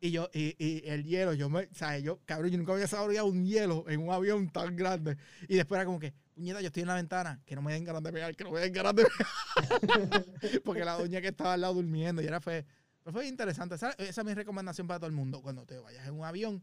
y 0.00 0.12
yo, 0.12 0.28
y, 0.32 0.54
y 0.64 0.82
el 0.88 1.02
hielo, 1.04 1.32
yo 1.32 1.48
me, 1.48 1.68
sea, 1.72 1.98
yo, 1.98 2.20
cabrón, 2.24 2.50
yo 2.52 2.58
nunca 2.58 2.72
había 2.72 2.86
saboreado 2.86 3.26
un 3.26 3.44
hielo 3.44 3.84
en 3.88 4.00
un 4.00 4.12
avión 4.12 4.48
tan 4.48 4.76
grande. 4.76 5.16
Y 5.48 5.56
después 5.56 5.76
era 5.78 5.86
como 5.86 5.98
que, 5.98 6.12
puñeta, 6.34 6.60
yo 6.60 6.68
estoy 6.68 6.82
en 6.82 6.88
la 6.88 6.94
ventana, 6.94 7.40
que 7.44 7.54
no 7.56 7.62
me 7.62 7.72
den 7.72 7.82
ganas 7.84 8.02
de 8.04 8.12
pegar, 8.12 8.36
que 8.36 8.44
no 8.44 8.50
me 8.52 8.60
den 8.60 8.72
ganas 8.72 8.94
de 8.94 9.04
pegar. 9.04 10.26
Porque 10.64 10.84
la 10.84 10.94
doña 10.94 11.20
que 11.20 11.28
estaba 11.28 11.54
al 11.54 11.60
lado 11.60 11.74
durmiendo, 11.74 12.22
y 12.22 12.26
era 12.26 12.40
fue, 12.40 12.64
pero 13.04 13.12
fue 13.14 13.26
interesante. 13.26 13.74
Esa, 13.74 13.90
esa 13.92 14.20
es 14.20 14.26
mi 14.26 14.34
recomendación 14.34 14.86
para 14.86 14.98
todo 15.00 15.08
el 15.08 15.12
mundo. 15.14 15.42
Cuando 15.42 15.64
te 15.66 15.78
vayas 15.78 16.06
en 16.06 16.14
un 16.14 16.24
avión, 16.24 16.62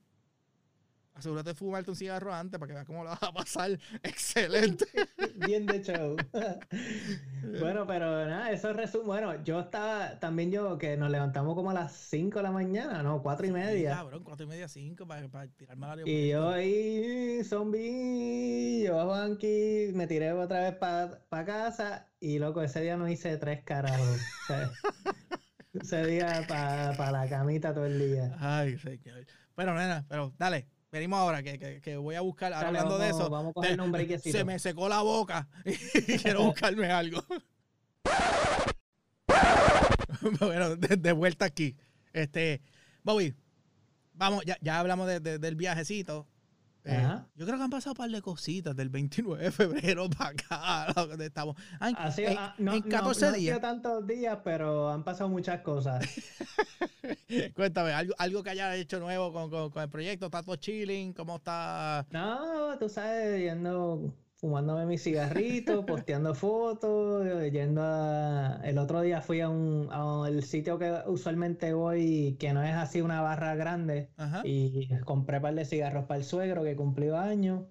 asegúrate 1.13 1.49
de 1.49 1.56
fumarte 1.56 1.89
un 1.91 1.97
cigarro 1.97 2.34
antes 2.34 2.58
para 2.60 2.67
que 2.67 2.73
veas 2.73 2.86
cómo 2.86 3.04
lo 3.04 3.10
vas 3.10 3.23
a 3.23 3.34
pasar. 3.34 3.71
Excelente. 4.04 4.86
Bien 5.36 5.65
de 5.65 5.82
show. 5.82 6.15
bueno, 7.60 7.86
pero 7.88 8.25
nada, 8.25 8.52
eso 8.52 8.71
resume. 8.73 9.06
Bueno, 9.06 9.43
yo 9.43 9.60
estaba 9.60 10.17
también 10.19 10.52
yo 10.52 10.78
que 10.78 10.95
nos 10.97 11.10
levantamos 11.12 11.56
como 11.56 11.71
a 11.71 11.73
las 11.73 11.93
5 11.93 12.39
de 12.39 12.43
la 12.43 12.52
mañana, 12.52 13.04
no, 13.04 13.21
4 13.21 13.47
y 13.47 13.52
media. 13.52 13.91
cabrón, 13.95 14.23
cuatro 14.23 14.45
y 14.45 14.49
media, 14.49 14.67
cinco, 14.69 15.06
para, 15.08 15.28
para 15.30 15.47
tirarme 15.49 15.86
al 15.88 16.08
Y 16.08 16.32
aeropuerto. 16.32 16.32
yo 16.32 16.49
ahí, 16.49 17.43
zombie, 17.43 18.84
yo 18.86 19.06
Juanqui, 19.06 19.91
me 19.93 20.08
tiré 20.08 20.32
otra 20.34 20.62
vez 20.62 20.75
para 20.75 21.45
casa 21.45 22.08
y 22.19 22.39
loco, 22.39 22.62
ese 22.62 22.82
día 22.82 22.97
no 22.97 23.08
hice 23.10 23.38
tres 23.38 23.63
carajos. 23.63 24.19
Ese 25.73 26.05
día 26.05 26.45
para 26.47 27.12
la 27.12 27.29
camita 27.29 27.73
todo 27.73 27.86
el 27.86 27.99
día. 27.99 28.36
Ay, 28.39 28.77
señor. 28.79 29.25
Bueno, 29.55 29.73
nena, 29.75 30.05
pero 30.10 30.34
dale, 30.38 30.67
venimos 30.91 31.19
ahora, 31.19 31.43
que, 31.43 31.60
que, 31.60 31.82
que 31.82 31.97
voy 31.97 32.15
a 32.15 32.21
buscar, 32.21 32.51
Dale, 32.51 32.65
hablando 32.67 32.97
de 32.97 33.10
eso. 33.10 33.29
Vamos 33.29 33.53
a 33.55 33.62
te- 33.62 33.79
un 33.79 34.19
se 34.19 34.43
me 34.43 34.58
secó 34.58 34.89
la 34.89 35.01
boca 35.01 35.47
y 35.65 35.73
quiero 36.17 36.45
buscarme 36.45 36.91
algo. 36.91 37.23
bueno, 40.39 40.75
de, 40.75 40.97
de 40.97 41.12
vuelta 41.12 41.45
aquí. 41.45 41.75
Este, 42.13 42.62
Bobby, 43.03 43.36
vamos, 44.13 44.43
ya, 44.45 44.58
ya 44.62 44.79
hablamos 44.79 45.08
de- 45.08 45.19
de- 45.19 45.39
del 45.39 45.55
viajecito. 45.55 46.27
Eh, 46.85 47.07
yo 47.35 47.45
creo 47.45 47.57
que 47.57 47.63
han 47.63 47.69
pasado 47.69 47.91
un 47.91 47.97
par 47.97 48.09
de 48.09 48.21
cositas 48.21 48.75
del 48.75 48.89
29 48.89 49.43
de 49.43 49.51
febrero 49.51 50.09
para 50.17 50.29
acá. 50.29 50.93
donde 50.95 51.25
estamos. 51.27 51.55
Ay, 51.79 51.93
Ha 51.97 52.11
sido- 52.11 52.29
en, 52.29 52.37
ah, 52.37 52.55
no, 52.57 52.73
en 52.73 52.79
no- 52.79 52.89
14 52.89 52.99
no 52.99 53.27
han 53.27 53.33
sido 53.35 53.41
días. 53.41 53.61
tantos 53.61 54.07
días, 54.07 54.37
pero 54.43 54.89
han 54.89 55.03
pasado 55.03 55.29
muchas 55.29 55.61
cosas. 55.61 56.05
Cuéntame, 57.55 57.91
algo, 57.91 58.13
algo 58.17 58.43
que 58.43 58.49
haya 58.51 58.75
hecho 58.75 58.99
nuevo 58.99 59.31
con, 59.33 59.49
con- 59.49 59.69
con 59.71 59.83
el 59.83 59.89
proyecto. 59.89 60.25
¿Está 60.27 60.41
todo 60.43 60.55
chilling? 60.55 61.13
¿Cómo 61.13 61.35
está? 61.37 62.05
No, 62.11 62.77
tú 62.79 62.89
sabes, 62.89 63.39
yendo, 63.41 64.13
fumándome 64.39 64.86
mis 64.86 65.04
cigarritos, 65.04 65.84
posteando 65.86 66.34
fotos, 66.34 67.28
yendo 67.52 67.82
a... 67.84 68.62
El 68.63 68.78
otro 68.78 69.02
día 69.02 69.21
fui 69.21 69.41
a 69.41 69.49
un 69.49 69.89
a 69.91 70.28
el 70.28 70.43
sitio 70.43 70.80
que 70.80 70.95
usualmente 71.08 71.73
voy, 71.73 72.38
que 72.39 72.54
no 72.54 72.63
es 72.63 72.73
así 72.73 73.02
una 73.02 73.21
barra 73.21 73.56
grande, 73.56 74.10
Ajá. 74.17 74.41
y 74.45 74.88
compré 75.06 75.38
un 75.38 75.41
par 75.43 75.56
de 75.56 75.65
cigarros 75.65 76.06
para 76.06 76.19
el 76.19 76.23
suegro 76.23 76.63
que 76.63 76.75
cumplió 76.75 77.17
años. 77.17 77.63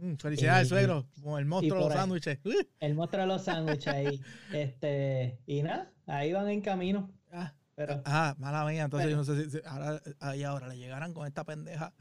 Mm, 0.00 0.14
felicidades, 0.14 0.66
y- 0.66 0.70
suegro. 0.70 1.06
Como 1.22 1.38
el 1.38 1.44
monstruo 1.46 1.78
de 1.80 1.84
los 1.86 1.94
sándwiches. 1.94 2.38
Él 2.80 2.94
muestra 2.94 3.26
los 3.26 3.42
sándwiches 3.44 3.86
ahí. 3.88 4.20
Este, 4.52 5.38
y 5.46 5.62
nada, 5.62 5.92
ahí 6.06 6.32
van 6.32 6.48
en 6.48 6.60
camino. 6.62 7.10
Ah, 7.32 7.52
Pero 7.76 8.02
ah, 8.04 8.34
mala 8.38 8.64
mía. 8.64 8.84
Entonces 8.84 9.10
yo 9.10 9.16
no 9.16 9.24
sé 9.24 9.44
si, 9.44 9.50
si 9.50 9.58
ahora, 9.66 10.00
ahí 10.20 10.42
ahora 10.44 10.68
le 10.68 10.76
llegarán 10.78 11.12
con 11.12 11.26
esta 11.26 11.44
pendeja. 11.44 11.92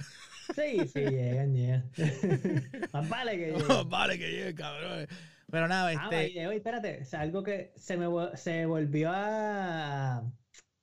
sí, 0.55 0.87
sí, 0.87 0.99
llegan, 0.99 1.53
llegan. 1.53 1.91
Más 2.93 3.09
vale 3.09 3.31
que 3.37 3.51
lleguen. 3.53 3.89
vale 3.89 4.17
que 4.19 4.29
llegue, 4.31 4.55
cabrón. 4.55 5.07
Pero 5.49 5.67
nada, 5.67 5.89
Ah, 5.89 6.09
este. 6.11 6.33
the 6.39 6.47
way, 6.47 6.57
espérate, 6.57 7.01
o 7.01 7.05
sea, 7.05 7.21
algo 7.21 7.43
que 7.43 7.73
se 7.75 7.95
me 7.97 8.07
se 8.35 8.65
volvió 8.65 9.11
a, 9.13 10.23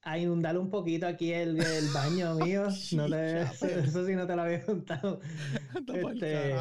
a 0.03 0.19
inundar 0.19 0.57
un 0.59 0.71
poquito 0.71 1.07
aquí 1.09 1.33
el, 1.33 1.61
el 1.61 1.89
baño 1.93 2.35
mío. 2.45 2.69
No 2.93 3.09
te- 3.09 3.43
eso, 3.43 3.67
eso 3.67 4.07
sí 4.07 4.14
no 4.14 4.27
te 4.27 4.37
lo 4.37 4.43
había 4.43 4.64
contado. 4.64 5.21
este-. 5.75 6.55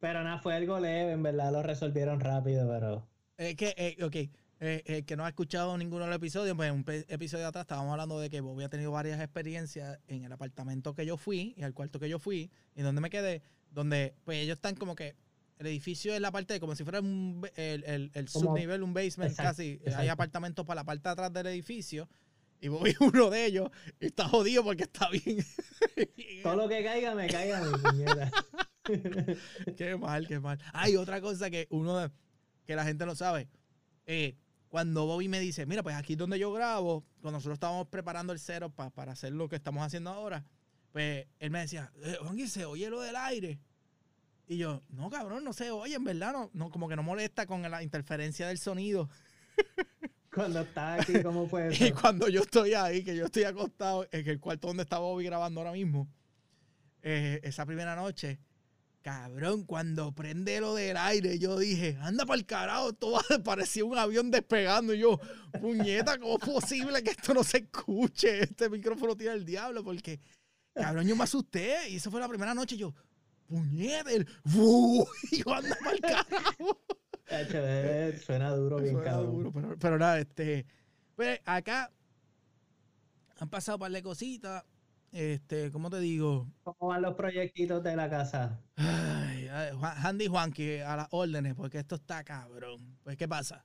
Pero 0.00 0.22
nada, 0.22 0.38
fue 0.38 0.54
algo 0.54 0.78
leve, 0.78 1.12
en 1.12 1.22
verdad 1.24 1.50
lo 1.52 1.62
resolvieron 1.62 2.20
rápido, 2.20 2.68
pero. 2.68 3.08
Es 3.36 3.56
que, 3.56 3.74
eh, 3.76 3.96
ok, 4.04 4.16
eh, 4.60 4.82
el 4.86 5.04
que 5.04 5.16
no 5.16 5.24
ha 5.24 5.28
escuchado 5.28 5.76
ninguno 5.78 6.04
de 6.04 6.10
los 6.10 6.16
episodios, 6.16 6.56
pues 6.56 6.68
en 6.70 6.74
un 6.76 6.84
episodio 7.08 7.46
atrás 7.46 7.62
estábamos 7.62 7.92
hablando 7.92 8.18
de 8.18 8.28
que 8.28 8.40
Bobby 8.40 8.64
ha 8.64 8.68
tenido 8.68 8.90
varias 8.90 9.20
experiencias 9.20 9.98
en 10.08 10.24
el 10.24 10.32
apartamento 10.32 10.94
que 10.94 11.06
yo 11.06 11.16
fui 11.16 11.54
y 11.56 11.62
al 11.62 11.74
cuarto 11.74 12.00
que 12.00 12.08
yo 12.08 12.18
fui 12.18 12.50
y 12.74 12.82
donde 12.82 13.00
me 13.00 13.10
quedé, 13.10 13.42
donde 13.70 14.14
pues 14.24 14.38
ellos 14.38 14.56
están 14.56 14.74
como 14.74 14.96
que 14.96 15.14
el 15.58 15.66
edificio 15.66 16.14
es 16.14 16.20
la 16.20 16.30
parte 16.30 16.54
de 16.54 16.60
como 16.60 16.74
si 16.74 16.84
fuera 16.84 17.00
un, 17.00 17.48
el, 17.56 17.84
el, 17.84 18.10
el 18.14 18.28
subnivel, 18.28 18.82
un 18.82 18.94
basement 18.94 19.30
Exacto, 19.30 19.50
casi. 19.50 19.62
Hay 19.62 19.78
exacto. 19.86 20.12
apartamentos 20.12 20.66
para 20.66 20.80
la 20.80 20.84
parte 20.84 21.08
de 21.08 21.12
atrás 21.12 21.32
del 21.32 21.46
edificio 21.48 22.08
y 22.60 22.68
Bobby 22.68 22.90
es 22.90 23.00
uno 23.00 23.30
de 23.30 23.46
ellos 23.46 23.70
y 24.00 24.06
está 24.06 24.28
jodido 24.28 24.64
porque 24.64 24.84
está 24.84 25.08
bien. 25.10 25.38
Todo 26.42 26.56
lo 26.56 26.68
que 26.68 26.82
caiga, 26.82 27.14
me 27.14 27.28
caiga 27.28 27.60
mi. 27.60 28.04
Qué 29.76 29.96
mal, 29.96 30.26
qué 30.26 30.40
mal. 30.40 30.58
Hay 30.72 30.96
otra 30.96 31.20
cosa 31.20 31.50
que 31.50 31.66
uno 31.68 32.10
que 32.64 32.74
la 32.74 32.84
gente 32.84 33.04
no 33.04 33.14
sabe. 33.14 33.46
Eh, 34.06 34.34
cuando 34.68 35.06
Bobby 35.06 35.28
me 35.28 35.40
dice, 35.40 35.66
mira, 35.66 35.82
pues 35.82 35.96
aquí 35.96 36.12
es 36.12 36.18
donde 36.18 36.38
yo 36.38 36.52
grabo, 36.52 37.04
cuando 37.20 37.38
nosotros 37.38 37.54
estábamos 37.54 37.88
preparando 37.88 38.32
el 38.32 38.38
cero 38.38 38.70
pa- 38.70 38.90
para 38.90 39.12
hacer 39.12 39.32
lo 39.32 39.48
que 39.48 39.56
estamos 39.56 39.82
haciendo 39.82 40.10
ahora, 40.10 40.44
pues 40.92 41.26
él 41.38 41.50
me 41.50 41.60
decía, 41.60 41.90
eh, 42.02 42.18
se 42.46 42.64
oye 42.64 42.90
lo 42.90 43.00
del 43.00 43.16
aire. 43.16 43.58
Y 44.46 44.56
yo, 44.56 44.82
no, 44.88 45.10
cabrón, 45.10 45.44
no 45.44 45.52
se 45.52 45.70
oye, 45.70 45.94
en 45.94 46.04
verdad, 46.04 46.32
no, 46.32 46.50
no, 46.54 46.70
como 46.70 46.88
que 46.88 46.96
no 46.96 47.02
molesta 47.02 47.46
con 47.46 47.62
la 47.62 47.82
interferencia 47.82 48.48
del 48.48 48.58
sonido. 48.58 49.08
Cuando 50.34 50.60
estás 50.60 51.00
aquí, 51.00 51.22
¿cómo 51.22 51.48
fue 51.48 51.70
Y 51.80 51.90
cuando 51.92 52.28
yo 52.28 52.42
estoy 52.42 52.74
ahí, 52.74 53.02
que 53.02 53.16
yo 53.16 53.26
estoy 53.26 53.44
acostado 53.44 54.06
en 54.12 54.28
el 54.28 54.38
cuarto 54.38 54.68
donde 54.68 54.82
estaba 54.84 55.04
Bobby 55.06 55.24
grabando 55.24 55.60
ahora 55.60 55.72
mismo, 55.72 56.08
eh, 57.02 57.40
esa 57.42 57.64
primera 57.66 57.96
noche, 57.96 58.38
cabrón, 59.02 59.64
cuando 59.64 60.12
prende 60.12 60.60
lo 60.60 60.74
del 60.74 60.96
aire, 60.96 61.38
yo 61.38 61.58
dije, 61.58 61.96
anda 62.00 62.26
para 62.26 62.38
el 62.38 62.46
carajo, 62.46 62.92
todo 62.92 63.20
parecía 63.44 63.84
un 63.84 63.96
avión 63.96 64.30
despegando. 64.30 64.94
Y 64.94 64.98
yo, 65.00 65.18
puñeta, 65.60 66.18
¿cómo 66.18 66.38
es 66.38 66.44
posible 66.44 67.02
que 67.02 67.10
esto 67.10 67.34
no 67.34 67.44
se 67.44 67.58
escuche? 67.58 68.42
Este 68.42 68.68
micrófono 68.68 69.16
tiene 69.16 69.34
el 69.34 69.44
diablo, 69.44 69.82
porque, 69.82 70.20
cabrón, 70.74 71.06
yo 71.06 71.16
me 71.16 71.24
asusté. 71.24 71.88
Y 71.88 71.96
eso 71.96 72.10
fue 72.10 72.20
la 72.20 72.28
primera 72.28 72.54
noche. 72.54 72.76
Yo, 72.76 72.94
puñeta, 73.46 74.10
el, 74.12 74.28
y 75.30 75.42
yo 75.42 75.54
anda 75.54 75.76
para 75.82 75.92
el 75.92 76.00
carajo. 76.00 76.82
Eh, 77.30 78.20
suena 78.24 78.50
duro, 78.50 78.78
bien 78.78 78.94
Suena 78.94 79.10
cabrón. 79.10 79.32
duro, 79.32 79.52
pero, 79.52 79.78
pero 79.78 79.98
nada, 79.98 80.18
este, 80.18 80.66
pues 81.14 81.40
acá 81.44 81.92
han 83.38 83.48
pasado 83.50 83.76
un 83.76 83.80
par 83.80 83.92
de 83.92 84.02
cositas. 84.02 84.64
Este, 85.12 85.70
¿cómo 85.72 85.88
te 85.90 86.00
digo? 86.00 86.46
¿Cómo 86.62 86.88
van 86.90 87.02
los 87.02 87.14
proyectitos 87.14 87.82
de 87.82 87.96
la 87.96 88.10
casa? 88.10 88.60
Ay, 88.76 89.48
ay, 89.48 89.72
Juan- 89.76 89.96
Handy 90.06 90.26
Juan, 90.26 90.52
que 90.52 90.82
a 90.82 90.96
las 90.96 91.08
órdenes, 91.10 91.54
porque 91.54 91.78
esto 91.78 91.94
está 91.94 92.22
cabrón. 92.24 92.98
Pues, 93.02 93.16
¿qué 93.16 93.26
pasa? 93.26 93.64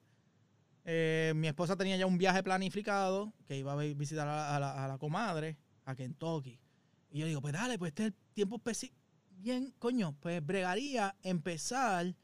Eh, 0.85 1.33
mi 1.35 1.47
esposa 1.47 1.75
tenía 1.75 1.97
ya 1.97 2.05
un 2.05 2.17
viaje 2.17 2.43
planificado, 2.43 3.33
que 3.45 3.57
iba 3.57 3.73
a 3.73 3.75
vi- 3.75 3.93
visitar 3.93 4.27
a 4.27 4.31
la, 4.35 4.55
a 4.55 4.59
la- 4.59 4.85
a 4.85 4.87
la 4.87 4.97
comadre, 4.97 5.57
a 5.85 5.95
Kentucky. 5.95 6.59
Y 7.11 7.19
yo 7.19 7.25
digo, 7.25 7.41
pues 7.41 7.53
dale, 7.53 7.77
pues 7.77 7.89
este 7.89 8.03
es 8.03 8.07
el 8.09 8.15
tiempo 8.33 8.55
específico. 8.55 8.97
Bien, 9.29 9.73
coño, 9.79 10.15
pues 10.21 10.45
bregaría 10.45 11.15
empezar 11.23 12.15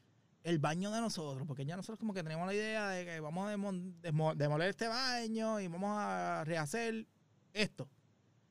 el 0.42 0.58
baño 0.58 0.90
de 0.90 1.00
nosotros, 1.02 1.46
porque 1.46 1.66
ya 1.66 1.76
nosotros 1.76 1.98
como 1.98 2.14
que 2.14 2.22
teníamos 2.22 2.46
la 2.46 2.54
idea 2.54 2.88
de 2.88 3.04
que 3.04 3.20
vamos 3.20 3.46
a 3.46 3.50
demo- 3.50 3.72
demo- 4.00 4.34
demoler 4.34 4.70
este 4.70 4.88
baño 4.88 5.60
y 5.60 5.68
vamos 5.68 5.90
a 5.94 6.42
rehacer 6.46 7.06
esto. 7.52 7.88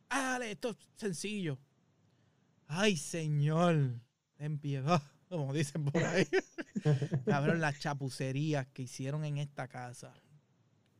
Ah, 0.09 0.31
dale, 0.31 0.51
esto 0.51 0.71
es 0.71 0.77
sencillo. 0.95 1.59
Ay, 2.67 2.97
señor, 2.97 3.99
ten 4.35 4.59
piedad, 4.59 5.01
como 5.27 5.53
dicen 5.53 5.85
por 5.85 6.03
ahí. 6.03 6.27
Cabrón, 7.25 7.61
las 7.61 7.79
chapucerías 7.79 8.67
que 8.67 8.83
hicieron 8.83 9.25
en 9.25 9.37
esta 9.37 9.67
casa 9.67 10.13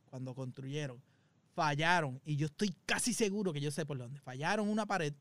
cuando 0.06 0.34
construyeron, 0.34 1.00
fallaron. 1.54 2.20
Y 2.24 2.36
yo 2.36 2.46
estoy 2.46 2.74
casi 2.86 3.14
seguro 3.14 3.52
que 3.52 3.60
yo 3.60 3.70
sé 3.70 3.86
por 3.86 3.98
dónde. 3.98 4.20
Fallaron 4.20 4.68
una 4.68 4.86
pared 4.86 5.14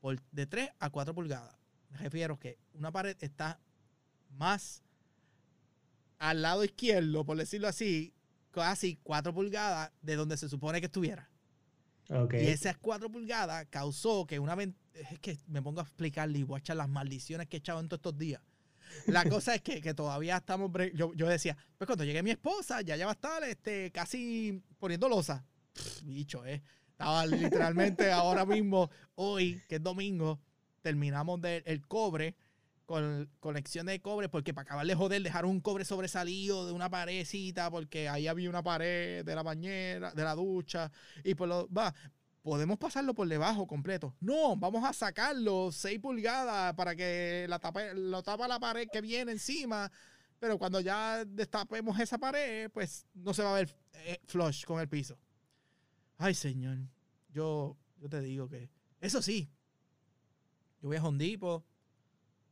por, 0.00 0.20
de 0.30 0.46
3 0.46 0.70
a 0.78 0.90
4 0.90 1.14
pulgadas. 1.14 1.56
Me 1.90 1.98
refiero 1.98 2.38
que 2.38 2.58
una 2.72 2.92
pared 2.92 3.16
está 3.20 3.60
más 4.30 4.82
al 6.18 6.42
lado 6.42 6.64
izquierdo, 6.64 7.24
por 7.24 7.36
decirlo 7.36 7.68
así, 7.68 8.14
casi 8.50 8.96
4 9.02 9.34
pulgadas 9.34 9.92
de 10.02 10.16
donde 10.16 10.36
se 10.36 10.48
supone 10.48 10.80
que 10.80 10.86
estuviera. 10.86 11.28
Ok. 12.10 12.34
Y 12.34 12.46
esas 12.48 12.76
4 12.78 13.10
pulgadas 13.10 13.66
causó 13.70 14.26
que 14.26 14.38
una 14.38 14.54
vez, 14.54 14.70
es 14.92 15.18
que 15.20 15.38
me 15.46 15.62
pongo 15.62 15.80
a 15.80 15.84
explicarle 15.84 16.38
y 16.38 16.42
voy 16.42 16.56
a 16.56 16.60
echar 16.60 16.76
las 16.76 16.88
maldiciones 16.88 17.48
que 17.48 17.56
he 17.56 17.58
echado 17.58 17.80
en 17.80 17.88
todos 17.88 17.98
estos 17.98 18.18
días. 18.18 18.42
La 19.06 19.24
cosa 19.28 19.54
es 19.54 19.62
que, 19.62 19.80
que 19.80 19.94
todavía 19.94 20.36
estamos, 20.36 20.70
yo, 20.94 21.14
yo 21.14 21.28
decía, 21.28 21.56
pues 21.78 21.86
cuando 21.86 22.04
llegue 22.04 22.22
mi 22.22 22.30
esposa, 22.30 22.82
ya 22.82 22.96
ya 22.96 23.06
va 23.06 23.12
a 23.12 23.14
estar 23.14 23.42
este, 23.44 23.90
casi 23.90 24.62
poniendo 24.78 25.08
losa. 25.08 25.44
Pff, 25.72 26.02
bicho, 26.02 26.44
eh. 26.44 26.62
Estaba 26.90 27.26
literalmente 27.26 28.12
ahora 28.12 28.46
mismo, 28.46 28.90
hoy, 29.16 29.60
que 29.68 29.76
es 29.76 29.82
domingo, 29.82 30.40
terminamos 30.82 31.40
del 31.40 31.62
el 31.66 31.86
cobre 31.86 32.36
con 32.86 33.30
conexión 33.40 33.86
de 33.86 34.00
cobre, 34.00 34.28
porque 34.28 34.52
para 34.52 34.64
acabar 34.64 34.86
de 34.86 34.94
joder, 34.94 35.22
dejaron 35.22 35.50
un 35.50 35.60
cobre 35.60 35.84
sobresalido 35.84 36.66
de 36.66 36.72
una 36.72 36.90
paredcita, 36.90 37.70
porque 37.70 38.08
ahí 38.08 38.26
había 38.26 38.50
una 38.50 38.62
pared 38.62 39.24
de 39.24 39.34
la 39.34 39.42
bañera, 39.42 40.12
de 40.12 40.24
la 40.24 40.34
ducha, 40.34 40.90
y 41.22 41.34
por 41.34 41.48
lo 41.48 41.68
va, 41.72 41.94
podemos 42.42 42.78
pasarlo 42.78 43.14
por 43.14 43.26
debajo 43.26 43.66
completo. 43.66 44.14
No, 44.20 44.56
vamos 44.56 44.84
a 44.84 44.92
sacarlo 44.92 45.72
6 45.72 45.98
pulgadas 45.98 46.74
para 46.74 46.94
que 46.94 47.46
la 47.48 47.58
tape, 47.58 47.94
lo 47.94 48.22
tapa 48.22 48.46
la 48.46 48.60
pared 48.60 48.86
que 48.92 49.00
viene 49.00 49.32
encima. 49.32 49.90
Pero 50.38 50.58
cuando 50.58 50.80
ya 50.80 51.24
destapemos 51.24 51.98
esa 51.98 52.18
pared, 52.18 52.70
pues 52.70 53.06
no 53.14 53.32
se 53.32 53.42
va 53.42 53.52
a 53.52 53.54
ver 53.60 53.74
eh, 53.94 54.20
flush 54.26 54.64
con 54.64 54.78
el 54.78 54.88
piso. 54.88 55.16
Ay, 56.18 56.34
señor. 56.34 56.76
Yo, 57.30 57.78
yo 57.98 58.08
te 58.10 58.20
digo 58.20 58.46
que. 58.46 58.68
Eso 59.00 59.22
sí. 59.22 59.48
Yo 60.82 60.88
voy 60.88 60.98
a 60.98 61.02
Hondipo 61.02 61.64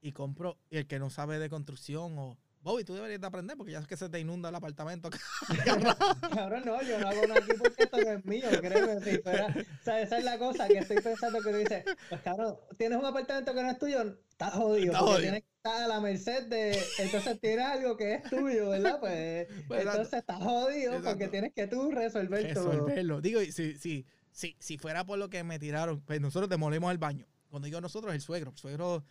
y 0.03 0.13
compro. 0.13 0.59
Y 0.69 0.77
el 0.77 0.87
que 0.87 0.99
no 0.99 1.09
sabe 1.09 1.39
de 1.39 1.49
construcción 1.49 2.19
o. 2.19 2.37
Bobby, 2.65 2.85
tú 2.85 2.95
deberías 2.95 3.21
de 3.21 3.27
aprender 3.27 3.57
porque 3.57 3.73
ya 3.73 3.81
es 3.81 3.89
que 3.89 3.97
se 3.97 4.09
te 4.09 4.21
inunda 4.21 4.49
el 4.49 4.55
apartamento. 4.55 5.11
Cabrón, 6.33 6.63
no, 6.65 6.81
yo 6.83 6.99
no 7.01 7.09
hago 7.09 7.27
nada 7.27 7.41
aquí 7.41 7.53
porque 7.59 7.83
esto 7.83 7.97
no 7.97 8.11
es 8.13 8.25
mío, 8.25 8.47
créeme. 8.61 9.01
Si 9.01 9.19
fuera, 9.19 9.47
o 9.49 9.85
sea, 9.85 10.01
esa 10.01 10.19
es 10.19 10.25
la 10.25 10.39
cosa 10.39 10.69
que 10.69 10.79
estoy 10.79 11.01
pensando 11.01 11.41
que 11.41 11.51
tú 11.51 11.57
dices, 11.57 11.85
pues 12.09 12.21
cabrón, 12.23 12.57
tienes 12.79 12.99
un 12.99 13.05
apartamento 13.05 13.53
que 13.53 13.63
no 13.63 13.71
es 13.71 13.79
tuyo, 13.79 14.17
estás 14.31 14.53
jodido, 14.55 14.93
porque 14.93 15.05
jodido. 15.05 15.21
tienes 15.23 15.43
que 15.43 15.49
estar 15.57 15.83
a 15.83 15.89
la 15.89 16.01
merced 16.01 16.47
de, 16.47 16.79
entonces 16.99 17.41
tienes 17.41 17.67
algo 17.67 17.97
que 17.97 18.15
es 18.15 18.23
tuyo, 18.31 18.69
¿verdad? 18.71 19.01
Pues, 19.01 19.49
Pues, 19.67 19.85
entonces 19.85 20.21
estás 20.21 20.39
jodido 20.41 21.03
porque 21.03 21.27
tienes 21.29 21.53
que 21.55 21.67
tú 21.67 21.91
resolver 21.91 22.55
todo. 22.55 22.71
resolverlo. 22.71 23.21
Digo, 23.21 23.43
y 23.43 23.51
si, 23.51 23.77
si, 23.77 24.07
si, 24.31 24.55
si 24.61 24.79
fuera 24.79 25.05
por 25.05 25.19
lo 25.19 25.29
que 25.31 25.43
me 25.43 25.59
tiraron, 25.59 26.01
pues 26.03 26.21
nosotros 26.21 26.49
demolemos 26.49 26.93
el 26.93 26.99
baño. 26.99 27.27
Cuando 27.51 27.67
digo 27.67 27.81
nosotros, 27.81 28.15
el 28.15 28.21
suegro. 28.21 28.53
El 28.53 28.57
suegro, 28.57 29.05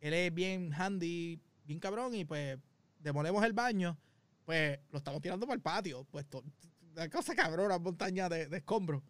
él 0.00 0.14
es 0.14 0.34
bien 0.34 0.72
handy, 0.72 1.40
bien 1.64 1.78
cabrón, 1.78 2.14
y 2.14 2.24
pues 2.24 2.58
demolemos 2.98 3.44
el 3.44 3.52
baño, 3.52 3.98
pues 4.44 4.78
lo 4.90 4.98
estamos 4.98 5.20
tirando 5.20 5.46
para 5.46 5.54
el 5.56 5.62
patio. 5.62 6.04
Pues 6.10 6.26
una 6.92 7.08
cosa 7.08 7.34
cabrona, 7.34 7.78
montaña 7.78 8.28
de, 8.28 8.46
de 8.48 8.56
escombros. 8.58 9.02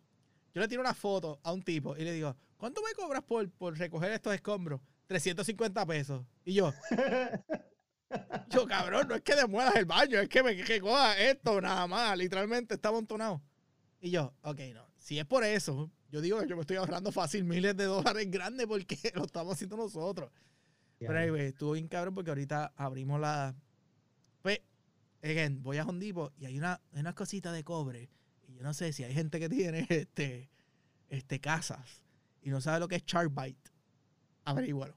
Yo 0.53 0.61
le 0.61 0.69
tiro 0.69 0.81
una 0.81 0.95
foto 0.95 1.41
a 1.43 1.53
un 1.53 1.63
tipo 1.63 1.97
y 1.97 2.05
le 2.05 2.13
digo, 2.13 2.37
¿cuánto 2.57 2.83
me 2.83 2.93
cobras 2.93 3.23
por, 3.23 3.49
por 3.53 3.79
recoger 3.79 4.11
estos 4.13 4.35
escombros? 4.35 4.81
350 5.07 5.87
pesos. 5.87 6.25
Y 6.45 6.55
yo, 6.55 6.73
yo, 8.51 8.67
cabrón, 8.67 9.09
no 9.09 9.15
es 9.15 9.23
que 9.23 9.35
demuelas 9.35 9.75
el 9.77 9.85
baño, 9.85 10.19
es 10.21 10.29
que 10.29 10.43
me 10.43 10.57
que 10.57 10.81
coja 10.81 11.19
esto 11.19 11.61
nada 11.61 11.87
más. 11.87 12.17
Literalmente 12.17 12.75
está 12.75 12.89
amontonado. 12.89 13.41
Y 14.01 14.11
yo, 14.11 14.35
ok, 14.43 14.61
no. 14.75 14.87
Si 14.99 15.19
es 15.19 15.25
por 15.25 15.45
eso, 15.45 15.91
yo 16.11 16.21
digo 16.21 16.41
que 16.41 16.49
yo 16.49 16.57
me 16.57 16.63
estoy 16.63 16.77
ahorrando 16.77 17.13
fácil 17.13 17.45
miles 17.45 17.77
de 17.77 17.85
dólares 17.85 18.31
grandes 18.31 18.67
porque 18.67 18.97
lo 19.15 19.25
estamos 19.25 19.55
haciendo 19.55 19.77
nosotros. 19.77 20.31
Pero 21.01 21.19
anyway, 21.19 21.47
estuvo 21.47 21.73
bien 21.73 21.89
cabrón 21.89 22.15
porque 22.15 22.31
ahorita 22.31 22.73
abrimos 22.77 23.21
la. 23.21 23.57
Pues, 24.43 24.61
again, 25.23 25.63
voy 25.63 25.79
a 25.79 25.85
Hondipo 25.85 26.33
y 26.39 26.45
hay 26.45 26.59
una, 26.59 26.81
unas 26.93 27.15
cositas 27.15 27.55
de 27.55 27.65
cobre. 27.65 28.11
Y 28.47 28.55
yo 28.57 28.63
no 28.63 28.75
sé 28.75 28.93
si 28.93 29.03
hay 29.03 29.15
gente 29.15 29.41
que 29.41 29.49
tiene 29.49 29.87
este, 29.89 30.51
este 31.09 31.41
casas 31.41 32.03
y 32.43 32.51
no 32.51 32.61
sabe 32.61 32.81
lo 32.81 32.89
que 32.89 32.97
es 32.97 33.05
Charbite. 33.05 33.71
Averígualo. 34.45 34.95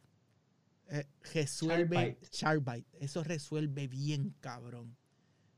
Eh, 0.89 1.05
resuelve 1.33 2.17
Charbite. 2.29 2.29
Charbite. 2.29 2.97
Eso 2.99 3.23
resuelve 3.23 3.87
bien 3.87 4.35
cabrón. 4.41 4.97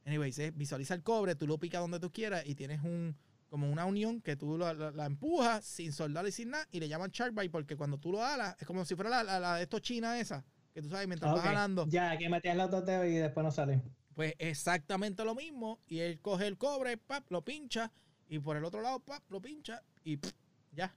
Anyways, 0.05 0.37
eh, 0.37 0.51
visualiza 0.51 0.93
el 0.93 1.01
cobre, 1.01 1.35
tú 1.35 1.47
lo 1.47 1.57
picas 1.57 1.81
donde 1.81 1.99
tú 1.99 2.11
quieras 2.11 2.43
y 2.45 2.53
tienes 2.53 2.83
un 2.83 3.17
como 3.49 3.69
una 3.71 3.85
unión 3.85 4.21
que 4.21 4.35
tú 4.35 4.57
la, 4.57 4.73
la- 4.73 4.91
la 4.91 5.05
empujas 5.05 5.65
sin 5.65 5.91
soldar 5.93 6.27
y 6.27 6.31
sin 6.31 6.49
nada 6.51 6.67
y 6.71 6.79
le 6.79 6.87
llaman 6.87 7.11
Charbite 7.11 7.49
porque 7.49 7.75
cuando 7.75 7.97
tú 7.97 8.11
lo 8.11 8.23
alas 8.23 8.55
es 8.59 8.67
como 8.67 8.83
si 8.85 8.95
fuera 8.95 9.09
la, 9.09 9.23
la, 9.23 9.39
la 9.39 9.55
de 9.57 9.63
estos 9.63 9.81
china 9.81 10.19
esa 10.19 10.43
que 10.73 10.81
tú 10.81 10.89
sabes 10.89 11.07
mientras 11.07 11.31
Ok, 11.31 11.37
vas 11.37 11.45
jalando 11.45 11.85
Ya, 11.89 12.17
que 12.17 12.29
metías 12.29 12.57
los 12.57 12.69
dos 12.71 12.85
dedos 12.85 13.05
y 13.07 13.11
después 13.15 13.43
no 13.43 13.51
salen. 13.51 13.83
pues 14.13 14.33
exactamente 14.39 15.23
lo 15.25 15.35
mismo 15.35 15.79
y 15.87 15.99
él 15.99 16.19
coge 16.21 16.47
el 16.47 16.57
cobre 16.57 16.97
pap, 16.97 17.29
lo 17.31 17.43
pincha 17.43 17.91
y 18.27 18.39
por 18.39 18.57
el 18.57 18.65
otro 18.65 18.81
lado 18.81 18.99
pap, 18.99 19.23
lo 19.29 19.41
pincha 19.41 19.83
y 20.03 20.17
pff, 20.17 20.33
ya 20.71 20.95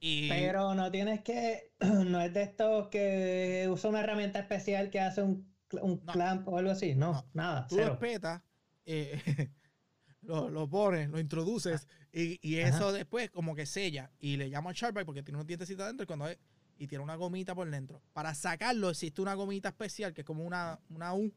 y 0.00 0.28
Pero 0.28 0.74
no 0.74 0.90
tienes 0.90 1.22
que, 1.22 1.72
no 1.80 2.20
es 2.20 2.32
de 2.34 2.42
estos 2.42 2.88
que 2.88 3.66
usa 3.70 3.90
una 3.90 4.00
herramienta 4.00 4.38
especial 4.40 4.90
que 4.90 5.00
hace 5.00 5.22
un, 5.22 5.54
un 5.80 6.02
No. 6.02 6.12
clamp 6.12 6.46
o 6.48 6.58
algo 6.58 6.70
así. 6.70 6.94
No, 6.94 7.12
No. 7.12 7.30
nada, 7.32 7.66
tú 7.68 7.76
lo 7.76 7.82
cero. 7.82 7.94
espetas 7.94 8.42
eh, 8.84 9.20
lo, 10.26 10.48
lo 10.50 10.68
pones, 10.68 11.08
lo 11.08 11.18
introduces 11.18 11.86
y, 12.12 12.38
y 12.46 12.60
Ajá. 12.60 12.76
eso 12.76 12.92
después 12.92 13.30
como 13.30 13.54
que 13.54 13.64
sella 13.66 14.10
y 14.18 14.36
le 14.36 14.50
llaman 14.50 14.74
Sharpie 14.74 15.04
porque 15.04 15.22
tiene 15.22 15.36
unos 15.38 15.46
dientecitos 15.46 15.84
adentro 15.84 16.04
y 16.04 16.06
cuando 16.06 16.28
es- 16.28 16.38
y 16.78 16.86
tiene 16.88 17.02
una 17.02 17.14
gomita 17.16 17.54
por 17.54 17.70
dentro. 17.70 18.02
Para 18.12 18.34
sacarlo 18.34 18.90
existe 18.90 19.22
una 19.22 19.32
gomita 19.34 19.68
especial 19.70 20.12
que 20.12 20.20
es 20.20 20.26
como 20.26 20.44
una, 20.44 20.78
una 20.90 21.14
U 21.14 21.32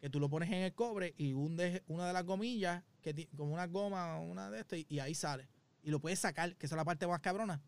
que 0.00 0.08
tú 0.10 0.20
lo 0.20 0.28
pones 0.28 0.48
en 0.50 0.62
el 0.62 0.72
cobre 0.74 1.14
y 1.16 1.32
hundes 1.32 1.82
una 1.88 2.06
de 2.06 2.12
las 2.12 2.24
gomillas 2.24 2.84
que 3.00 3.26
como 3.36 3.52
una 3.54 3.66
goma 3.66 4.20
una 4.20 4.50
de 4.50 4.60
estas 4.60 4.78
y, 4.78 4.86
y 4.88 4.98
ahí 5.00 5.14
sale. 5.14 5.48
Y 5.82 5.90
lo 5.90 5.98
puedes 6.00 6.18
sacar, 6.20 6.54
que 6.56 6.66
esa 6.66 6.74
es 6.74 6.78
la 6.78 6.84
parte 6.84 7.06
más 7.06 7.20
cabrona. 7.20 7.60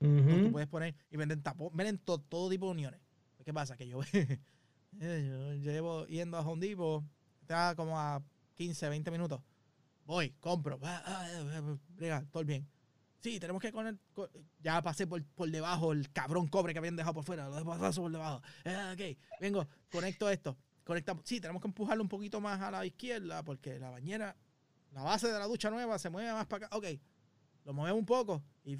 Ujú. 0.00 0.44
tú 0.46 0.52
puedes 0.52 0.68
poner 0.68 0.94
y 1.10 1.16
venden 1.18 1.42
tapón, 1.42 1.68
venden 1.76 1.98
to- 1.98 2.18
todo 2.20 2.48
tipo 2.48 2.66
de 2.66 2.72
uniones. 2.72 3.00
Pues, 3.36 3.44
¿Qué 3.44 3.52
pasa? 3.52 3.76
Que 3.76 3.86
yo, 3.86 4.00
yo 4.92 5.72
llevo 5.72 6.06
yendo 6.06 6.36
a 6.38 6.40
Home 6.40 6.66
Depot, 6.66 7.04
está 7.42 7.74
como 7.76 7.98
a 7.98 8.22
15, 8.56 8.88
20 8.88 9.10
minutos. 9.10 9.40
Voy, 10.10 10.30
compro, 10.40 10.76
va, 10.76 11.04
ah, 11.06 12.24
todo 12.32 12.44
bien. 12.44 12.68
Sí, 13.20 13.38
tenemos 13.38 13.62
que 13.62 13.70
poner. 13.70 13.96
Ya 14.58 14.82
pasé 14.82 15.06
por, 15.06 15.24
por 15.24 15.48
debajo 15.48 15.92
el 15.92 16.10
cabrón 16.10 16.48
cobre 16.48 16.72
que 16.72 16.80
habían 16.80 16.96
dejado 16.96 17.14
por 17.14 17.22
fuera. 17.22 17.48
Lo 17.48 17.64
paso 17.64 18.02
por 18.02 18.10
debajo. 18.10 18.42
Eh, 18.64 18.92
ok, 18.92 19.38
vengo, 19.40 19.68
conecto 19.88 20.28
esto. 20.28 20.58
Conectamos. 20.82 21.22
Sí, 21.24 21.40
tenemos 21.40 21.62
que 21.62 21.68
empujarlo 21.68 22.02
un 22.02 22.08
poquito 22.08 22.40
más 22.40 22.60
a 22.60 22.72
la 22.72 22.84
izquierda 22.84 23.44
porque 23.44 23.78
la 23.78 23.90
bañera, 23.90 24.36
la 24.90 25.04
base 25.04 25.28
de 25.28 25.38
la 25.38 25.46
ducha 25.46 25.70
nueva 25.70 25.96
se 26.00 26.10
mueve 26.10 26.32
más 26.32 26.48
para 26.48 26.66
acá. 26.66 26.76
Ok, 26.76 26.86
lo 27.64 27.72
movemos 27.72 28.00
un 28.00 28.06
poco 28.06 28.42
y 28.64 28.76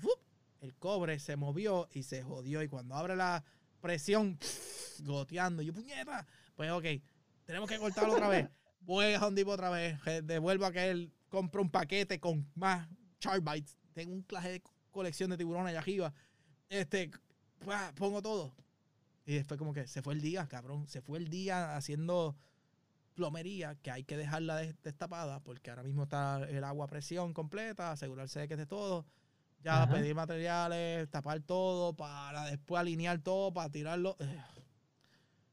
el 0.62 0.74
cobre 0.74 1.20
se 1.20 1.36
movió 1.36 1.88
y 1.92 2.02
se 2.02 2.24
jodió. 2.24 2.60
Y 2.60 2.66
cuando 2.66 2.96
abre 2.96 3.14
la 3.14 3.44
presión, 3.80 4.36
goteando, 5.04 5.62
yo, 5.62 5.72
puñeta, 5.72 6.26
pues 6.56 6.72
ok, 6.72 6.86
tenemos 7.44 7.68
que 7.68 7.78
cortarlo 7.78 8.14
otra 8.14 8.26
vez. 8.26 8.48
Voy 8.80 9.14
a 9.14 9.24
un 9.24 9.36
tipo 9.36 9.52
otra 9.52 9.70
vez, 9.70 9.96
devuelvo 10.24 10.66
a 10.66 10.72
compra 11.30 11.62
un 11.62 11.70
paquete 11.70 12.20
con 12.20 12.50
más 12.54 12.86
charbites 13.18 13.80
tengo 13.92 14.14
un 14.14 14.22
clase 14.22 14.48
de 14.50 14.62
colección 14.90 15.30
de 15.30 15.36
tiburones 15.36 15.70
allá 15.70 15.80
arriba. 15.80 16.14
Este, 16.68 17.10
pongo 17.96 18.22
todo. 18.22 18.54
Y 19.26 19.34
después 19.34 19.58
como 19.58 19.72
que 19.72 19.86
se 19.86 20.02
fue 20.02 20.14
el 20.14 20.20
día, 20.20 20.46
cabrón. 20.48 20.86
Se 20.86 21.02
fue 21.02 21.18
el 21.18 21.28
día 21.28 21.76
haciendo 21.76 22.36
plomería 23.14 23.74
que 23.76 23.90
hay 23.90 24.04
que 24.04 24.16
dejarla 24.16 24.56
destapada 24.56 25.40
porque 25.40 25.70
ahora 25.70 25.82
mismo 25.82 26.04
está 26.04 26.38
el 26.48 26.64
agua 26.64 26.86
a 26.86 26.88
presión 26.88 27.34
completa, 27.34 27.92
asegurarse 27.92 28.40
de 28.40 28.48
que 28.48 28.54
esté 28.54 28.66
todo. 28.66 29.06
Ya 29.62 29.86
pedir 29.90 30.14
materiales, 30.14 31.10
tapar 31.10 31.40
todo 31.40 31.94
para 31.94 32.46
después 32.46 32.80
alinear 32.80 33.18
todo, 33.18 33.52
para 33.52 33.68
tirarlo. 33.68 34.16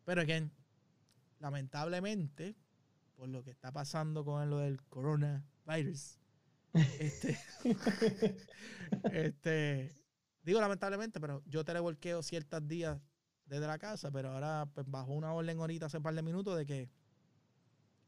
Pero 0.05 0.21
again, 0.21 0.49
lamentablemente, 1.39 2.55
por 3.17 3.28
lo 3.28 3.43
que 3.43 3.51
está 3.51 3.73
pasando 3.73 4.23
con 4.23 4.49
lo 4.49 4.59
del 4.59 4.82
coronavirus, 5.68 6.18
este, 6.74 7.38
este, 9.11 9.95
digo 10.43 10.61
lamentablemente, 10.61 11.20
pero 11.20 11.43
yo 11.45 11.65
televolqueo 11.65 12.24
ciertos 12.24 12.68
días 12.68 12.99
desde 13.45 13.68
la 13.68 13.78
casa, 13.78 14.11
pero 14.11 14.32
ahora 14.32 14.70
pues, 14.74 14.89
bajo 14.89 15.13
una 15.13 15.34
orden 15.34 15.59
ahorita 15.59 15.88
hace 15.88 15.97
un 15.97 16.03
par 16.03 16.15
de 16.15 16.22
minutos 16.22 16.57
de 16.57 16.65
que 16.65 16.89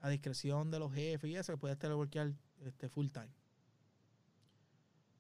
a 0.01 0.10
discreción 0.10 0.72
de 0.72 0.80
los 0.80 0.93
jefes 0.93 1.30
y 1.30 1.36
eso, 1.36 1.53
que 1.53 1.57
puedes 1.57 1.78
televolquear 1.78 2.34
este, 2.62 2.89
full 2.89 3.07
time. 3.07 3.30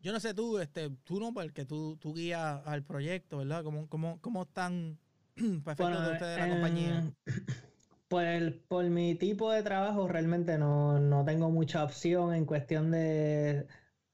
Yo 0.01 0.13
no 0.13 0.19
sé 0.21 0.33
tú, 0.33 0.59
este, 0.59 0.89
tú 1.03 1.19
no, 1.19 1.33
porque 1.33 1.65
tú, 1.65 1.97
tú 1.97 2.13
guías 2.13 2.61
al 2.65 2.83
proyecto, 2.83 3.39
¿verdad? 3.39 3.63
¿Cómo, 3.65 3.89
cómo, 3.89 4.21
cómo 4.21 4.43
están 4.43 4.97
perfectos 5.35 6.05
de 6.05 6.13
ustedes 6.13 6.37
de 6.37 6.47
la 6.47 6.49
compañía? 6.49 7.13
Pues 8.09 8.53
por 8.67 8.85
mi 8.85 9.13
tipo 9.13 9.51
de 9.51 9.61
trabajo 9.61 10.07
realmente 10.07 10.57
no, 10.57 11.23
tengo 11.27 11.51
mucha 11.51 11.83
opción 11.83 12.33
en 12.33 12.45
cuestión 12.45 12.89
de 12.89 13.67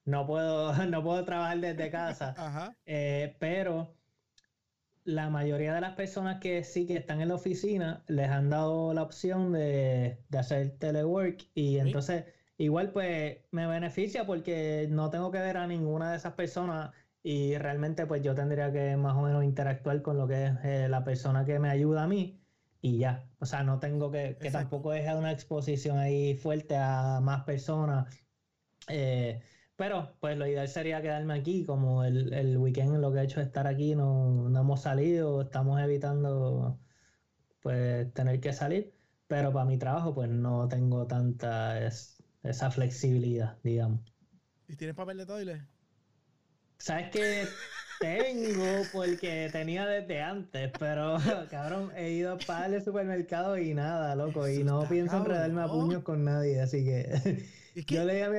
no 0.03 0.27
puedo, 0.27 0.73
no 0.87 1.01
puedo 1.01 1.23
trabajar 1.23 1.59
desde 1.59 1.89
casa. 1.89 2.35
Eh, 2.87 3.35
pero 3.39 3.95
la 5.05 5.31
mayoría 5.31 5.73
de 5.73 5.81
las 5.81 5.95
personas 5.95 6.39
que 6.39 6.63
sí 6.63 6.85
que 6.85 6.97
están 6.97 7.19
en 7.19 7.29
la 7.29 7.35
oficina 7.35 8.03
les 8.07 8.29
han 8.29 8.51
dado 8.51 8.93
la 8.93 9.01
opción 9.01 9.53
de, 9.53 10.19
hacer 10.37 10.77
telework 10.77 11.47
y 11.55 11.79
entonces 11.79 12.25
igual 12.57 12.91
pues 12.91 13.39
me 13.49 13.65
beneficia 13.65 14.27
porque 14.27 14.87
no 14.91 15.09
tengo 15.09 15.31
que 15.31 15.39
ver 15.39 15.57
a 15.57 15.65
ninguna 15.65 16.11
de 16.11 16.17
esas 16.17 16.33
personas 16.33 16.91
y 17.23 17.57
realmente 17.57 18.05
pues 18.05 18.21
yo 18.21 18.35
tendría 18.35 18.71
que 18.71 18.95
más 18.97 19.15
o 19.15 19.21
menos 19.23 19.43
interactuar 19.43 20.03
con 20.03 20.17
lo 20.17 20.27
que 20.27 20.45
es 20.45 20.53
eh, 20.63 20.87
la 20.89 21.03
persona 21.03 21.43
que 21.43 21.57
me 21.57 21.69
ayuda 21.69 22.03
a 22.03 22.07
mí 22.07 22.44
y 22.85 22.99
ya. 22.99 23.27
O 23.39 23.47
sea, 23.47 23.63
no 23.63 23.79
tengo 23.79 24.11
que, 24.11 24.37
que 24.39 24.51
tampoco 24.51 24.91
dejar 24.91 25.17
una 25.17 25.31
exposición 25.31 25.97
ahí 25.97 26.35
fuerte 26.35 26.77
a 26.77 27.19
más 27.19 27.43
personas. 27.43 28.15
Eh, 28.87 29.41
pero 29.75 30.15
pues 30.19 30.37
lo 30.37 30.45
ideal 30.45 30.67
sería 30.67 31.01
quedarme 31.01 31.33
aquí, 31.33 31.65
como 31.65 32.03
el, 32.03 32.31
el, 32.31 32.59
weekend 32.59 32.97
lo 32.97 33.11
que 33.11 33.19
he 33.19 33.23
hecho 33.23 33.41
es 33.41 33.47
estar 33.47 33.65
aquí, 33.65 33.95
no, 33.95 34.49
no 34.49 34.59
hemos 34.59 34.83
salido, 34.83 35.41
estamos 35.41 35.81
evitando 35.81 36.79
pues 37.61 38.13
tener 38.13 38.39
que 38.39 38.53
salir, 38.53 38.93
pero 39.25 39.51
para 39.51 39.65
mi 39.65 39.79
trabajo 39.79 40.13
pues 40.13 40.29
no 40.29 40.67
tengo 40.67 41.07
tanta 41.07 41.79
esa 41.83 42.69
flexibilidad, 42.69 43.57
digamos. 43.63 44.01
¿Y 44.67 44.75
tienes 44.75 44.95
papel 44.95 45.17
de 45.17 45.25
toilet? 45.25 45.61
¿Sabes 46.77 47.09
qué? 47.09 47.45
Tengo 47.99 48.83
porque 48.91 49.49
tenía 49.51 49.85
desde 49.85 50.21
antes, 50.21 50.71
pero 50.77 51.17
cabrón, 51.49 51.91
he 51.95 52.11
ido 52.11 52.37
para 52.45 52.75
el 52.75 52.83
supermercado 52.83 53.57
y 53.57 53.73
nada, 53.73 54.15
loco, 54.15 54.47
y 54.47 54.63
no 54.63 54.87
pienso 54.87 55.17
enredarme 55.17 55.61
a 55.61 55.67
puños 55.67 56.03
con 56.03 56.23
nadie, 56.23 56.61
así 56.61 56.83
que 56.83 57.45
yo 57.87 58.03
le 58.03 58.13
dije, 58.13 58.25
a 58.25 58.29
mi 58.29 58.37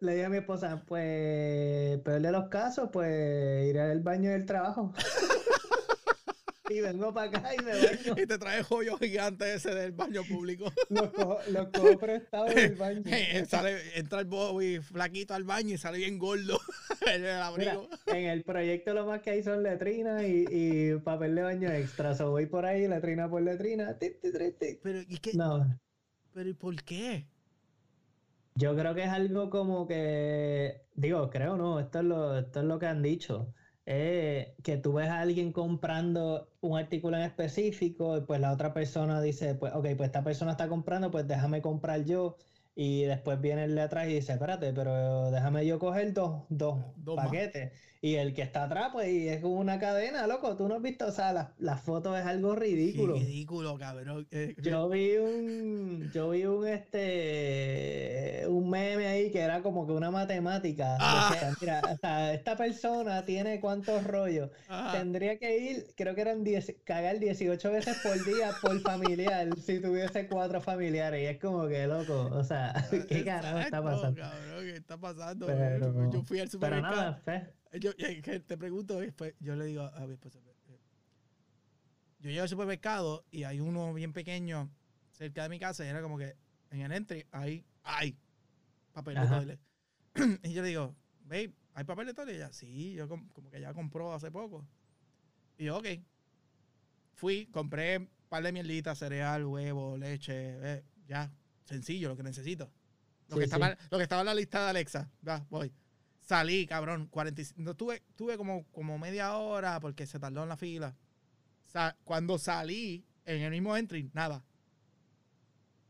le 0.00 0.12
dije 0.12 0.24
a 0.24 0.28
mi 0.28 0.38
esposa, 0.38 0.82
pues, 0.86 2.00
peor 2.00 2.20
de 2.20 2.32
los 2.32 2.48
casos, 2.48 2.90
pues 2.92 3.68
iré 3.68 3.80
al 3.80 4.00
baño 4.00 4.30
del 4.30 4.46
trabajo. 4.46 4.92
y 6.68 6.80
vengo 6.80 7.12
para 7.12 7.38
acá 7.38 7.54
y 7.54 7.64
me 7.64 7.72
baño. 7.72 8.14
Y 8.22 8.26
te 8.26 8.38
trae 8.38 8.62
joyo 8.62 8.96
gigante 8.98 9.54
ese 9.54 9.74
del 9.74 9.92
baño 9.92 10.22
público. 10.24 10.72
los 10.88 11.10
cojo, 11.10 11.38
los 11.50 11.68
cojo 11.68 11.98
prestados 11.98 12.54
del 12.54 12.74
baño. 12.76 13.02
sale, 13.48 13.98
entra 13.98 14.20
el 14.20 14.26
Bobby 14.26 14.80
flaquito 14.80 15.34
al 15.34 15.44
baño 15.44 15.74
y 15.74 15.78
sale 15.78 15.98
bien 15.98 16.18
gordo. 16.18 16.58
en, 17.06 17.24
el 17.24 17.42
abrigo. 17.42 17.88
en 18.06 18.26
el 18.26 18.42
proyecto 18.42 18.94
lo 18.94 19.06
más 19.06 19.22
que 19.22 19.30
hay 19.30 19.42
son 19.42 19.62
letrinas 19.62 20.22
y, 20.24 20.46
y 20.50 20.98
papel 20.98 21.34
de 21.34 21.42
baño 21.42 21.70
extra. 21.72 22.12
O 22.12 22.30
voy 22.30 22.46
por 22.46 22.64
ahí, 22.64 22.88
letrina 22.88 23.28
por 23.28 23.42
letrina. 23.42 23.96
Pero, 23.98 25.00
¿y 25.00 25.18
qué? 25.18 25.32
No. 25.34 25.78
Pero, 26.32 26.48
¿y 26.48 26.54
por 26.54 26.82
qué? 26.82 27.26
Yo 28.54 28.74
creo 28.74 28.94
que 28.94 29.04
es 29.04 29.10
algo 29.10 29.50
como 29.50 29.86
que, 29.86 30.86
digo, 30.94 31.28
creo 31.28 31.58
no, 31.58 31.78
esto 31.78 31.98
es 31.98 32.04
lo, 32.06 32.38
esto 32.38 32.60
es 32.60 32.64
lo 32.64 32.78
que 32.78 32.86
han 32.86 33.02
dicho 33.02 33.52
eh, 33.88 34.56
que 34.64 34.76
tú 34.76 34.94
ves 34.94 35.08
a 35.08 35.20
alguien 35.20 35.52
comprando 35.52 36.50
un 36.60 36.76
artículo 36.76 37.16
en 37.16 37.22
específico 37.22 38.16
y 38.18 38.20
pues 38.22 38.40
la 38.40 38.52
otra 38.52 38.74
persona 38.74 39.22
dice, 39.22 39.54
pues 39.54 39.72
ok, 39.72 39.86
pues 39.96 40.08
esta 40.08 40.24
persona 40.24 40.50
está 40.52 40.68
comprando, 40.68 41.10
pues 41.12 41.26
déjame 41.28 41.62
comprar 41.62 42.04
yo. 42.04 42.36
Y 42.74 43.04
después 43.04 43.40
viene 43.40 43.64
el 43.64 43.74
de 43.74 43.80
atrás 43.80 44.06
y 44.08 44.14
dice, 44.14 44.32
espérate, 44.32 44.72
pero 44.74 45.30
déjame 45.30 45.64
yo 45.64 45.78
coger 45.78 46.12
dos, 46.12 46.42
dos, 46.50 46.76
paquetes. 47.16 47.72
Y 48.00 48.16
el 48.16 48.34
que 48.34 48.42
está 48.42 48.64
atrás, 48.64 48.90
pues, 48.92 49.08
y 49.08 49.28
es 49.28 49.40
como 49.40 49.56
una 49.56 49.78
cadena, 49.78 50.26
loco. 50.26 50.56
Tú 50.56 50.68
no 50.68 50.76
has 50.76 50.82
visto, 50.82 51.06
o 51.06 51.12
sea, 51.12 51.32
la, 51.32 51.52
la 51.58 51.76
foto 51.76 52.16
es 52.16 52.24
algo 52.24 52.54
ridículo. 52.54 53.14
ridículo, 53.14 53.78
cabrón. 53.78 54.26
Eh, 54.30 54.54
yo 54.62 54.88
vi 54.88 55.16
un, 55.16 56.10
yo 56.12 56.30
vi 56.30 56.44
un, 56.44 56.66
este, 56.66 58.44
un 58.48 58.70
meme 58.70 59.06
ahí 59.06 59.30
que 59.30 59.40
era 59.40 59.62
como 59.62 59.86
que 59.86 59.92
una 59.92 60.10
matemática. 60.10 60.96
Ah. 61.00 61.52
mira, 61.60 61.80
o 61.90 61.96
sea, 61.96 62.34
esta 62.34 62.56
persona 62.56 63.24
tiene 63.24 63.60
cuántos 63.60 64.04
rollos. 64.04 64.50
Tendría 64.92 65.38
que 65.38 65.58
ir, 65.58 65.86
creo 65.96 66.14
que 66.14 66.20
eran 66.20 66.44
10, 66.44 66.76
cagar 66.84 67.18
18 67.18 67.70
veces 67.70 67.96
por 68.02 68.24
día 68.24 68.52
por 68.60 68.80
familiar 68.80 69.48
si 69.58 69.80
tuviese 69.80 70.28
cuatro 70.28 70.60
familiares. 70.60 71.22
Y 71.22 71.26
es 71.26 71.40
como 71.40 71.66
que, 71.66 71.86
loco, 71.86 72.30
o 72.32 72.44
sea, 72.44 72.74
¿qué 73.08 73.24
carajo 73.24 73.58
está 73.58 73.82
pasando? 73.82 74.20
Cabrón, 74.20 74.64
¿qué 74.64 74.76
está 74.76 74.96
pasando? 74.98 75.46
Pero, 75.46 76.10
yo 76.10 76.22
fui 76.22 76.40
al 76.40 76.50
supermercado. 76.50 76.94
Pero 76.94 77.02
nada, 77.02 77.16
fe 77.16 77.56
yo, 77.72 77.94
te 77.94 78.56
pregunto 78.56 78.98
después, 78.98 79.34
yo 79.40 79.56
le 79.56 79.66
digo 79.66 79.82
a 79.82 80.06
mi 80.06 80.14
esposa, 80.14 80.38
eh, 80.66 80.80
yo 82.20 82.30
llego 82.30 82.42
al 82.42 82.48
supermercado 82.48 83.24
y 83.30 83.44
hay 83.44 83.60
uno 83.60 83.92
bien 83.92 84.12
pequeño 84.12 84.70
cerca 85.12 85.42
de 85.44 85.48
mi 85.48 85.58
casa 85.58 85.84
y 85.84 85.88
era 85.88 86.02
como 86.02 86.18
que 86.18 86.36
en 86.70 86.80
el 86.80 86.92
entry 86.92 87.26
hay, 87.30 87.64
hay 87.82 88.16
papel 88.92 89.14
de 89.14 89.26
toilet. 89.26 89.60
y 90.42 90.52
yo 90.52 90.62
le 90.62 90.68
digo, 90.68 90.96
babe, 91.24 91.52
¿hay 91.74 91.84
papel 91.84 92.06
de 92.06 92.14
toilet? 92.14 92.34
Y 92.34 92.36
ella, 92.36 92.52
sí, 92.52 92.92
yo 92.94 93.08
como 93.08 93.50
que 93.50 93.60
ya 93.60 93.74
compró 93.74 94.12
hace 94.12 94.30
poco. 94.30 94.66
Y 95.58 95.64
yo, 95.64 95.78
ok. 95.78 95.86
Fui, 97.14 97.46
compré 97.46 97.98
un 97.98 98.10
par 98.28 98.42
de 98.42 98.52
mierditas, 98.52 98.98
cereal, 98.98 99.44
huevo, 99.46 99.96
leche, 99.96 100.34
eh, 100.34 100.84
ya, 101.06 101.32
sencillo, 101.64 102.10
lo 102.10 102.16
que 102.16 102.22
necesito. 102.22 102.70
Lo, 103.28 103.38
que 103.38 103.44
estaba, 103.44 103.76
lo 103.90 103.96
que 103.98 104.02
estaba 104.02 104.22
en 104.22 104.26
la 104.26 104.34
lista 104.34 104.64
de 104.64 104.70
Alexa, 104.70 105.10
va, 105.26 105.44
voy. 105.50 105.72
Salí, 106.26 106.66
cabrón. 106.66 107.06
45, 107.06 107.76
tuve, 107.76 108.02
tuve 108.16 108.36
como, 108.36 108.64
como 108.72 108.98
media 108.98 109.36
hora 109.36 109.78
porque 109.78 110.06
se 110.06 110.18
tardó 110.18 110.42
en 110.42 110.48
la 110.48 110.56
fila. 110.56 110.96
cuando 112.02 112.36
salí 112.36 113.06
en 113.24 113.42
el 113.42 113.52
mismo 113.52 113.76
entry, 113.76 114.10
nada. 114.12 114.44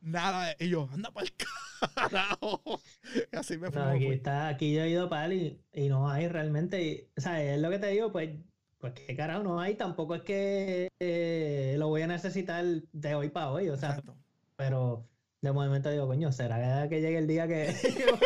Nada. 0.03 0.55
Y 0.59 0.69
yo, 0.69 0.91
anda 0.93 1.11
para 1.11 1.27
el 1.27 1.33
carajo. 1.95 2.83
Así 3.33 3.57
me 3.57 3.71
fue. 3.71 3.83
aquí, 3.83 4.07
está, 4.09 4.49
aquí 4.49 4.75
yo 4.75 4.83
he 4.83 4.91
ido 4.91 5.09
para 5.09 5.25
él 5.25 5.59
y, 5.73 5.89
no 5.89 6.11
hay 6.11 6.29
realmente. 6.29 7.09
O 7.17 7.21
sea, 7.23 7.43
es 7.43 7.59
lo 7.59 7.71
que 7.71 7.79
te 7.79 7.87
digo, 7.87 8.13
pues, 8.13 8.37
pues 8.77 8.93
qué 8.93 9.17
carajo 9.17 9.43
no 9.43 9.59
hay. 9.59 9.75
Tampoco 9.75 10.17
es 10.17 10.23
que 10.23 10.89
eh, 11.01 11.77
lo 11.79 11.89
voy 11.89 12.03
a 12.03 12.09
necesitar 12.09 12.63
de 12.93 13.15
hoy 13.15 13.31
para 13.31 13.53
hoy. 13.53 13.71
O 13.71 13.77
sea, 13.79 14.03
pero 14.55 15.09
de 15.41 15.53
momento 15.53 15.91
digo, 15.91 16.07
coño, 16.07 16.33
¿será 16.33 16.89
que 16.89 17.01
llegue 17.01 17.19
el 17.19 17.27
día 17.27 17.47
que 17.49 17.75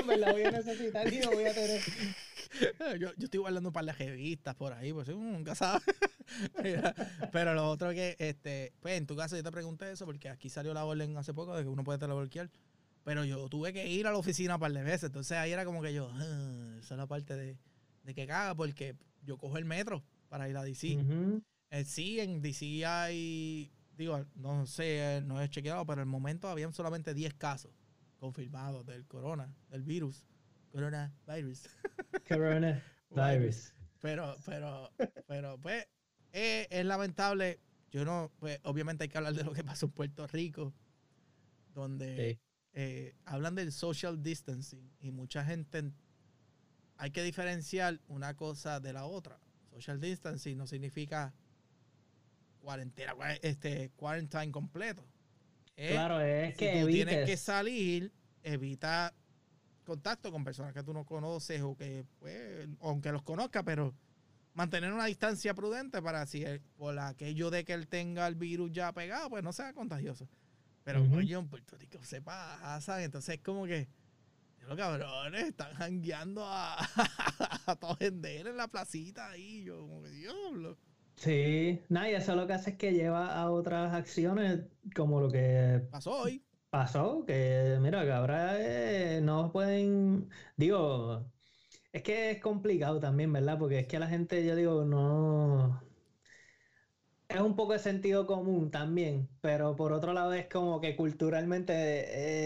me 0.07 0.17
la 0.17 0.33
voy 0.33 0.45
a 0.45 0.51
necesitar 0.51 1.13
y 1.13 1.19
no 1.21 1.31
voy 1.31 1.45
a 1.45 1.55
tener? 1.55 1.81
Yo, 2.99 3.13
yo 3.17 3.25
estoy 3.27 3.39
guardando 3.39 3.69
un 3.69 3.73
par 3.73 3.85
de 3.85 3.93
revistas 3.93 4.57
por 4.57 4.73
ahí, 4.73 4.93
pues 4.93 5.07
nunca 5.09 5.55
sabes. 5.55 5.85
Pero 7.33 7.55
lo 7.55 7.71
otro 7.71 7.91
que, 7.91 8.17
este, 8.19 8.73
pues 8.81 8.99
en 8.99 9.07
tu 9.07 9.15
caso 9.15 9.37
yo 9.37 9.43
te 9.45 9.53
pregunté 9.53 9.93
eso 9.93 10.05
porque 10.05 10.29
aquí 10.29 10.51
salió 10.51 10.75
la 10.75 10.85
orden 10.85 11.17
hace 11.17 11.33
poco 11.33 11.57
de 11.57 11.63
que 11.63 11.69
uno 11.69 11.85
puede 11.85 12.01
televolquear. 12.01 12.51
Pero 13.05 13.25
yo 13.25 13.49
tuve 13.49 13.73
que 13.73 13.87
ir 13.87 14.07
a 14.09 14.11
la 14.11 14.19
oficina 14.19 14.57
un 14.57 14.61
par 14.61 14.73
de 14.73 14.83
veces, 14.83 15.05
entonces 15.05 15.39
ahí 15.39 15.53
era 15.53 15.65
como 15.65 15.81
que 15.81 15.95
yo, 15.95 16.11
ah, 16.13 16.77
esa 16.81 16.95
es 16.95 16.99
la 16.99 17.07
parte 17.07 17.37
de 17.37 17.57
de 18.05 18.15
que 18.15 18.27
caga 18.27 18.55
porque 18.55 18.97
yo 19.23 19.39
cojo 19.39 19.59
el 19.59 19.65
metro 19.65 20.03
para 20.29 20.49
ir 20.49 20.57
a 20.57 20.63
DC. 20.63 20.99
Eh, 21.71 21.85
sí, 21.85 22.21
en 22.21 22.43
DC 22.43 22.85
hay, 22.85 23.71
digo, 24.01 24.25
no 24.35 24.67
sé, 24.67 25.23
no 25.25 25.41
he 25.41 25.49
chequeado, 25.49 25.85
pero 25.87 26.01
en 26.01 26.09
el 26.09 26.11
momento 26.11 26.49
habían 26.49 26.73
solamente 26.73 27.15
10 27.15 27.35
casos 27.35 27.73
confirmados 28.19 28.85
del 28.87 29.07
corona, 29.07 29.55
del 29.69 29.83
virus. 29.83 30.25
Coronavirus. 30.73 31.69
Coronavirus. 32.29 33.75
pero, 34.01 34.37
pero, 34.47 34.91
pero, 35.27 35.59
pues, 35.59 35.87
es 36.33 36.85
lamentable. 36.85 37.61
Yo 37.91 38.05
no, 38.05 38.33
pues, 38.39 38.59
obviamente 38.63 39.05
hay 39.05 39.09
que 39.09 39.19
hablar 39.19 39.35
de 39.35 39.45
lo 39.45 39.53
que 39.53 39.65
pasó 39.65 39.87
en 39.87 39.93
Puerto 39.93 40.27
Rico, 40.29 40.73
donde 41.75 42.41
eh, 42.73 43.15
hablan 43.25 43.55
del 43.55 43.73
social 43.73 44.23
distancing 44.23 44.93
y 45.01 45.11
mucha 45.11 45.45
gente 45.45 45.93
hay 46.97 47.11
que 47.11 47.23
diferenciar 47.23 48.01
una 48.07 48.35
cosa 48.37 48.81
de 48.81 48.93
la 48.93 49.05
otra. 49.07 49.41
Social 49.71 50.01
distancing 50.01 50.57
no 50.57 50.67
significa 50.67 51.35
cuarentena, 52.61 53.15
este, 53.43 53.91
quarantine 53.97 54.51
completo. 54.51 55.05
claro, 55.77 56.21
es 56.21 56.55
si 56.55 56.59
que 56.59 56.81
tú 56.81 56.87
tienes 56.89 57.27
que 57.27 57.37
salir, 57.37 58.13
evita 58.43 59.15
contacto 59.85 60.31
con 60.31 60.45
personas 60.45 60.73
que 60.73 60.83
tú 60.83 60.93
no 60.93 61.05
conoces 61.05 61.61
o 61.63 61.77
que, 61.77 62.05
pues, 62.19 62.69
aunque 62.81 63.11
los 63.13 63.23
conozcas, 63.23 63.65
pero 63.65 63.95
mantener 64.55 64.93
una 64.93 65.07
distancia 65.07 65.55
prudente 65.55 66.03
para 66.03 66.27
si 66.27 66.45
por 66.77 66.99
aquello 66.99 67.51
de 67.51 67.65
que 67.65 67.73
él 67.73 67.89
tenga 67.89 68.27
el 68.27 68.35
virus 68.35 68.71
ya 68.73 68.93
pegado, 68.93 69.31
pues 69.31 69.43
no 69.43 69.53
sea 69.53 69.73
contagioso. 69.73 70.29
Pero, 70.85 71.03
uh 71.03 71.21
en 71.21 71.49
Puerto 71.49 71.77
Rico 71.77 72.03
se 72.03 72.23
pasa, 72.23 73.03
entonces 73.03 73.37
es 73.37 73.43
como 73.43 73.67
que 73.67 73.89
los 74.67 74.77
cabrones 74.77 75.49
están 75.49 75.75
jangueando 75.75 76.45
a, 76.45 76.77
a, 77.67 77.77
todo 77.77 77.97
vender 77.99 78.47
en 78.47 78.57
la 78.57 78.69
placita 78.69 79.31
ahí. 79.31 79.65
Yo, 79.65 79.81
como 79.81 80.03
que 80.03 80.11
diablo. 80.11 80.79
Sí, 81.21 81.83
nada, 81.91 82.11
y 82.11 82.15
eso 82.15 82.35
lo 82.35 82.47
que 82.47 82.55
hace 82.55 82.71
es 82.71 82.77
que 82.79 82.95
lleva 82.95 83.35
a 83.35 83.51
otras 83.51 83.93
acciones 83.93 84.61
como 84.97 85.21
lo 85.21 85.31
que 85.31 85.87
pasó 85.91 86.13
hoy. 86.23 86.43
Pasó, 86.71 87.27
que 87.27 87.77
mira, 87.81 88.05
que 88.05 88.13
ahora 88.13 88.57
eh, 88.59 89.21
no 89.21 89.53
pueden, 89.53 90.31
digo, 90.57 91.31
es 91.93 92.03
que 92.03 92.31
es 92.33 92.41
complicado 92.41 93.01
también, 93.01 93.33
¿verdad? 93.35 93.59
Porque 93.59 93.81
es 93.81 93.87
que 93.87 93.99
la 93.99 94.09
gente, 94.09 94.47
yo 94.47 94.57
digo, 94.57 94.85
no, 94.87 95.83
es 97.29 97.41
un 97.41 97.55
poco 97.57 97.73
de 97.75 97.79
sentido 97.79 98.27
común 98.27 98.71
también, 98.71 99.29
pero 99.41 99.77
por 99.77 99.93
otro 99.93 100.13
lado 100.13 100.33
es 100.33 100.49
como 100.49 100.81
que 100.81 100.97
culturalmente 100.97 101.73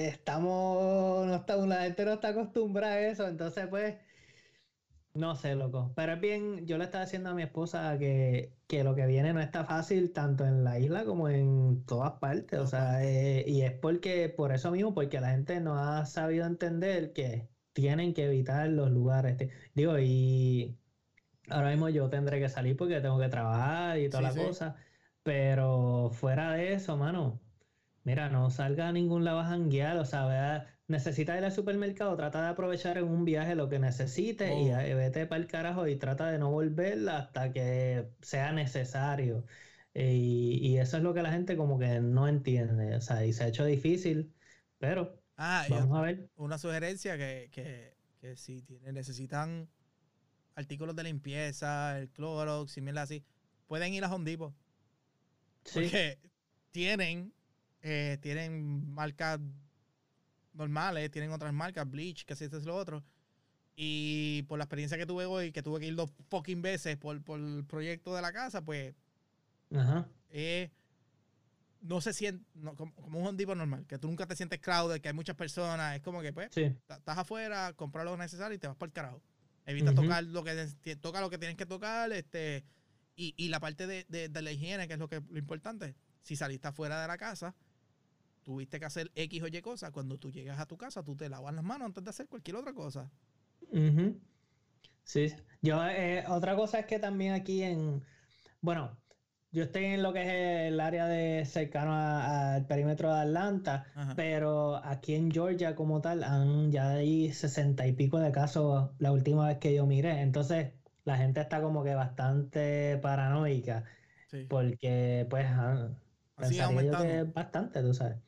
eh, 0.07 0.09
estamos, 0.09 1.27
no 1.27 1.35
está, 1.37 1.57
la 1.57 1.83
gente 1.83 2.05
no 2.05 2.13
está 2.15 2.29
acostumbrada 2.29 2.95
a 2.95 3.01
eso, 3.09 3.27
entonces 3.29 3.67
pues, 3.69 3.97
no 5.15 5.35
sé, 5.37 5.55
loco. 5.55 5.93
Pero 5.97 6.13
es 6.15 6.21
bien, 6.21 6.67
yo 6.67 6.79
le 6.79 6.85
estaba 6.85 7.05
diciendo 7.05 7.31
a 7.31 7.35
mi 7.35 7.43
esposa 7.43 7.99
que, 7.99 8.53
lo 8.85 8.95
que 8.95 9.07
viene 9.07 9.33
no 9.33 9.41
está 9.41 9.65
fácil 9.65 10.13
tanto 10.13 10.45
en 10.45 10.65
la 10.65 10.79
isla 10.79 11.05
como 11.05 11.29
en 11.29 11.85
todas 11.87 12.13
partes, 12.19 12.59
o 12.61 12.67
sea, 12.67 13.05
eh, 13.05 13.45
y 13.47 13.63
es 13.63 13.73
porque, 13.73 14.29
por 14.29 14.53
eso 14.53 14.71
mismo, 14.73 14.95
porque 14.95 15.21
la 15.21 15.31
gente 15.31 15.61
no 15.61 15.79
ha 15.79 16.05
sabido 16.07 16.47
entender 16.47 17.13
que 17.13 17.49
tienen 17.73 18.15
que 18.15 18.25
evitar 18.27 18.69
los 18.69 18.91
lugares. 18.91 19.51
Digo, 19.75 19.99
y 19.99 20.79
Ahora 21.49 21.71
mismo 21.71 21.89
yo 21.89 22.09
tendré 22.09 22.41
que 22.41 22.49
salir 22.49 22.77
porque 22.77 23.01
tengo 23.01 23.19
que 23.19 23.29
trabajar 23.29 23.99
y 23.99 24.09
toda 24.09 24.23
la 24.23 24.35
cosa. 24.35 24.77
Pero 25.23 26.11
fuera 26.13 26.53
de 26.53 26.75
eso, 26.75 26.97
mano, 26.97 27.41
mira, 28.05 28.29
no 28.29 28.51
salga 28.51 28.89
a 28.89 28.93
ningún 28.93 29.25
lado 29.25 29.41
a 29.41 29.45
janguear. 29.47 29.97
O 29.99 30.05
sea, 30.05 30.27
vea, 30.27 30.74
necesita 30.87 31.37
ir 31.39 31.45
al 31.45 31.53
supermercado, 31.53 32.17
trata 32.17 32.43
de 32.43 32.49
aprovechar 32.49 32.99
en 32.99 33.05
un 33.05 33.25
viaje 33.25 33.55
lo 33.55 33.69
que 33.69 33.79
necesite 33.79 34.55
y 34.55 34.71
oh. 34.73 34.97
vete 34.97 35.27
para 35.27 35.41
el 35.41 35.47
carajo 35.47 35.87
y 35.87 35.97
trata 35.97 36.31
de 36.31 36.39
no 36.39 36.51
volver 36.51 37.09
hasta 37.09 37.53
que 37.53 38.09
sea 38.21 38.53
necesario. 38.53 39.45
Y, 39.95 40.77
eso 40.79 40.97
es 40.97 41.03
lo 41.05 41.15
que 41.15 41.23
la 41.23 41.31
gente 41.31 41.57
como 41.57 41.79
que 41.79 42.01
no 42.01 42.27
entiende. 42.27 42.97
O 42.97 43.01
sea, 43.01 43.25
y 43.25 43.33
se 43.33 43.45
ha 43.45 43.49
hecho 43.49 43.65
difícil, 43.65 44.35
pero 44.79 45.23
ah, 45.37 45.65
vamos 45.71 45.99
a 45.99 46.03
ver. 46.03 46.29
Una 46.37 46.59
sugerencia 46.59 47.17
que, 47.17 47.49
que, 47.53 47.95
que 48.21 48.37
si 48.37 48.65
necesitan 48.93 49.69
artículos 50.57 50.97
de 50.97 51.05
limpieza, 51.05 51.99
el 51.99 52.11
Clorox 52.11 52.77
y 52.77 52.81
mierda 52.81 53.03
así, 53.03 53.25
pueden 53.67 53.95
ir 53.95 54.05
a 54.05 54.13
Hondipo. 54.13 54.53
Sí. 55.65 55.75
Porque 55.75 56.19
tienen, 56.73 57.33
eh, 57.83 58.19
tienen 58.21 58.93
marcas 58.93 59.39
normales, 60.55 61.11
tienen 61.11 61.31
otras 61.31 61.53
marcas, 61.53 61.89
Bleach, 61.89 62.25
que 62.25 62.33
así 62.33 62.45
esto 62.45 62.57
es 62.57 62.65
lo 62.65 62.77
otro. 62.77 63.05
Y 63.77 64.43
por 64.45 64.59
la 64.59 64.65
experiencia 64.65 64.97
que 64.97 65.07
tuve 65.07 65.27
hoy, 65.27 65.51
que 65.51 65.63
tuve 65.63 65.81
que 65.81 65.87
ir 65.87 65.97
dos 65.97 66.11
fucking 66.29 66.63
veces 66.63 66.97
por, 66.97 67.17
el 67.17 67.65
proyecto 67.67 68.15
de 68.15 68.23
la 68.23 68.33
casa, 68.33 68.65
pues. 68.65 68.95
Ajá. 69.75 70.07
Eh, 70.31 70.71
no 71.81 72.01
se 72.01 72.13
siente 72.13 72.45
como, 72.77 73.19
un 73.19 73.27
Hondipo 73.27 73.55
normal, 73.55 73.85
que 73.87 73.99
tú 73.99 74.09
nunca 74.09 74.27
te 74.27 74.35
sientes 74.35 74.59
crowded, 74.61 75.01
que 75.01 75.09
hay 75.09 75.15
muchas 75.15 75.37
personas. 75.37 75.97
Es 75.97 76.03
como 76.03 76.23
que, 76.23 76.33
pues, 76.33 76.57
estás 76.57 77.19
afuera, 77.19 77.73
compras 77.75 78.05
lo 78.05 78.17
necesario 78.17 78.55
y 78.55 78.59
te 78.59 78.67
vas 78.67 78.77
para 78.77 78.89
el 78.89 78.93
carajo. 78.93 79.23
Evita 79.67 79.95
tocar 79.95 80.25
lo 80.25 80.45
que 80.45 80.97
toca 80.97 81.21
lo 81.21 81.31
que 81.31 81.39
tienes 81.39 81.57
que 81.57 81.67
tocar, 81.67 82.13
este, 82.13 82.65
y, 83.17 83.49
la 83.49 83.61
parte 83.61 83.87
de, 83.87 84.31
la 84.43 84.53
higiene, 84.53 84.87
que 84.87 84.95
es 84.95 84.99
lo 84.99 85.09
que 85.09 85.21
lo 85.21 85.39
importante. 85.39 85.95
Si 86.23 86.37
saliste 86.37 86.69
afuera 86.69 87.01
de 87.03 87.09
la 87.09 87.19
casa, 87.19 87.55
tuviste 88.45 88.79
que 88.79 88.87
hacer 88.87 89.11
X 89.15 89.43
o 89.43 89.49
Y 89.49 89.61
cosas. 89.61 89.91
Cuando 89.91 90.19
tú 90.19 90.31
llegas 90.31 90.61
a 90.61 90.67
tu 90.67 90.77
casa, 90.77 91.03
tú 91.03 91.17
te 91.17 91.29
lavas 91.29 91.55
las 91.55 91.65
manos 91.65 91.87
antes 91.87 92.05
de 92.05 92.11
hacer 92.11 92.29
cualquier 92.29 92.57
otra 92.57 92.73
cosa. 92.73 93.11
Sí. 95.03 95.35
Yo, 95.63 95.85
eh, 95.87 96.25
otra 96.29 96.55
cosa 96.55 96.79
es 96.81 96.87
que 96.87 96.99
también 96.99 97.33
aquí 97.35 97.63
en. 97.63 98.05
Bueno, 98.61 98.97
yo 99.51 99.65
estoy 99.65 99.85
en 99.85 100.03
lo 100.03 100.13
que 100.13 100.23
es 100.23 100.73
el 100.73 100.81
área 100.81 101.07
de 101.07 101.45
cercano 101.45 101.93
al 101.95 102.67
perímetro 102.67 103.13
de 103.13 103.21
Atlanta, 103.21 103.87
pero 104.17 104.77
aquí 104.85 105.15
en 105.15 105.31
Georgia 105.31 105.75
como 105.75 106.01
tal 106.01 106.25
han 106.25 106.73
ya 106.73 106.91
hay 106.91 107.33
sesenta 107.33 107.87
y 107.87 107.93
pico 107.93 108.19
de 108.19 108.33
casos 108.33 108.91
la 108.99 109.13
última 109.13 109.49
vez 109.49 109.59
que 109.59 109.75
yo 109.75 109.87
miré. 109.87 110.21
Entonces 110.23 110.73
la 111.05 111.17
gente 111.17 111.41
está 111.41 111.61
como 111.61 111.85
que 111.85 111.95
bastante 111.95 112.99
paranoica 113.03 113.85
porque 114.49 115.27
pues 115.31 115.47
han, 115.47 115.99
que 116.37 117.21
es 117.21 117.33
bastante, 117.33 117.81
tú 117.83 117.95
sabes. 117.95 118.19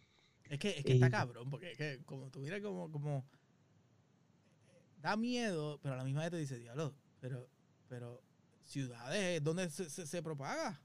Es 0.48 0.58
que, 0.58 0.78
es 0.78 0.84
que 0.84 0.94
está 0.94 1.10
cabrón, 1.10 1.50
porque 1.50 1.72
es 1.72 1.78
que 1.78 2.00
como 2.04 2.30
tuviera 2.30 2.60
como, 2.60 2.90
como 2.90 3.24
da 5.00 5.16
miedo, 5.16 5.78
pero 5.82 5.94
a 5.94 5.98
la 5.98 6.04
misma 6.04 6.22
vez 6.22 6.30
te 6.30 6.36
dice, 6.36 6.58
diablo, 6.58 6.94
pero, 7.20 7.48
pero 7.88 8.22
ciudades 8.64 9.42
donde 9.42 9.70
se, 9.70 9.88
se 9.88 10.22
propaga. 10.22 10.80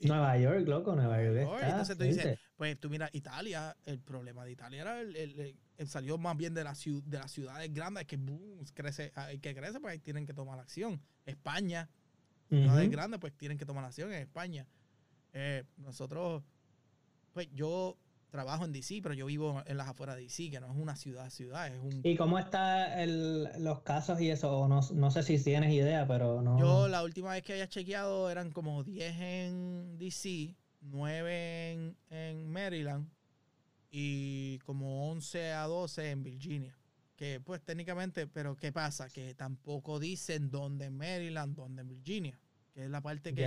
Nueva 0.00 0.38
York, 0.38 0.68
loco, 0.68 0.94
Nueva 0.94 1.22
York. 1.22 1.62
entonces 1.62 1.96
tú 1.96 2.04
dices, 2.04 2.38
pues 2.56 2.78
tú 2.78 2.88
mira, 2.88 3.08
Italia, 3.12 3.76
el 3.84 3.98
problema 3.98 4.44
de 4.44 4.52
Italia 4.52 4.82
era 4.82 5.00
el, 5.00 5.56
salió 5.86 6.18
más 6.18 6.36
bien 6.36 6.54
de, 6.54 6.62
la 6.62 6.74
de 6.74 7.18
las 7.18 7.30
ciudades 7.30 7.72
grandes 7.74 8.06
que 8.06 8.16
boom, 8.16 8.64
crece, 8.74 9.12
que 9.40 9.54
crece, 9.54 9.80
pues 9.80 10.00
tienen 10.02 10.26
que 10.26 10.34
tomar 10.34 10.58
acción. 10.60 11.00
España, 11.26 11.88
ciudades 12.48 12.90
grandes, 12.90 13.18
pues 13.18 13.32
tienen 13.36 13.58
que 13.58 13.66
tomar 13.66 13.84
acción 13.84 14.12
en 14.12 14.22
España. 14.22 14.66
Eh, 15.32 15.64
nosotros, 15.78 16.44
pues 17.32 17.48
yo 17.52 17.96
trabajo 18.32 18.64
en 18.64 18.72
DC, 18.72 19.00
pero 19.02 19.14
yo 19.14 19.26
vivo 19.26 19.62
en 19.66 19.76
las 19.76 19.88
afueras 19.88 20.16
de 20.16 20.22
DC, 20.22 20.50
que 20.50 20.58
no 20.58 20.66
es 20.72 20.76
una 20.76 20.96
ciudad, 20.96 21.28
ciudad, 21.30 21.68
es 21.68 21.78
un... 21.78 22.00
¿Y 22.02 22.16
cómo 22.16 22.38
están 22.38 23.62
los 23.62 23.82
casos 23.82 24.20
y 24.20 24.30
eso? 24.30 24.66
No, 24.68 24.80
no, 24.80 25.10
sé 25.10 25.22
si 25.22 25.38
tienes 25.42 25.72
idea, 25.72 26.08
pero 26.08 26.40
no... 26.40 26.58
Yo 26.58 26.88
la 26.88 27.04
última 27.04 27.32
vez 27.32 27.42
que 27.42 27.52
había 27.52 27.68
chequeado 27.68 28.30
eran 28.30 28.50
como 28.50 28.82
10 28.82 29.20
en 29.20 29.98
DC, 29.98 30.56
9 30.80 31.94
en, 32.10 32.48
Maryland 32.48 33.08
y 33.90 34.58
como 34.60 35.10
11 35.10 35.52
a 35.52 35.66
12 35.66 36.10
en 36.10 36.22
Virginia. 36.22 36.78
Que 37.16 37.38
pues 37.38 37.62
técnicamente, 37.62 38.26
pero 38.26 38.56
¿qué 38.56 38.72
pasa? 38.72 39.10
Que 39.10 39.34
tampoco 39.34 40.00
dicen 40.00 40.50
dónde 40.50 40.86
en 40.86 40.96
Maryland, 40.96 41.54
dónde 41.54 41.82
en 41.82 41.88
Virginia, 41.88 42.40
que 42.72 42.84
es 42.84 42.90
la 42.90 43.02
parte 43.02 43.34
que... 43.34 43.46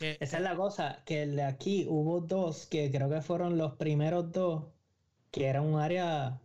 Esa 0.00 0.38
es 0.38 0.42
la 0.42 0.56
cosa, 0.56 1.02
que 1.04 1.26
de 1.26 1.42
aquí 1.42 1.86
hubo 1.88 2.20
dos 2.20 2.66
que 2.66 2.90
creo 2.90 3.10
que 3.10 3.20
fueron 3.20 3.58
los 3.58 3.76
primeros 3.76 4.32
dos, 4.32 4.72
que 5.30 5.46
era 5.46 5.62
un 5.62 5.78
área 5.78 6.40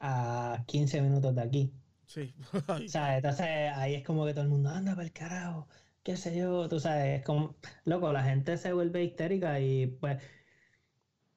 a 0.00 0.64
15 0.66 1.00
minutos 1.02 1.34
de 1.34 1.42
aquí. 1.42 1.72
Sí. 2.06 2.34
o 2.68 2.88
sea, 2.88 3.16
entonces 3.16 3.46
ahí 3.74 3.94
es 3.94 4.04
como 4.04 4.26
que 4.26 4.32
todo 4.32 4.44
el 4.44 4.50
mundo 4.50 4.70
anda 4.70 4.92
para 4.94 5.06
el 5.06 5.12
carajo, 5.12 5.68
qué 6.02 6.16
sé 6.16 6.36
yo, 6.36 6.68
tú 6.68 6.80
sabes, 6.80 7.20
es 7.20 7.24
como, 7.24 7.56
loco, 7.84 8.12
la 8.12 8.24
gente 8.24 8.56
se 8.56 8.72
vuelve 8.72 9.04
histérica 9.04 9.60
y 9.60 9.86
pues, 9.86 10.22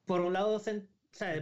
por 0.04 0.20
un 0.20 0.32
lado, 0.32 0.60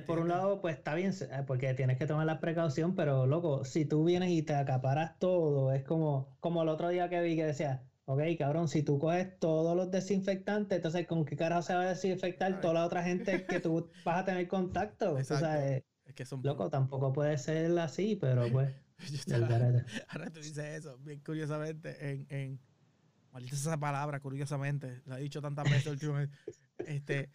por 0.07 0.19
un 0.19 0.29
lado, 0.29 0.61
pues 0.61 0.77
está 0.77 0.95
bien, 0.95 1.13
porque 1.47 1.75
tienes 1.75 1.99
que 1.99 2.07
tomar 2.07 2.27
la 2.27 2.41
precaución, 2.41 2.95
pero 2.95 3.27
loco, 3.27 3.65
si 3.65 3.85
tú 3.85 4.05
vienes 4.05 4.31
y 4.31 4.43
te 4.43 4.55
acaparas 4.55 5.19
todo, 5.19 5.73
es 5.73 5.85
como, 5.85 6.37
como 6.41 6.63
el 6.63 6.69
otro 6.69 6.89
día 6.89 7.09
que 7.09 7.21
vi 7.23 7.37
que 7.37 7.45
decía, 7.45 7.88
Ok, 8.11 8.23
cabrón, 8.39 8.69
si 8.69 8.83
tú 8.83 8.99
coges 8.99 9.39
todos 9.39 9.77
los 9.77 9.91
desinfectantes, 9.91 10.77
entonces 10.77 11.07
¿con 11.07 11.27
qué 11.27 11.37
carajo 11.37 11.61
se 11.61 11.75
va 11.75 11.83
a 11.83 11.89
desinfectar 11.91 12.59
toda 12.63 12.73
la 12.73 12.87
otra 12.87 13.05
gente 13.05 13.45
que 13.45 13.61
tú 13.61 13.91
vas 14.05 14.23
a 14.23 14.25
tener 14.25 14.49
contacto? 14.49 15.13
O 15.13 15.23
sea, 15.23 15.77
es 15.77 15.85
que 16.15 16.25
son... 16.25 16.41
Loco, 16.43 16.71
tampoco 16.71 17.13
puede 17.13 17.37
ser 17.37 17.79
así, 17.79 18.17
pero 18.17 18.47
pues... 18.53 18.75
ahora 20.09 20.31
tú 20.31 20.41
dices 20.41 20.79
eso, 20.79 20.97
bien 21.01 21.21
curiosamente, 21.21 22.11
en, 22.11 22.27
en 22.31 22.61
maldita 23.31 23.57
esa 23.57 23.77
palabra, 23.79 24.21
curiosamente, 24.21 25.03
la 25.05 25.19
he 25.19 25.25
dicho 25.25 25.43
tantas 25.43 25.71
veces 25.71 25.89
últimamente. 25.89 26.35
Este, 26.79 27.29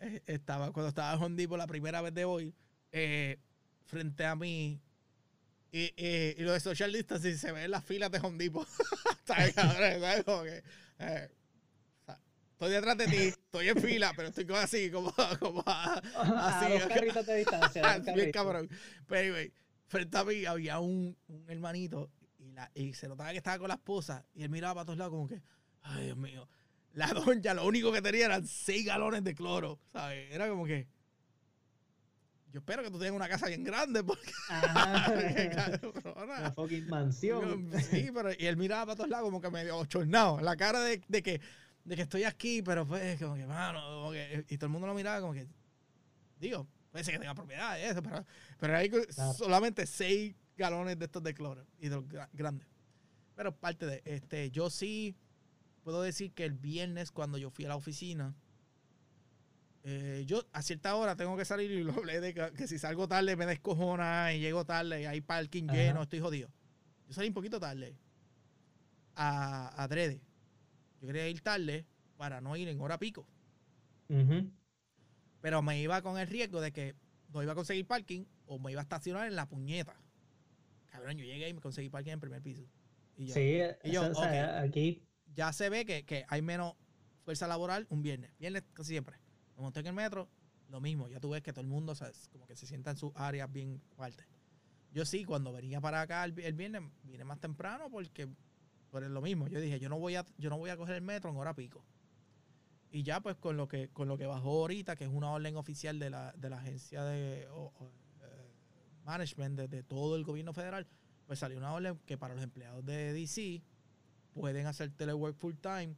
eh, 0.00 0.20
estaba, 0.26 0.72
cuando 0.72 0.88
estaba 0.88 1.14
en 1.14 1.22
Hondipo 1.22 1.56
la 1.56 1.68
primera 1.68 2.00
vez 2.02 2.12
de 2.12 2.24
hoy, 2.24 2.52
eh, 2.90 3.38
frente 3.84 4.24
a 4.26 4.34
mí, 4.34 4.82
y, 5.72 5.92
y, 5.96 6.34
lo 6.42 6.52
de 6.52 6.60
social 6.60 6.92
distancing 6.92 7.38
se 7.38 7.50
ve 7.50 7.64
en 7.64 7.70
las 7.70 7.84
filas 7.84 8.10
de 8.10 8.18
Hondipo. 8.18 8.66
¿Sabes, 9.24 9.54
¿Sabes? 9.54 10.24
Como 10.24 10.42
que, 10.42 10.62
eh, 10.98 11.30
estoy 12.52 12.70
detrás 12.70 12.98
de 12.98 13.06
ti, 13.06 13.16
estoy 13.16 13.68
en 13.70 13.80
fila, 13.80 14.12
pero 14.14 14.28
estoy 14.28 14.46
como 14.46 14.58
así, 14.58 14.90
como, 14.90 15.12
como 15.40 15.64
así. 15.66 16.76
A 16.76 16.88
carritos 16.88 17.26
de 17.26 17.36
distancia. 17.38 17.98
Bien 18.14 18.30
cabrón. 18.32 18.68
Pero 19.08 19.20
anyway, 19.20 19.52
frente 19.88 20.18
a 20.18 20.24
mí 20.24 20.44
había 20.44 20.78
un, 20.78 21.16
un 21.26 21.50
hermanito 21.50 22.10
y, 22.38 22.52
la, 22.52 22.70
y 22.74 22.92
se 22.92 23.08
notaba 23.08 23.30
que 23.30 23.38
estaba 23.38 23.58
con 23.58 23.68
la 23.68 23.74
esposa 23.74 24.26
y 24.34 24.42
él 24.42 24.50
miraba 24.50 24.74
para 24.74 24.84
todos 24.84 24.98
lados 24.98 25.12
como 25.12 25.26
que, 25.26 25.42
ay 25.82 26.04
Dios 26.04 26.16
mío, 26.16 26.48
la 26.94 27.08
doña 27.08 27.54
lo 27.54 27.66
único 27.66 27.90
que 27.92 28.02
tenía 28.02 28.26
eran 28.26 28.46
seis 28.46 28.84
galones 28.84 29.24
de 29.24 29.34
cloro, 29.34 29.80
¿sabes? 29.92 30.30
Era 30.30 30.48
como 30.48 30.66
que, 30.66 30.86
yo 32.52 32.60
espero 32.60 32.82
que 32.82 32.90
tú 32.90 32.98
tengas 32.98 33.16
una 33.16 33.28
casa 33.28 33.46
bien 33.46 33.64
grande 33.64 34.04
porque... 34.04 34.30
una 36.22 36.52
fucking 36.52 36.88
mansión. 36.88 37.70
Sí, 37.90 38.10
pero 38.14 38.30
y 38.32 38.46
él 38.46 38.56
miraba 38.56 38.86
para 38.86 38.96
todos 38.96 39.10
lados 39.10 39.26
como 39.26 39.40
que 39.40 39.50
medio 39.50 39.78
ochornado, 39.78 40.40
la 40.40 40.56
cara 40.56 40.80
de, 40.80 41.02
de 41.08 41.22
que 41.22 41.40
de 41.84 41.96
que 41.96 42.02
estoy 42.02 42.24
aquí, 42.24 42.62
pero 42.62 42.86
pues, 42.86 43.18
como 43.20 43.34
que, 43.34 43.46
mano, 43.46 43.80
como 43.80 44.12
que, 44.12 44.44
y 44.48 44.56
todo 44.56 44.66
el 44.66 44.72
mundo 44.72 44.86
lo 44.86 44.94
miraba 44.94 45.20
como 45.20 45.32
que, 45.32 45.46
digo, 46.38 46.66
puede 46.90 47.04
ser 47.04 47.14
que 47.14 47.20
tenga 47.20 47.34
propiedad 47.34 47.80
eso, 47.80 48.02
pero, 48.02 48.24
pero 48.58 48.76
hay 48.76 48.90
solamente 49.36 49.86
seis 49.86 50.34
galones 50.56 50.98
de 50.98 51.06
estos 51.06 51.22
de 51.22 51.34
cloro 51.34 51.66
y 51.78 51.88
de 51.88 51.96
los 51.96 52.04
grandes. 52.32 52.68
Pero 53.34 53.56
parte 53.56 53.86
de, 53.86 54.02
este, 54.04 54.50
yo 54.50 54.70
sí 54.70 55.16
puedo 55.82 56.02
decir 56.02 56.32
que 56.32 56.44
el 56.44 56.52
viernes 56.52 57.10
cuando 57.10 57.38
yo 57.38 57.50
fui 57.50 57.64
a 57.64 57.68
la 57.68 57.76
oficina, 57.76 58.34
eh, 59.84 60.24
yo 60.26 60.46
a 60.52 60.62
cierta 60.62 60.94
hora 60.94 61.16
tengo 61.16 61.36
que 61.36 61.44
salir 61.44 61.70
y 61.70 61.82
lo 61.82 61.92
hablé 61.92 62.20
de 62.20 62.34
que, 62.34 62.66
si 62.66 62.78
salgo 62.78 63.08
tarde 63.08 63.36
me 63.36 63.46
descojona 63.46 64.32
y 64.32 64.40
llego 64.40 64.64
tarde 64.64 65.02
y 65.02 65.04
hay 65.06 65.20
parking 65.20 65.68
lleno, 65.68 66.02
estoy 66.02 66.20
jodido. 66.20 66.50
Yo 67.08 67.14
salí 67.14 67.28
un 67.28 67.34
poquito 67.34 67.58
tarde 67.60 67.96
a, 69.14 69.82
a 69.82 69.88
Drede 69.88 70.22
yo 71.02 71.08
quería 71.08 71.28
ir 71.28 71.40
tarde 71.40 71.84
para 72.16 72.40
no 72.40 72.56
ir 72.56 72.68
en 72.68 72.80
hora 72.80 72.96
pico. 72.98 73.26
Pero 75.40 75.62
me 75.62 75.80
iba 75.80 76.00
con 76.00 76.18
el 76.18 76.28
riesgo 76.28 76.60
de 76.60 76.70
que 76.70 76.94
no 77.32 77.42
iba 77.42 77.52
a 77.52 77.54
conseguir 77.56 77.86
parking 77.86 78.24
o 78.46 78.58
me 78.60 78.70
iba 78.70 78.80
a 78.80 78.84
estacionar 78.84 79.26
en 79.26 79.34
la 79.34 79.48
puñeta. 79.48 80.00
Cabrón, 80.86 81.16
yo 81.16 81.24
llegué 81.24 81.48
y 81.48 81.54
me 81.54 81.60
conseguí 81.60 81.88
parking 81.88 82.10
en 82.10 82.14
el 82.14 82.20
primer 82.20 82.42
piso. 82.42 82.62
Y 83.16 83.26
yo, 83.26 83.34
sí, 83.34 83.60
aquí. 84.22 85.02
Ya 85.34 85.52
se 85.52 85.68
ve 85.70 85.84
que, 85.84 86.24
hay 86.28 86.42
menos 86.42 86.74
fuerza 87.24 87.48
laboral 87.48 87.86
un 87.90 88.02
viernes. 88.02 88.30
Viernes 88.38 88.62
casi 88.72 88.90
siempre. 88.90 89.16
Me 89.56 89.62
monté 89.62 89.80
en 89.80 89.86
el 89.86 89.94
metro, 89.94 90.28
lo 90.68 90.80
mismo. 90.80 91.08
Ya 91.08 91.20
tú 91.20 91.30
ves 91.30 91.42
que 91.42 91.52
todo 91.52 91.62
el 91.62 91.68
mundo 91.68 91.94
como 92.30 92.46
que 92.46 92.56
se 92.56 92.66
sienta 92.66 92.90
en 92.90 92.96
sus 92.96 93.12
áreas 93.14 93.52
bien 93.52 93.80
fuertes. 93.96 94.26
Yo 94.92 95.04
sí, 95.04 95.24
cuando 95.24 95.52
venía 95.52 95.80
para 95.80 96.02
acá 96.02 96.24
el, 96.24 96.38
el 96.38 96.54
viernes, 96.54 96.82
vine 97.04 97.24
más 97.24 97.40
temprano 97.40 97.88
porque 97.90 98.28
pero 98.92 99.06
es 99.06 99.12
lo 99.12 99.22
mismo. 99.22 99.48
Yo 99.48 99.58
dije, 99.58 99.80
yo 99.80 99.88
no 99.88 99.98
voy 99.98 100.16
a, 100.16 100.26
yo 100.36 100.50
no 100.50 100.58
voy 100.58 100.68
a 100.68 100.76
coger 100.76 100.96
el 100.96 101.02
metro 101.02 101.30
en 101.30 101.36
hora 101.38 101.54
pico. 101.54 101.82
Y 102.90 103.02
ya 103.02 103.20
pues 103.20 103.36
con 103.36 103.56
lo 103.56 103.66
que, 103.66 103.88
con 103.88 104.06
lo 104.06 104.18
que 104.18 104.26
bajó 104.26 104.50
ahorita, 104.60 104.96
que 104.96 105.04
es 105.04 105.10
una 105.10 105.30
orden 105.30 105.56
oficial 105.56 105.98
de 105.98 106.10
la, 106.10 106.34
agencia 106.52 107.02
de 107.04 107.44
eh, 107.44 107.48
management 109.04 109.58
de, 109.58 109.82
todo 109.82 110.14
el 110.14 110.24
gobierno 110.24 110.52
federal, 110.52 110.86
pues 111.26 111.38
salió 111.38 111.56
una 111.56 111.72
orden 111.72 111.98
que 112.04 112.18
para 112.18 112.34
los 112.34 112.44
empleados 112.44 112.84
de 112.84 113.14
DC 113.14 113.62
pueden 114.34 114.66
hacer 114.66 114.90
telework 114.90 115.38
full 115.38 115.54
time 115.54 115.96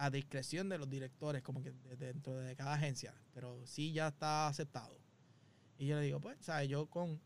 a 0.00 0.08
discreción 0.08 0.70
de 0.70 0.78
los 0.78 0.88
directores, 0.88 1.42
como 1.42 1.62
que 1.62 1.72
dentro 1.98 2.34
de 2.34 2.56
cada 2.56 2.72
agencia. 2.72 3.14
Pero 3.34 3.66
sí 3.66 3.92
ya 3.92 4.08
está 4.08 4.48
aceptado. 4.48 4.98
Y 5.76 5.86
yo 5.86 5.96
le 5.96 6.02
digo, 6.02 6.20
pues, 6.20 6.38
¿sabes? 6.40 6.70
Yo 6.70 6.86
con, 6.86 7.20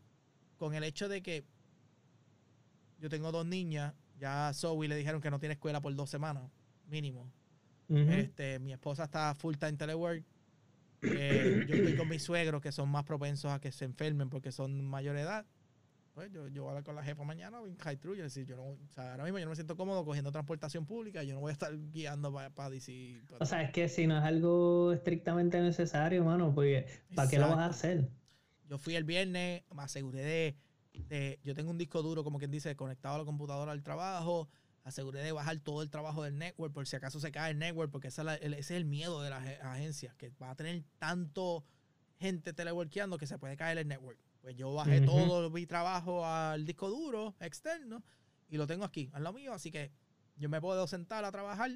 con 0.57 0.73
el 0.75 0.83
hecho 0.83 1.07
de 1.07 1.23
que 1.23 1.45
yo 2.99 3.09
tengo 3.09 3.31
dos 3.31 3.45
niñas 3.45 3.93
ya 4.19 4.49
a 4.49 4.53
Zoe 4.53 4.89
le 4.89 4.95
dijeron 4.97 5.21
que 5.21 5.31
no 5.31 5.39
tiene 5.39 5.53
escuela 5.53 5.79
por 5.81 5.95
dos 5.95 6.09
semanas, 6.09 6.51
mínimo. 6.87 7.31
este, 7.87 8.59
mi 8.59 8.73
esposa 8.73 9.05
está 9.05 9.33
full 9.35 9.55
time 9.55 9.73
telework. 9.73 10.25
Eh, 11.01 11.65
yo 11.69 11.75
estoy 11.75 11.95
con 11.95 12.09
mis 12.09 12.23
suegros 12.23 12.61
que 12.61 12.73
son 12.73 12.89
más 12.89 13.05
propensos 13.05 13.51
a 13.51 13.61
que 13.61 13.71
se 13.71 13.85
enfermen 13.85 14.29
porque 14.29 14.51
son 14.51 14.83
mayor 14.83 15.15
edad. 15.15 15.45
Pues 16.15 16.31
yo, 16.31 16.47
yo 16.47 16.63
voy 16.63 16.69
a 16.69 16.71
hablar 16.71 16.83
con 16.85 16.95
la 16.95 17.03
jefa 17.03 17.25
mañana 17.25 17.59
en 17.67 17.77
high 17.77 17.97
true. 17.97 18.17
Yo 18.17 18.23
decir, 18.23 18.45
yo 18.45 18.55
no, 18.55 18.63
o 18.63 18.87
sea, 18.89 19.11
ahora 19.11 19.25
mismo 19.25 19.37
yo 19.37 19.45
no 19.45 19.49
me 19.49 19.55
siento 19.55 19.75
cómodo 19.75 20.05
cogiendo 20.05 20.31
transportación 20.31 20.85
pública. 20.85 21.21
Yo 21.23 21.33
no 21.33 21.41
voy 21.41 21.49
a 21.49 21.53
estar 21.53 21.77
guiando 21.91 22.33
para, 22.33 22.49
para 22.49 22.69
decir. 22.69 23.21
o 23.37 23.45
sea, 23.45 23.61
es 23.61 23.71
que 23.71 23.89
si 23.89 24.07
no 24.07 24.17
es 24.17 24.23
algo 24.23 24.93
estrictamente 24.93 25.59
necesario, 25.59 26.23
mano, 26.23 26.55
pues 26.55 26.85
¿para 27.13 27.29
qué 27.29 27.37
lo 27.37 27.49
vas 27.49 27.59
a 27.59 27.65
hacer? 27.65 28.09
Yo 28.69 28.77
fui 28.77 28.95
el 28.95 29.03
viernes, 29.03 29.63
me 29.75 29.83
aseguré 29.83 30.23
de 30.23 30.57
yo 31.43 31.53
tengo 31.53 31.71
un 31.71 31.77
disco 31.77 32.01
duro, 32.01 32.23
como 32.23 32.39
quien 32.39 32.51
dice, 32.51 32.75
conectado 32.77 33.15
a 33.15 33.17
la 33.19 33.25
computadora 33.25 33.73
al 33.73 33.83
trabajo. 33.83 34.49
Aseguré 34.83 35.21
de 35.21 35.31
bajar 35.31 35.57
todo 35.59 35.81
el 35.81 35.89
trabajo 35.89 36.23
del 36.23 36.37
network 36.37 36.71
por 36.71 36.87
si 36.87 36.95
acaso 36.95 37.19
se 37.19 37.31
cae 37.31 37.51
el 37.51 37.59
network, 37.59 37.91
porque 37.91 38.09
ese 38.09 38.21
es, 38.41 38.71
el, 38.71 38.85
miedo 38.85 39.21
de 39.21 39.31
las 39.31 39.43
agencias, 39.61 40.15
que 40.15 40.29
va 40.41 40.51
a 40.51 40.55
tener 40.55 40.83
tanto 40.99 41.65
gente 42.19 42.53
teleworkeando 42.53 43.17
que 43.17 43.25
se 43.27 43.37
puede 43.37 43.57
caer 43.57 43.79
el 43.79 43.87
network. 43.87 44.19
Pues 44.45 44.57
yo 44.57 44.71
bajé 44.75 45.01
todo 45.01 45.49
mi 45.49 45.65
trabajo 45.65 46.23
al 46.23 46.67
disco 46.67 46.87
duro 46.87 47.33
externo 47.39 48.03
y 48.47 48.57
lo 48.57 48.67
tengo 48.67 48.85
aquí, 48.85 49.09
al 49.11 49.23
lado 49.23 49.35
mío, 49.35 49.51
así 49.51 49.71
que 49.71 49.91
yo 50.35 50.49
me 50.49 50.61
puedo 50.61 50.85
sentar 50.85 51.25
a 51.25 51.31
trabajar 51.31 51.71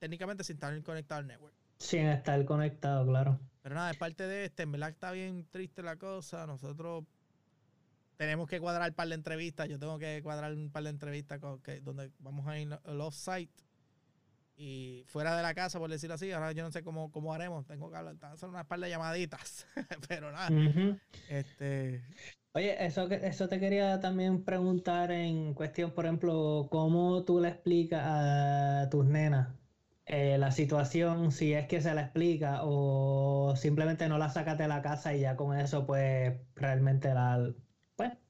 técnicamente 0.00 0.42
sin 0.42 0.56
estar 0.56 0.82
conectado 0.82 1.20
al 1.20 1.28
network. 1.28 1.54
Sin 1.78 2.08
estar 2.08 2.44
conectado, 2.44 3.06
claro. 3.06 3.38
Pero 3.62 3.76
nada, 3.76 3.92
es 3.92 3.96
parte 3.96 4.26
de 4.26 4.46
este, 4.46 4.64
en 4.64 4.72
verdad 4.72 4.88
está 4.88 5.12
bien 5.12 5.46
triste 5.48 5.80
la 5.80 5.94
cosa. 5.94 6.44
Nosotros 6.44 7.04
tenemos 8.16 8.48
que 8.48 8.58
cuadrar 8.58 8.88
un 8.88 8.96
par 8.96 9.06
de 9.06 9.14
entrevistas. 9.14 9.68
Yo 9.68 9.78
tengo 9.78 9.96
que 10.00 10.20
cuadrar 10.20 10.52
un 10.52 10.72
par 10.72 10.82
de 10.82 10.90
entrevistas 10.90 11.38
con, 11.38 11.60
que, 11.60 11.80
donde 11.82 12.10
vamos 12.18 12.48
a 12.48 12.58
ir 12.58 12.76
al 12.84 13.00
off-site 13.00 13.52
y 14.58 15.04
fuera 15.06 15.36
de 15.36 15.42
la 15.42 15.54
casa, 15.54 15.78
por 15.78 15.90
decirlo 15.90 16.14
así. 16.16 16.32
Ahora 16.32 16.52
yo 16.52 16.64
no 16.64 16.72
sé 16.72 16.82
cómo, 16.82 17.10
cómo 17.12 17.32
haremos. 17.32 17.64
Tengo 17.66 17.90
que 17.90 17.96
hablar, 17.96 18.16
hacer 18.20 18.48
unas 18.48 18.66
par 18.66 18.80
de 18.80 18.90
llamaditas, 18.90 19.66
pero 20.08 20.32
nada. 20.32 20.50
este... 21.28 22.02
Oye, 22.52 22.84
eso, 22.84 23.08
eso 23.08 23.48
te 23.48 23.60
quería 23.60 24.00
también 24.00 24.42
preguntar 24.42 25.12
en 25.12 25.54
cuestión, 25.54 25.92
por 25.92 26.06
ejemplo, 26.06 26.66
¿cómo 26.70 27.22
tú 27.24 27.40
le 27.40 27.48
explicas 27.50 28.02
a 28.04 28.88
tus 28.90 29.04
nenas 29.04 29.48
eh, 30.06 30.38
la 30.38 30.50
situación, 30.52 31.32
si 31.32 31.52
es 31.52 31.66
que 31.68 31.82
se 31.82 31.94
la 31.94 32.00
explica 32.02 32.60
o 32.62 33.54
simplemente 33.56 34.08
no 34.08 34.16
la 34.16 34.30
sacas 34.30 34.56
de 34.56 34.66
la 34.66 34.80
casa 34.80 35.14
y 35.14 35.20
ya 35.20 35.36
con 35.36 35.56
eso 35.58 35.86
pues 35.86 36.34
realmente 36.56 37.12
la, 37.12 37.52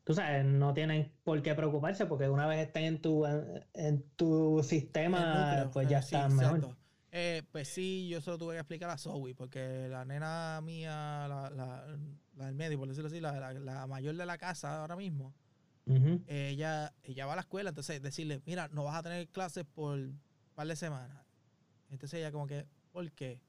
tú 0.09 0.15
sabes, 0.15 0.43
no 0.43 0.73
tienen 0.73 1.13
por 1.23 1.43
qué 1.43 1.55
preocuparse 1.55 2.07
porque 2.07 2.31
una 2.31 2.47
vez 2.47 2.67
estén 2.67 2.85
en 2.85 3.03
tu, 3.03 3.27
en, 3.27 4.03
tu 4.17 4.63
sistema, 4.63 5.69
pues 5.71 5.87
ya 5.87 5.99
están 5.99 6.35
mejor. 6.35 6.75
Eh, 7.13 7.43
pues 7.53 7.69
sí, 7.69 8.09
yo 8.09 8.23
solo 8.23 8.39
tuve 8.39 8.55
que 8.55 8.61
explicar 8.61 8.89
a 8.89 8.97
Zoe, 8.97 9.35
porque 9.35 9.87
la 9.91 10.07
nena 10.07 10.63
mía, 10.63 11.27
la, 11.29 11.51
la, 11.51 11.99
la 12.39 12.47
del 12.47 12.55
medio, 12.55 12.79
por 12.79 12.89
decirlo 12.89 13.09
así, 13.09 13.21
la, 13.21 13.53
la, 13.53 13.87
mayor 13.87 14.17
de 14.17 14.25
la 14.25 14.39
casa 14.39 14.81
ahora 14.81 14.97
mismo, 14.97 15.35
ella, 16.27 16.95
ella 17.03 17.27
va 17.27 17.35
a 17.35 17.37
la 17.37 17.43
escuela, 17.43 17.69
entonces 17.69 18.01
decirle, 18.01 18.41
mira, 18.47 18.67
no 18.69 18.85
vas 18.85 18.97
a 18.97 19.03
tener 19.03 19.29
clases 19.29 19.67
por 19.67 19.99
un 19.99 20.19
par 20.55 20.69
de 20.69 20.77
semanas. 20.77 21.23
Entonces 21.91 22.19
ella 22.21 22.33
como 22.33 22.47
que, 22.47 22.65
¿por 22.93 23.13
qué? 23.13 23.43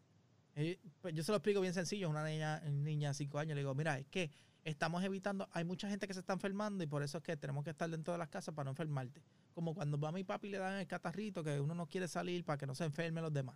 Eh, 0.57 0.77
pues 0.99 1.13
yo 1.13 1.23
se 1.23 1.31
lo 1.31 1.37
explico 1.37 1.61
bien 1.61 1.73
sencillo, 1.73 2.09
una 2.09 2.25
niña, 2.25 2.59
niña 2.69 3.09
de 3.09 3.13
5 3.13 3.39
años, 3.39 3.55
le 3.55 3.61
digo, 3.61 3.73
mira, 3.75 3.97
es 3.97 4.07
que 4.07 4.29
estamos 4.63 5.03
evitando, 5.03 5.47
hay 5.51 5.63
mucha 5.63 5.89
gente 5.89 6.07
que 6.07 6.13
se 6.13 6.19
está 6.19 6.33
enfermando 6.33 6.83
y 6.83 6.87
por 6.87 7.03
eso 7.03 7.17
es 7.17 7.23
que 7.23 7.37
tenemos 7.37 7.63
que 7.63 7.71
estar 7.71 7.89
dentro 7.89 8.13
de 8.13 8.17
las 8.17 8.29
casas 8.29 8.53
para 8.53 8.65
no 8.65 8.71
enfermarte. 8.71 9.23
Como 9.53 9.73
cuando 9.73 9.99
va 9.99 10.09
a 10.09 10.11
mi 10.11 10.23
papi 10.23 10.47
y 10.47 10.51
le 10.51 10.57
dan 10.57 10.79
el 10.79 10.87
catarrito, 10.87 11.43
que 11.43 11.59
uno 11.59 11.73
no 11.73 11.87
quiere 11.87 12.07
salir 12.07 12.43
para 12.43 12.57
que 12.57 12.67
no 12.67 12.75
se 12.75 12.85
enfermen 12.85 13.23
los 13.23 13.33
demás. 13.33 13.55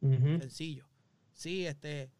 Sencillo. 0.00 0.86
Sí, 1.32 1.66
este, 1.66 2.10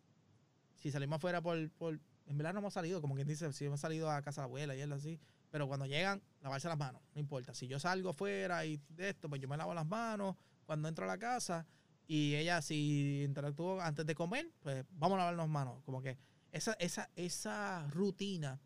si 0.77 0.91
salimos 0.91 1.17
afuera 1.17 1.43
por, 1.43 1.71
por, 1.73 2.01
en 2.27 2.39
verdad 2.39 2.55
no 2.55 2.61
hemos 2.61 2.75
salido, 2.75 3.01
como 3.01 3.15
quien 3.15 3.29
dice, 3.29 3.53
si 3.53 3.67
hemos 3.67 3.81
salido 3.81 4.11
a 4.11 4.23
casa 4.23 4.41
de 4.41 4.43
la 4.43 4.47
abuela 4.47 4.77
y 4.77 4.81
él 4.81 4.93
así, 4.93 5.21
pero 5.51 5.69
cuando 5.69 5.87
llegan, 5.87 6.23
lavarse 6.41 6.69
las 6.69 6.79
manos, 6.79 7.03
no 7.15 7.21
importa. 7.21 7.55
Si 7.55 7.69
yo 7.69 7.79
salgo 7.79 8.11
afuera 8.11 8.65
y 8.65 8.81
de 8.89 9.11
esto, 9.11 9.29
pues 9.29 9.41
yo 9.41 9.49
me 9.49 9.57
lavo 9.57 9.75
las 9.75 9.87
manos 9.87 10.37
cuando 10.65 10.89
entro 10.89 11.05
a 11.05 11.09
la 11.09 11.19
casa 11.19 11.67
y 12.07 12.35
ella 12.35 12.61
si 12.61 13.23
interactúa 13.25 13.87
antes 13.87 14.05
de 14.07 14.15
comer, 14.15 14.51
pues 14.63 14.85
vamos 14.93 15.17
a 15.17 15.19
lavarnos 15.19 15.45
las 15.45 15.53
manos. 15.53 15.83
Como 15.85 16.03
que 16.03 16.19
esa, 16.55 16.73
esa, 16.75 17.11
esa 17.17 17.87
rutina 17.91 18.61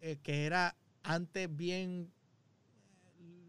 eh, 0.00 0.18
que 0.22 0.44
era 0.44 0.76
antes 1.02 1.54
bien 1.54 2.12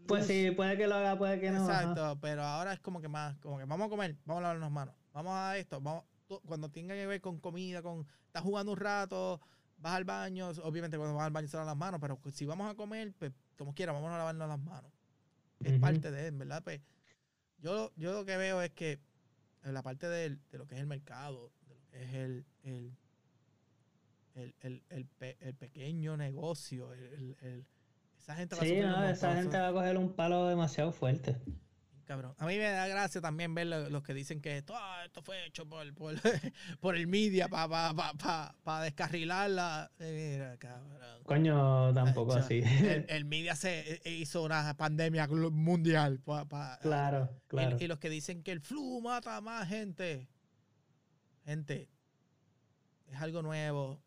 pues 0.06 0.26
sí, 0.26 0.50
puede 0.52 0.78
que 0.78 0.86
lo 0.86 0.94
haga, 0.94 1.18
puede 1.18 1.38
que 1.38 1.50
no. 1.50 1.60
Exacto, 1.60 2.18
pero 2.22 2.42
ahora 2.42 2.72
es 2.72 2.80
como 2.80 3.02
que 3.02 3.08
más, 3.08 3.36
como 3.40 3.58
que 3.58 3.66
vamos 3.66 3.88
a 3.88 3.90
comer, 3.90 4.16
vamos 4.24 4.40
a 4.40 4.42
lavarnos 4.44 4.70
manos, 4.70 4.94
vamos 5.12 5.34
a 5.34 5.58
esto, 5.58 5.82
vamos, 5.82 6.04
cuando 6.46 6.70
tenga 6.70 6.94
que 6.94 7.06
ver 7.06 7.20
con 7.20 7.38
comida, 7.38 7.82
con, 7.82 8.06
estás 8.24 8.42
jugando 8.42 8.72
un 8.72 8.78
rato, 8.78 9.38
vas 9.76 9.96
al 9.96 10.04
baño, 10.04 10.48
obviamente 10.62 10.96
cuando 10.96 11.14
vas 11.14 11.26
al 11.26 11.32
baño 11.32 11.46
se 11.46 11.58
lavan 11.58 11.66
las 11.66 11.76
manos, 11.76 12.00
pero 12.00 12.18
si 12.32 12.46
vamos 12.46 12.70
a 12.70 12.74
comer, 12.74 13.12
pues 13.18 13.32
como 13.58 13.74
quiera, 13.74 13.92
vamos 13.92 14.10
a 14.10 14.16
lavarnos 14.16 14.48
las 14.48 14.58
manos. 14.58 14.90
Es 15.62 15.78
parte 15.78 16.10
de, 16.10 16.30
¿verdad? 16.30 16.62
Pues 16.64 16.80
yo, 17.58 17.92
yo 17.96 18.12
lo 18.12 18.24
que 18.24 18.38
veo 18.38 18.62
es 18.62 18.70
que 18.70 18.98
en 19.64 19.74
la 19.74 19.82
parte 19.82 20.08
de, 20.08 20.38
lo 20.52 20.66
que 20.66 20.76
es 20.76 20.80
el 20.80 20.86
mercado, 20.86 21.52
es 22.02 22.14
el, 22.14 22.44
el, 22.62 22.92
el, 24.34 24.54
el, 24.60 24.82
el 24.90 25.06
pe- 25.06 25.36
el 25.40 25.54
pequeño 25.54 26.16
negocio, 26.16 26.92
el, 26.94 27.02
el- 27.04 27.36
el- 27.40 27.66
esa 28.18 28.34
gente 28.36 28.56
va 28.56 28.62
a 28.62 28.64
Sí, 28.64 28.72
un 28.80 28.80
no, 28.90 29.08
esa 29.08 29.34
gente 29.36 29.56
va 29.58 29.68
a 29.68 29.72
coger 29.72 29.96
un 29.96 30.12
palo 30.12 30.46
demasiado 30.46 30.92
fuerte. 30.92 31.36
Cabrón. 32.04 32.34
A 32.38 32.46
mí 32.46 32.56
me 32.56 32.64
da 32.64 32.86
gracia 32.88 33.20
también 33.20 33.54
ver 33.54 33.66
lo- 33.66 33.90
los 33.90 34.02
que 34.02 34.14
dicen 34.14 34.40
que 34.40 34.56
esto, 34.56 34.74
ah, 34.76 35.02
esto 35.04 35.22
fue 35.22 35.44
hecho 35.46 35.66
por, 35.68 35.92
por, 35.94 36.14
por 36.80 36.96
el 36.96 37.06
media 37.06 37.48
para 37.48 37.68
pa, 37.68 37.94
pa, 37.94 38.12
pa, 38.14 38.54
pa 38.64 38.82
descarrilarla. 38.82 39.90
Eh, 39.98 40.32
Mira, 40.38 40.56
cabrón. 40.56 40.98
Coño, 41.24 41.92
tampoco 41.92 42.32
así. 42.34 42.62
El, 42.64 43.04
el 43.10 43.24
media 43.26 43.54
se 43.54 44.00
eh, 44.04 44.10
hizo 44.14 44.42
una 44.42 44.74
pandemia 44.74 45.26
mundial. 45.28 46.18
pa- 46.20 46.46
pa- 46.46 46.78
claro, 46.80 47.28
y- 47.30 47.48
claro. 47.48 47.76
Y, 47.78 47.86
los 47.88 47.98
que 47.98 48.08
dicen 48.08 48.42
que 48.42 48.52
el 48.52 48.60
flu 48.60 49.00
mata 49.02 49.36
a 49.36 49.40
más 49.42 49.68
gente. 49.68 50.28
Gente, 51.48 51.88
es 53.06 53.16
algo 53.22 53.40
nuevo. 53.40 54.02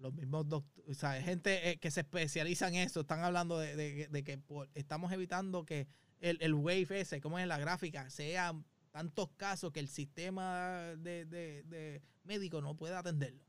Los 0.00 0.12
mismos 0.12 0.48
doctores, 0.48 0.90
o 0.90 0.94
sea, 0.98 1.22
gente 1.22 1.70
eh, 1.70 1.76
que 1.78 1.90
se 1.92 2.00
especializa 2.00 2.66
en 2.66 2.74
eso. 2.74 3.02
Están 3.02 3.22
hablando 3.22 3.58
de, 3.58 3.76
de- 3.76 4.08
de 4.08 4.24
que 4.24 4.38
por- 4.38 4.68
estamos 4.74 5.12
evitando 5.12 5.64
que 5.64 5.86
el, 6.20 6.38
el 6.40 6.54
wave 6.54 7.00
ese, 7.00 7.20
como 7.20 7.38
es 7.38 7.46
la 7.46 7.58
gráfica, 7.58 8.10
sea 8.10 8.54
tantos 8.90 9.28
casos 9.36 9.70
que 9.72 9.78
el 9.78 9.88
sistema 9.88 10.94
de, 10.98 11.26
de- 11.26 11.62
de 11.64 12.02
médico 12.24 12.60
no 12.60 12.76
pueda 12.76 12.98
atenderlo. 12.98 13.44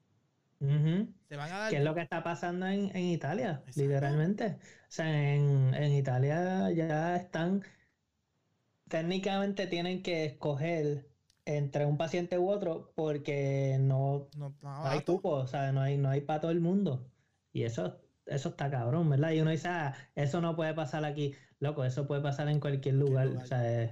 Ujú. 0.59 1.11
Se 1.27 1.35
van 1.35 1.51
a 1.51 1.57
dar. 1.57 1.69
¿Qué 1.71 1.77
es 1.77 1.83
lo 1.83 1.95
que 1.95 2.01
está 2.01 2.21
pasando 2.21 2.67
en, 2.67 2.95
en 2.95 3.05
Italia? 3.05 3.63
Exacto. 3.65 3.81
Literalmente. 3.81 4.45
O 4.61 4.89
sea, 4.91 5.33
en, 5.33 5.73
en 5.73 5.93
Italia 5.93 6.69
ya 6.71 7.15
están, 7.15 7.63
técnicamente 8.87 9.67
tienen 9.67 10.03
que 10.03 10.25
escoger 10.25 11.09
entre 11.45 11.85
un 11.85 11.97
paciente 11.97 12.37
u 12.37 12.49
otro 12.49 12.91
porque 12.95 13.77
no, 13.79 14.29
no, 14.37 14.55
hay 14.63 15.01
cupo, 15.01 15.29
o 15.31 15.47
sea, 15.47 15.71
no 15.71 15.81
hay, 15.81 15.97
no 15.97 16.09
hay 16.09 16.21
para 16.21 16.41
todo 16.41 16.51
el 16.51 16.59
mundo. 16.61 17.09
Y 17.51 17.63
eso, 17.63 17.99
eso 18.25 18.49
está 18.49 18.69
cabrón, 18.69 19.09
¿verdad? 19.09 19.31
Y 19.31 19.41
uno 19.41 19.51
dice, 19.51 19.67
ah, 19.67 19.93
eso 20.15 20.39
no 20.41 20.55
puede 20.55 20.73
pasar 20.73 21.03
aquí. 21.05 21.33
Loco, 21.59 21.83
eso 21.83 22.07
puede 22.07 22.21
pasar 22.21 22.47
en 22.49 22.59
cualquier 22.59 22.95
lugar. 22.95 23.27
lugar. 23.27 23.43
O 23.43 23.47
sea, 23.47 23.83
es- 23.83 23.91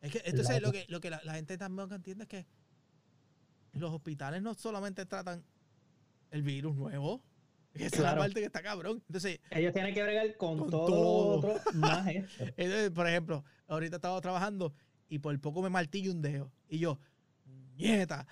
Es 0.00 0.12
que 0.12 0.22
entonces 0.24 0.62
lo 0.62 0.72
que, 0.72 0.86
lo 0.88 1.00
que 1.00 1.10
la, 1.10 1.20
la 1.24 1.34
gente 1.34 1.58
también 1.58 1.92
entiende 1.92 2.24
es 2.24 2.28
que 2.28 2.46
los 3.72 3.92
hospitales 3.92 4.42
no 4.42 4.54
solamente 4.54 5.06
tratan 5.06 5.44
el 6.30 6.42
virus 6.42 6.74
nuevo, 6.76 7.22
esa 7.74 7.96
es 7.96 8.02
la 8.02 8.16
parte 8.16 8.40
que 8.40 8.46
está 8.46 8.62
cabrón. 8.62 9.02
Entonces, 9.06 9.40
ellos 9.50 9.72
tienen 9.72 9.94
que 9.94 10.02
bregar 10.02 10.36
con, 10.36 10.58
Con 10.58 10.70
todo, 10.70 10.86
todo. 10.86 11.02
lo 11.42 11.52
otro, 11.52 11.72
más 11.74 12.06
entonces, 12.38 12.90
por 12.90 13.06
ejemplo, 13.08 13.44
ahorita 13.68 13.96
estaba 13.96 14.20
trabajando 14.20 14.72
y 15.10 15.18
por 15.18 15.38
poco 15.40 15.60
me 15.60 15.68
martillo 15.68 16.12
un 16.12 16.22
dedo. 16.22 16.50
Y 16.68 16.78
yo, 16.78 16.98
nieta. 17.76 18.26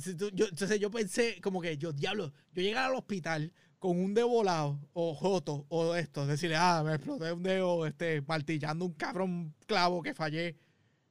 Si 0.00 0.14
tú- 0.14 0.30
yo, 0.34 0.46
entonces 0.48 0.78
yo 0.78 0.90
pensé 0.90 1.40
como 1.40 1.62
que 1.62 1.78
yo, 1.78 1.92
diablo, 1.94 2.32
yo 2.52 2.62
llegar 2.62 2.84
al 2.84 2.94
hospital 2.96 3.52
con 3.78 3.98
un 3.98 4.12
dedo 4.14 4.28
volado 4.28 4.80
o 4.92 5.14
joto 5.14 5.64
o 5.68 5.94
esto, 5.94 6.26
decirle, 6.26 6.56
ah, 6.56 6.82
me 6.84 6.94
exploté 6.94 7.32
un 7.32 7.42
dedo 7.42 7.86
este, 7.86 8.20
martillando 8.22 8.84
un 8.84 8.92
cabrón 8.92 9.54
clavo 9.66 10.02
que 10.02 10.12
fallé. 10.14 10.56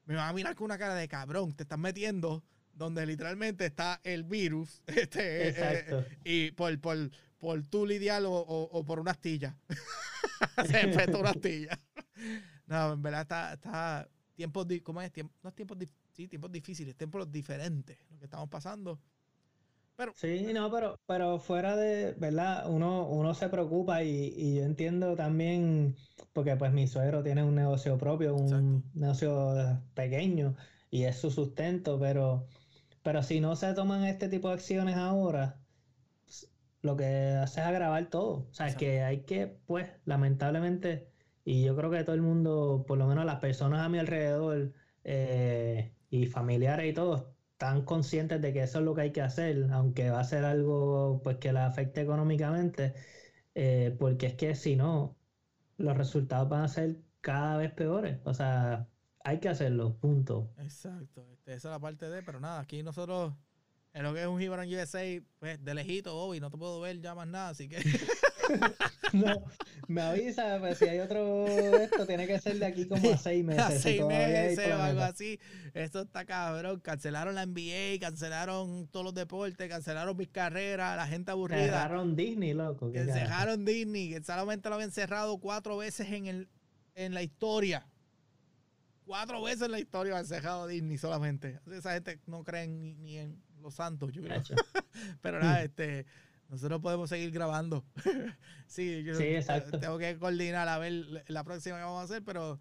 Me 0.06 0.16
van 0.16 0.30
a 0.30 0.34
mirar 0.34 0.54
con 0.56 0.66
una 0.66 0.78
cara 0.78 0.94
de 0.96 1.08
cabrón, 1.08 1.54
te 1.54 1.64
estás 1.64 1.80
metiendo 1.80 2.44
donde 2.74 3.06
literalmente 3.06 3.66
está 3.66 4.02
el 4.04 4.24
virus 4.26 4.84
este, 4.88 5.48
eh, 5.48 5.50
Exacto. 5.50 6.06
y 6.26 6.52
por, 6.52 6.78
por, 6.82 6.98
por 7.38 7.66
tú 7.68 7.86
lidiar 7.86 8.24
o, 8.26 8.32
o- 8.34 8.70
o 8.80 8.84
por 8.84 9.00
una 9.00 9.12
astilla. 9.12 9.58
Se 10.70 10.86
una 11.18 11.30
astilla. 11.30 11.80
No, 12.68 12.94
en 12.94 13.02
verdad 13.04 13.22
está, 13.22 13.54
está 13.54 14.10
tiempos, 14.36 14.68
¿cómo 14.84 15.02
es? 15.02 15.12
Tiemp- 15.14 15.32
no 15.44 15.50
es 15.50 15.56
tiempos, 15.56 15.78
sí, 16.12 16.28
tiempos 16.28 16.52
difíciles, 16.52 16.96
tiempos 16.98 17.32
diferentes 17.32 18.00
lo 18.12 18.20
que 18.20 18.26
estamos 18.26 18.50
pasando. 18.50 19.00
Sí, 20.12 20.54
no, 20.54 20.72
pero, 20.72 21.02
pero 21.06 21.40
fuera 21.40 21.76
de, 21.76 22.14
¿verdad? 22.14 22.70
Uno, 22.70 23.08
uno 23.10 23.34
se 23.34 23.50
preocupa 23.50 24.02
y, 24.04 24.34
y 24.36 24.56
yo 24.56 24.64
entiendo 24.64 25.14
también, 25.16 25.98
porque 26.32 26.56
pues 26.56 26.72
mi 26.72 26.88
suegro 26.88 27.22
tiene 27.22 27.44
un 27.44 27.54
negocio 27.56 27.98
propio, 27.98 28.34
un 28.36 28.84
Exacto. 28.84 28.86
negocio 28.94 29.84
pequeño 29.94 30.56
y 30.90 31.04
es 31.04 31.18
su 31.18 31.32
sustento, 31.32 32.00
pero, 32.00 32.48
pero 33.04 33.24
si 33.24 33.42
no 33.42 33.56
se 33.58 33.74
toman 33.74 34.06
este 34.06 34.30
tipo 34.30 34.50
de 34.50 34.56
acciones 34.56 34.98
ahora, 34.98 35.66
lo 36.82 36.96
que 36.98 37.06
hace 37.06 37.62
es 37.62 37.66
agravar 37.68 38.10
todo. 38.10 38.48
O 38.50 38.54
sea, 38.54 38.68
es 38.68 38.76
que 38.76 39.02
hay 39.02 39.26
que, 39.26 39.48
pues, 39.48 39.90
lamentablemente, 40.06 41.15
y 41.46 41.64
yo 41.64 41.76
creo 41.76 41.92
que 41.92 42.04
todo 42.04 42.16
el 42.16 42.22
mundo, 42.24 42.86
por 42.88 42.98
lo 42.98 43.08
menos 43.08 43.26
las 43.26 43.40
personas 43.40 43.82
a 43.82 43.90
mi 43.90 44.00
alrededor 44.00 44.74
eh, 45.04 45.96
y 46.10 46.26
familiares 46.28 46.92
y 46.92 46.94
todos, 46.94 47.28
están 47.54 47.86
conscientes 47.86 48.42
de 48.42 48.52
que 48.54 48.64
eso 48.64 48.80
es 48.80 48.86
lo 48.86 48.96
que 48.96 49.02
hay 49.04 49.12
que 49.14 49.22
hacer, 49.22 49.70
aunque 49.72 50.10
va 50.10 50.20
a 50.22 50.24
ser 50.26 50.44
algo 50.46 51.22
pues 51.24 51.38
que 51.38 51.54
la 51.54 51.68
afecte 51.68 52.02
económicamente, 52.02 52.96
eh, 53.56 53.96
porque 54.00 54.28
es 54.28 54.36
que 54.36 54.56
si 54.56 54.76
no, 54.76 55.20
los 55.78 55.98
resultados 55.98 56.50
van 56.50 56.64
a 56.64 56.68
ser 56.68 57.04
cada 57.22 57.58
vez 57.58 57.72
peores. 57.74 58.20
O 58.26 58.34
sea, 58.34 58.90
hay 59.24 59.40
que 59.40 59.50
hacerlo, 59.50 59.98
punto. 60.00 60.56
Exacto, 60.58 61.32
este, 61.32 61.54
esa 61.54 61.70
es 61.70 61.72
la 61.74 61.80
parte 61.80 62.10
de, 62.10 62.24
pero 62.24 62.40
nada, 62.40 62.60
aquí 62.60 62.84
nosotros, 62.84 63.34
en 63.96 64.04
lo 64.04 64.14
que 64.14 64.22
es 64.22 64.28
un 64.28 64.38
Gibran 64.38 64.68
USA, 64.68 65.00
pues 65.40 65.64
de 65.64 65.74
lejito, 65.74 66.14
Bobby, 66.14 66.42
no 66.42 66.52
te 66.52 66.58
puedo 66.58 66.82
ver 66.82 67.00
ya 67.00 67.16
más 67.16 67.28
nada, 67.28 67.50
así 67.50 67.70
que 67.70 67.78
No, 69.14 69.46
me 69.88 70.02
avisa, 70.02 70.58
pues 70.60 70.78
si 70.78 70.86
hay 70.86 71.00
otro 71.00 71.48
esto, 71.48 72.06
tiene 72.06 72.28
que 72.28 72.38
ser 72.38 72.60
de 72.60 72.66
aquí 72.66 72.86
como 72.88 73.10
a 73.10 73.18
seis 73.18 73.46
meses. 73.46 73.64
a 73.64 73.72
seis 73.72 74.04
meses 74.06 74.70
o 74.70 74.82
algo 74.82 75.00
así, 75.00 75.40
esto 75.74 76.02
está 76.02 76.26
cabrón, 76.26 76.82
cancelaron 76.82 77.36
la 77.36 77.46
NBA, 77.46 77.98
cancelaron 78.02 78.86
todos 78.88 79.06
los 79.06 79.14
deportes, 79.14 79.70
cancelaron 79.70 80.18
mis 80.18 80.28
carreras, 80.28 80.98
la 80.98 81.08
gente 81.08 81.32
aburrida. 81.32 81.62
Cerraron 81.62 82.18
Disney, 82.18 82.54
loco. 82.54 82.92
Que 82.92 83.06
cerraron 83.06 83.64
Disney, 83.64 84.10
que 84.10 84.22
solamente 84.22 84.68
lo 84.68 84.76
habían 84.76 84.92
cerrado 84.92 85.38
cuatro 85.38 85.78
veces 85.78 86.12
en, 86.12 86.26
el, 86.26 86.50
en 86.96 87.14
la 87.14 87.24
historia. 87.24 87.88
Cuatro 89.06 89.42
veces 89.42 89.62
en 89.62 89.72
la 89.72 89.80
historia 89.80 90.18
han 90.18 90.26
cerrado 90.26 90.68
Disney 90.68 90.98
solamente. 90.98 91.62
Esa 91.72 91.94
gente 91.94 92.20
no 92.26 92.44
cree 92.44 92.68
ni, 92.68 92.96
ni 92.96 93.20
en 93.20 93.45
los 93.66 93.74
santos, 93.76 94.12
yo 94.14 94.22
creo. 94.22 94.42
Pero 95.22 95.40
nada, 95.40 95.64
este, 95.64 96.06
nosotros 96.50 96.80
podemos 96.82 97.10
seguir 97.10 97.32
grabando. 97.32 97.84
sí, 98.68 99.04
yo 99.04 99.16
Sí, 99.16 99.24
exacto. 99.24 99.80
tengo 99.80 99.98
que 99.98 100.18
coordinar 100.18 100.68
a 100.70 100.78
ver 100.78 100.94
la 101.28 101.44
próxima 101.44 101.78
que 101.78 101.84
vamos 101.84 102.02
a 102.02 102.04
hacer, 102.04 102.24
pero, 102.24 102.60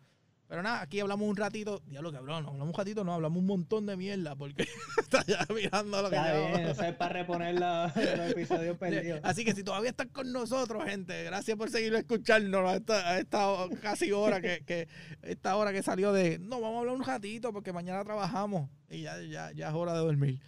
pero 0.49 0.63
nada, 0.63 0.81
aquí 0.81 1.01
hablamos 1.01 1.29
un 1.29 1.37
ratito. 1.37 1.83
Diablo, 1.87 2.11
cabrón, 2.13 2.47
hablamos 2.47 2.69
un 2.69 2.75
ratito, 2.75 3.05
no, 3.05 3.13
hablamos 3.15 3.39
un 3.39 3.47
montón 3.47 3.85
de 3.87 3.97
mierda, 3.97 4.35
porque 4.37 4.67
está 4.99 5.25
ya 5.27 5.47
mirando 5.55 6.01
lo 6.03 6.09
que 6.11 6.17
Está 6.17 6.33
llevamos. 6.33 6.57
bien, 6.59 6.69
eso 6.71 6.83
es 6.85 6.95
para 6.95 7.13
reponer 7.13 7.59
la- 7.61 7.93
los 7.95 8.31
episodios 8.31 8.79
perdidos. 8.79 9.21
Así 9.23 9.45
que 9.45 9.55
si 9.55 9.63
todavía 9.63 9.91
están 9.91 10.09
con 10.09 10.33
nosotros, 10.33 10.83
gente, 10.85 11.23
gracias 11.25 11.57
por 11.59 11.71
seguir 11.71 11.95
escuchándonos 11.95 12.71
a 12.73 12.77
esta, 12.77 13.11
a 13.11 13.19
esta 13.19 13.47
casi 13.83 14.13
hora 14.13 14.41
que, 14.41 14.65
que 14.65 14.89
esta 15.23 15.57
hora 15.57 15.73
que 15.73 15.83
salió 15.83 16.13
de 16.15 16.39
no, 16.39 16.61
vamos 16.61 16.77
a 16.77 16.81
hablar 16.81 16.95
un 16.97 17.05
ratito 17.05 17.53
porque 17.53 17.73
mañana 17.73 18.03
trabajamos 18.03 18.71
y 18.91 19.03
ya, 19.03 19.21
ya, 19.23 19.53
ya 19.53 19.69
es 19.69 19.75
hora 19.75 19.93
de 19.93 19.99
dormir. 19.99 20.41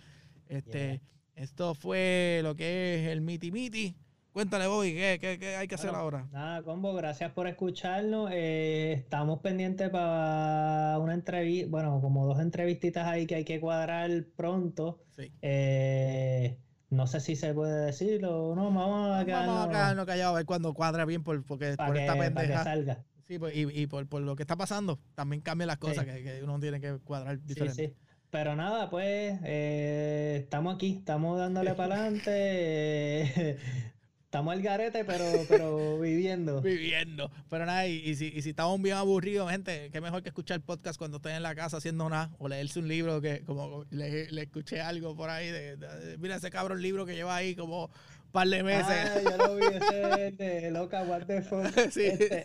Este, 0.49 1.01
esto 1.35 1.75
fue 1.75 2.41
lo 2.43 2.55
que 2.55 3.03
es 3.05 3.09
el 3.11 3.21
miti 3.21 3.51
miti. 3.51 3.97
Cuéntale, 4.33 4.67
Bobby, 4.67 4.93
¿qué, 4.93 5.19
qué, 5.19 5.39
qué 5.39 5.57
hay 5.57 5.67
que 5.67 5.77
hacer 5.77 5.89
Bueno, 5.91 6.03
ahora? 6.05 6.29
Nada, 6.31 6.63
combo, 6.63 6.93
gracias 6.93 7.33
por 7.33 7.47
escucharnos. 7.47 8.31
Eh, 8.35 8.93
estamos 8.93 9.41
pendientes 9.41 9.89
para 9.89 10.99
una 10.99 11.15
entrevista, 11.15 11.71
bueno, 11.71 12.01
como 12.03 12.27
dos 12.27 12.41
entrevistitas 12.41 13.07
ahí 13.07 13.27
que 13.27 13.37
hay 13.37 13.45
que 13.47 13.59
cuadrar 13.61 14.11
pronto. 14.37 15.01
Sí. 15.17 15.33
Eh, 15.41 16.59
no 16.91 17.07
sé 17.07 17.21
si 17.21 17.35
se 17.35 17.55
puede 17.55 17.87
decir 17.87 18.25
o 18.27 18.55
no, 18.55 18.65
vamos 18.65 18.77
a 19.07 19.09
Vamos 19.09 19.23
a 19.23 19.25
quedarnos 19.25 19.69
quedarnos 19.69 20.07
callados 20.07 20.35
a 20.35 20.37
ver 20.37 20.47
cuando 20.47 20.75
cuadra 20.75 21.07
bien 21.07 21.23
por, 21.23 21.43
porque, 21.43 21.73
para 21.75 21.87
por 21.89 21.97
que, 21.97 22.03
esta 22.03 22.15
para 22.17 22.29
que 22.29 22.35
pendeja. 22.35 22.65
salga. 22.65 23.05
Sí, 23.27 23.39
pues, 23.39 23.57
y, 23.57 23.63
y 23.63 23.87
por, 23.87 24.07
por 24.07 24.21
lo 24.21 24.37
que 24.37 24.43
está 24.43 24.55
pasando, 24.55 25.01
también 25.15 25.41
cambian 25.41 25.67
las 25.69 25.79
cosas 25.79 26.05
Sí. 26.05 26.11
que, 26.13 26.23
que 26.23 26.43
uno 26.45 26.61
tiene 26.61 26.79
que 26.81 26.99
cuadrar 26.99 27.39
Sí, 27.39 27.43
diferente. 27.47 27.89
sí. 27.89 27.95
Pero 28.37 28.55
nada, 28.55 28.91
pues 28.91 29.39
eh, 29.45 30.41
estamos 30.43 30.75
aquí, 30.75 30.97
estamos 30.99 31.39
dándole 31.39 31.73
para 31.75 31.95
adelante. 31.95 33.57
estamos 34.27 34.53
al 34.53 34.61
garete, 34.61 35.07
pero, 35.07 35.25
pero 35.49 35.99
viviendo. 35.99 36.61
viviendo. 36.63 37.31
Pero 37.49 37.65
nada, 37.65 37.87
y, 37.87 37.95
y 37.97 38.15
si, 38.15 38.27
y 38.27 38.43
si 38.43 38.51
estamos 38.51 38.79
bien 38.83 38.97
aburridos, 38.97 39.51
gente, 39.51 39.89
qué 39.91 40.03
mejor 40.03 40.23
que 40.23 40.29
escuchar 40.29 40.61
podcast 40.61 40.99
cuando 40.99 41.17
estén 41.17 41.33
en 41.37 41.43
la 41.45 41.55
casa 41.55 41.79
haciendo 41.79 42.11
nada 42.11 42.31
o 42.39 42.47
leerse 42.47 42.79
un 42.79 42.89
libro 42.89 43.23
que 43.23 43.41
como 43.41 43.85
le, 43.89 44.31
le 44.31 44.43
escuché 44.43 44.83
algo 44.83 45.17
por 45.17 45.31
ahí 45.31 45.51
de, 45.51 45.77
de- 45.79 46.19
mira 46.19 46.37
ese 46.37 46.51
cabrón 46.51 46.83
libro 46.83 47.07
que 47.07 47.15
lleva 47.15 47.35
ahí 47.37 47.55
como 47.57 47.85
un 47.87 48.33
par 48.33 48.49
de 48.49 48.63
meses. 48.63 48.85
Ah, 48.87 49.19
yo 49.23 49.37
lo 49.39 49.57
vi, 49.57 49.65
ese 49.65 50.27
es 50.29 50.37
de 50.37 50.71
loca, 50.73 51.05
what 51.05 51.23
the 51.23 51.41
fuck. 51.41 51.65
Sí. 51.91 52.03
Este, 52.05 52.45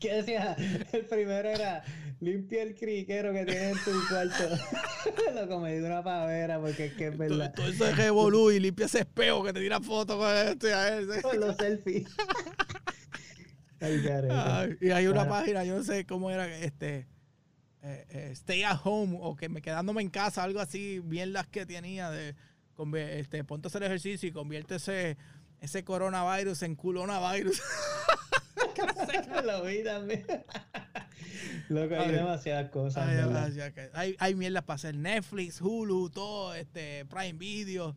¿Qué 0.00 0.14
decía? 0.14 0.56
El 0.92 1.06
primero 1.06 1.48
era 1.48 1.82
limpia 2.20 2.62
el 2.62 2.74
criquero 2.74 3.32
que 3.32 3.44
tienes 3.44 3.76
en 3.76 3.84
tu 3.84 4.08
cuarto. 4.08 4.44
Lo 5.34 5.48
comí 5.48 5.72
de 5.72 5.84
una 5.84 6.02
pavera 6.02 6.60
porque 6.60 6.86
es 6.86 6.94
que 6.94 7.08
es 7.08 7.18
verdad. 7.18 7.52
Todo 7.54 7.68
eso 7.68 7.86
es 7.86 7.96
revolú 7.96 8.50
y 8.50 8.60
limpia 8.60 8.86
ese 8.86 9.00
espejo 9.00 9.44
que 9.44 9.52
te 9.52 9.60
tira 9.60 9.80
fotos 9.80 10.16
con 10.16 10.34
este 10.34 10.72
a 10.72 10.98
ese. 10.98 11.22
Con 11.22 11.40
los 11.40 11.56
selfies. 11.56 12.08
Ay, 13.80 14.02
Ay, 14.30 14.78
y 14.80 14.90
hay 14.90 15.06
una 15.06 15.28
página, 15.28 15.62
yo 15.62 15.76
no 15.76 15.84
sé 15.84 16.06
cómo 16.06 16.30
era, 16.30 16.48
este, 16.48 17.06
eh, 17.82 18.06
eh, 18.08 18.30
Stay 18.32 18.62
at 18.62 18.80
Home 18.84 19.18
o 19.20 19.36
que 19.36 19.50
me 19.50 19.60
quedándome 19.60 20.00
en 20.00 20.08
casa, 20.08 20.42
algo 20.42 20.60
así, 20.60 21.00
bien 21.04 21.34
las 21.34 21.46
que 21.46 21.66
tenía 21.66 22.10
de, 22.10 22.34
este, 22.94 23.44
ponte 23.44 23.66
a 23.66 23.68
hacer 23.68 23.82
ejercicio 23.82 24.30
y 24.30 24.32
convierte 24.32 24.76
ese, 24.76 25.18
ese 25.60 25.84
coronavirus 25.84 26.62
en 26.62 26.74
culonavirus. 26.74 27.62
Lo 29.44 29.64
vi 29.64 29.82
también. 29.82 30.24
Loco, 31.68 31.94
hay 31.94 32.12
demasiadas 32.12 32.70
cosas. 32.70 33.08
Hay, 33.08 33.88
hay, 33.92 34.16
hay 34.18 34.34
mierdas 34.34 34.64
para 34.64 34.76
hacer 34.76 34.96
Netflix, 34.96 35.60
Hulu, 35.60 36.10
todo, 36.10 36.54
este, 36.54 37.04
Prime 37.06 37.34
Video 37.34 37.96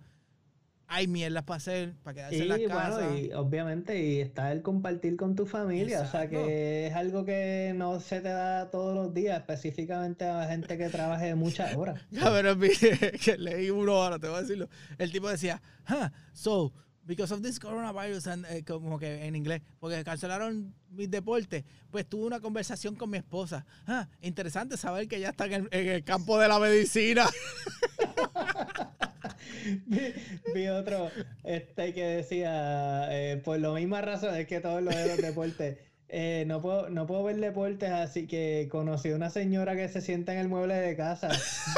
hay 0.91 1.07
mierdas 1.07 1.43
para 1.43 1.57
hacer, 1.57 1.93
para 2.03 2.16
quedarse 2.16 2.41
en 2.41 2.47
la 2.47 2.68
casa. 2.68 3.16
y 3.16 3.32
obviamente, 3.34 4.01
y 4.01 4.22
está 4.22 4.51
el 4.51 4.64
compartir 4.64 5.18
con 5.18 5.36
tu 5.36 5.45
familia, 5.45 6.01
o 6.01 6.07
sea 6.07 6.28
que 6.28 6.88
es 6.88 6.95
algo 6.95 7.24
que 7.24 7.74
no 7.76 7.99
se 7.99 8.22
te 8.22 8.30
da 8.30 8.72
todos 8.72 8.95
los 8.95 9.14
días, 9.14 9.39
específicamente 9.39 10.26
a 10.26 10.38
la 10.38 10.47
gente 10.47 10.80
que 10.80 10.89
trabaje 10.89 11.36
muchas 11.36 11.76
horas. 11.76 12.01
Que 13.24 13.38
leí 13.38 13.70
uno 13.70 13.93
ahora, 13.93 14.18
te 14.18 14.28
voy 14.28 14.38
a 14.38 14.41
decirlo. 14.41 14.68
El 14.97 15.12
tipo 15.12 15.30
decía, 15.30 15.62
huh, 15.89 16.10
so, 16.34 16.74
because 17.10 17.34
of 17.34 17.41
this 17.41 17.60
coronavirus, 17.60 18.28
and, 18.28 18.45
eh, 18.45 18.64
como 18.64 18.99
que 18.99 19.26
en 19.26 19.36
inglés, 19.36 19.64
porque 19.80 20.03
cancelaron 20.03 20.76
mis 20.91 21.10
deportes, 21.10 21.64
pues 21.89 22.05
tuve 22.05 22.28
una 22.28 22.39
conversación 22.39 22.93
con 22.93 23.10
mi 23.10 23.18
esposa. 23.18 23.66
Ah, 23.88 24.07
interesante 24.22 24.78
saber 24.78 25.07
que 25.07 25.20
ya 25.20 25.30
está 25.30 25.47
en 25.47 25.68
el 25.72 26.03
campo 26.03 26.38
de 26.38 26.47
la 26.47 26.60
medicina. 26.60 27.26
vi, 30.53 30.68
otro 30.68 31.10
este 31.43 31.95
que 31.95 32.03
decía, 32.03 33.07
eh, 33.10 33.41
por 33.43 33.60
lo 33.60 33.74
misma 33.74 34.01
razón 34.01 34.36
es 34.36 34.45
que 34.45 34.60
todos 34.60 34.84
los 34.84 34.93
deportes, 35.18 35.80
eh, 36.12 36.43
no, 36.47 36.60
puedo, 36.60 36.89
no 36.89 37.05
puedo 37.05 37.24
ver 37.24 37.38
deportes, 37.38 37.91
así 37.91 38.26
que 38.26 38.68
conocí 38.72 39.12
a 39.12 39.16
una 39.16 39.30
señora 39.30 39.76
que 39.76 39.88
se 39.89 40.01
sienta 40.01 40.34
en 40.34 40.39
el 40.39 40.49
mueble 40.49 40.74
de 40.74 40.95
casa. 40.95 41.30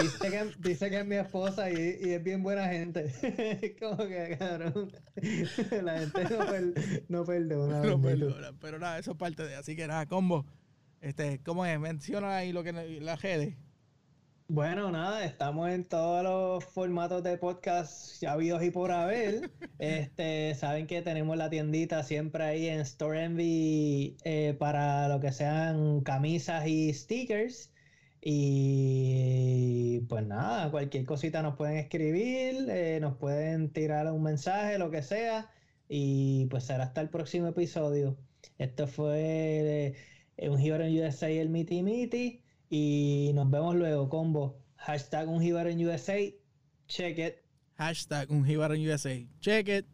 Dice 0.02 0.30
que, 0.30 0.52
dice 0.60 0.90
que 0.90 1.00
es 1.02 1.06
mi 1.06 1.18
esposa 1.18 1.70
y, 1.70 1.76
es 1.76 2.24
bien 2.24 2.42
buena 2.42 2.70
gente. 2.70 3.12
Como 3.80 3.98
que, 4.08 4.38
cabrón, 4.40 4.90
la 5.84 6.00
gente 6.00 6.24
no, 7.10 7.26
perdona. 7.26 7.82
No 7.82 8.02
perdona, 8.02 8.54
pero 8.62 8.80
nada, 8.80 9.00
eso 9.00 9.12
es 9.12 9.18
parte 9.18 9.44
de, 9.44 9.56
así 9.56 9.76
que 9.76 9.86
nada, 9.86 10.06
combo. 10.06 10.46
Este, 11.02 11.42
¿cómo 11.44 11.66
es? 11.66 11.78
Menciona 11.78 12.38
ahí 12.38 12.54
lo 12.54 12.64
que 12.64 12.72
la 12.72 13.18
redes. 13.18 13.56
Bueno, 14.54 14.92
nada, 14.92 15.24
estamos 15.24 15.70
en 15.70 15.86
todos 15.86 16.24
los 16.24 16.66
formatos 16.74 17.24
de 17.24 17.38
podcast 17.38 18.20
ya 18.22 18.34
habidos 18.34 18.62
y 18.64 18.70
por 18.70 18.92
haber. 18.92 19.50
Este, 19.80 20.54
saben 20.56 20.88
que 20.88 21.02
tenemos 21.02 21.38
la 21.38 21.50
tiendita 21.50 22.04
siempre 22.04 22.44
ahí 22.44 22.68
en 22.68 22.82
Store 22.82 23.24
Envy 23.24 24.18
eh, 24.26 24.54
para 24.60 25.08
lo 25.08 25.22
que 25.22 25.32
sean 25.32 26.02
camisas 26.02 26.68
y 26.68 26.94
stickers. 26.94 27.72
Y 28.20 30.02
pues 30.10 30.26
nada, 30.28 30.70
cualquier 30.70 31.06
cosita 31.06 31.42
nos 31.42 31.56
pueden 31.56 31.78
escribir, 31.78 32.70
eh, 32.70 33.00
nos 33.00 33.16
pueden 33.18 33.72
tirar 33.72 34.12
un 34.12 34.22
mensaje, 34.24 34.78
lo 34.78 34.92
que 34.92 35.02
sea. 35.02 35.50
Y 35.88 36.48
pues 36.48 36.66
será 36.66 36.84
hasta 36.86 37.00
el 37.00 37.10
próximo 37.10 37.48
episodio. 37.48 38.18
Esto 38.58 38.86
fue 38.88 39.96
eh, 40.38 40.50
un 40.50 40.60
Hero 40.60 40.84
en 40.84 41.02
USA 41.06 41.30
el 41.30 41.50
Miti 41.50 41.84
Miti. 41.84 42.41
Y 42.74 43.32
nos 43.34 43.52
vemos 43.52 43.76
luego, 43.76 44.08
combo. 44.08 44.64
Hashtag 44.78 45.28
un 45.28 45.42
en 45.44 45.86
USA. 45.86 46.18
Check 46.88 47.18
it. 47.20 47.36
Hashtag 47.76 48.32
un 48.32 48.50
en 48.50 48.90
USA. 48.90 49.28
Check 49.42 49.68
it. 49.68 49.86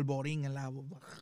Polvorín 0.00 0.44
en 0.44 0.54
la, 0.54 0.70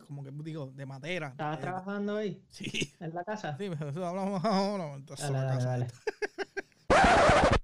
como 0.07 0.23
que 0.23 0.31
digo, 0.31 0.67
de 0.67 0.87
madera. 0.87 1.29
¿Estabas 1.29 1.61
trabajando 1.61 2.17
ahí? 2.17 2.41
Sí. 2.51 2.93
¿En 3.01 3.15
la 3.15 3.25
casa? 3.25 3.57
Sí, 3.59 3.67
hablamos 3.67 4.45
ahora. 4.45 4.95
Entonces, 4.95 5.31
dale, 5.31 5.65
dale, 5.65 5.65
dale. 5.65 5.87